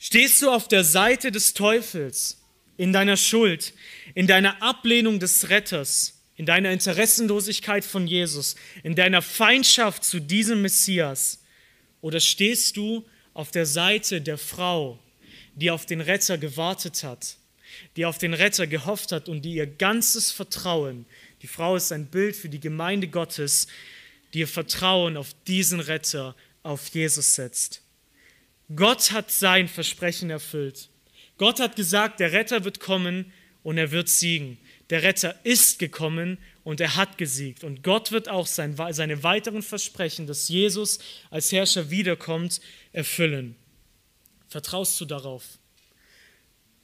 Stehst 0.00 0.42
du 0.42 0.50
auf 0.50 0.68
der 0.68 0.84
Seite 0.84 1.30
des 1.30 1.54
Teufels, 1.54 2.38
in 2.76 2.92
deiner 2.92 3.16
Schuld, 3.16 3.74
in 4.14 4.26
deiner 4.26 4.62
Ablehnung 4.62 5.20
des 5.20 5.50
Retters, 5.50 6.20
in 6.36 6.46
deiner 6.46 6.70
Interessenlosigkeit 6.70 7.84
von 7.84 8.06
Jesus, 8.06 8.54
in 8.82 8.94
deiner 8.94 9.22
Feindschaft 9.22 10.04
zu 10.04 10.20
diesem 10.20 10.62
Messias? 10.62 11.40
Oder 12.00 12.20
stehst 12.20 12.76
du 12.76 13.04
auf 13.34 13.50
der 13.50 13.66
Seite 13.66 14.20
der 14.20 14.38
Frau, 14.38 14.98
die 15.58 15.70
auf 15.70 15.86
den 15.86 16.00
Retter 16.00 16.38
gewartet 16.38 17.02
hat, 17.02 17.36
die 17.96 18.06
auf 18.06 18.18
den 18.18 18.34
Retter 18.34 18.66
gehofft 18.66 19.12
hat 19.12 19.28
und 19.28 19.42
die 19.42 19.54
ihr 19.54 19.66
ganzes 19.66 20.30
Vertrauen, 20.30 21.04
die 21.42 21.46
Frau 21.46 21.76
ist 21.76 21.92
ein 21.92 22.06
Bild 22.06 22.36
für 22.36 22.48
die 22.48 22.60
Gemeinde 22.60 23.08
Gottes, 23.08 23.68
die 24.32 24.40
ihr 24.40 24.48
Vertrauen 24.48 25.16
auf 25.16 25.34
diesen 25.46 25.80
Retter, 25.80 26.34
auf 26.62 26.88
Jesus 26.88 27.34
setzt. 27.34 27.82
Gott 28.74 29.12
hat 29.12 29.30
sein 29.30 29.68
Versprechen 29.68 30.30
erfüllt. 30.30 30.88
Gott 31.38 31.60
hat 31.60 31.76
gesagt, 31.76 32.20
der 32.20 32.32
Retter 32.32 32.64
wird 32.64 32.80
kommen 32.80 33.32
und 33.62 33.78
er 33.78 33.90
wird 33.90 34.08
siegen. 34.08 34.58
Der 34.90 35.02
Retter 35.02 35.38
ist 35.44 35.78
gekommen 35.78 36.38
und 36.64 36.80
er 36.80 36.96
hat 36.96 37.16
gesiegt. 37.16 37.64
Und 37.64 37.82
Gott 37.82 38.12
wird 38.12 38.28
auch 38.28 38.46
sein, 38.46 38.76
seine 38.90 39.22
weiteren 39.22 39.62
Versprechen, 39.62 40.26
dass 40.26 40.48
Jesus 40.48 40.98
als 41.30 41.52
Herrscher 41.52 41.90
wiederkommt, 41.90 42.60
erfüllen. 42.92 43.56
Vertraust 44.48 45.00
du 45.00 45.04
darauf? 45.04 45.58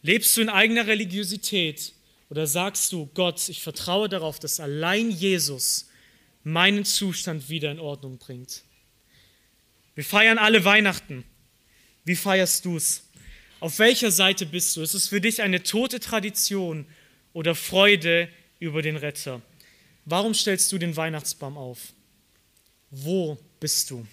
Lebst 0.03 0.37
du 0.37 0.43
in 0.43 0.49
eigener 0.51 0.87
Religiosität 0.87 1.95
oder 2.29 2.47
sagst 2.47 2.93
du, 2.93 3.07
Gott, 3.15 3.49
ich 3.49 3.62
vertraue 3.62 4.09
darauf, 4.09 4.39
dass 4.39 4.61
allein 4.61 5.11
Jesus 5.11 5.89
meinen 6.43 6.85
Zustand 6.85 7.49
wieder 7.49 7.71
in 7.73 7.81
Ordnung 7.81 8.19
bringt? 8.19 8.65
Wir 9.95 10.05
feiern 10.05 10.39
alle 10.39 10.65
Weihnachten. 10.65 11.25
Wie 12.05 12.17
feierst 12.17 12.65
du 12.65 12.77
es? 12.77 13.05
Auf 13.61 13.79
welcher 13.79 14.11
Seite 14.11 14.45
bist 14.45 14.77
du? 14.77 14.83
Ist 14.83 14.93
es 14.93 15.09
für 15.09 15.23
dich 15.23 15.41
eine 15.41 15.62
tote 15.62 16.01
Tradition 16.01 16.87
oder 17.33 17.55
Freude 17.55 18.29
über 18.59 18.83
den 18.83 18.97
Retter? 18.97 19.41
Warum 20.05 20.35
stellst 20.35 20.71
du 20.71 20.77
den 20.77 20.97
Weihnachtsbaum 20.97 21.57
auf? 21.57 21.95
Wo 22.91 23.39
bist 23.59 23.91
du? 23.91 24.07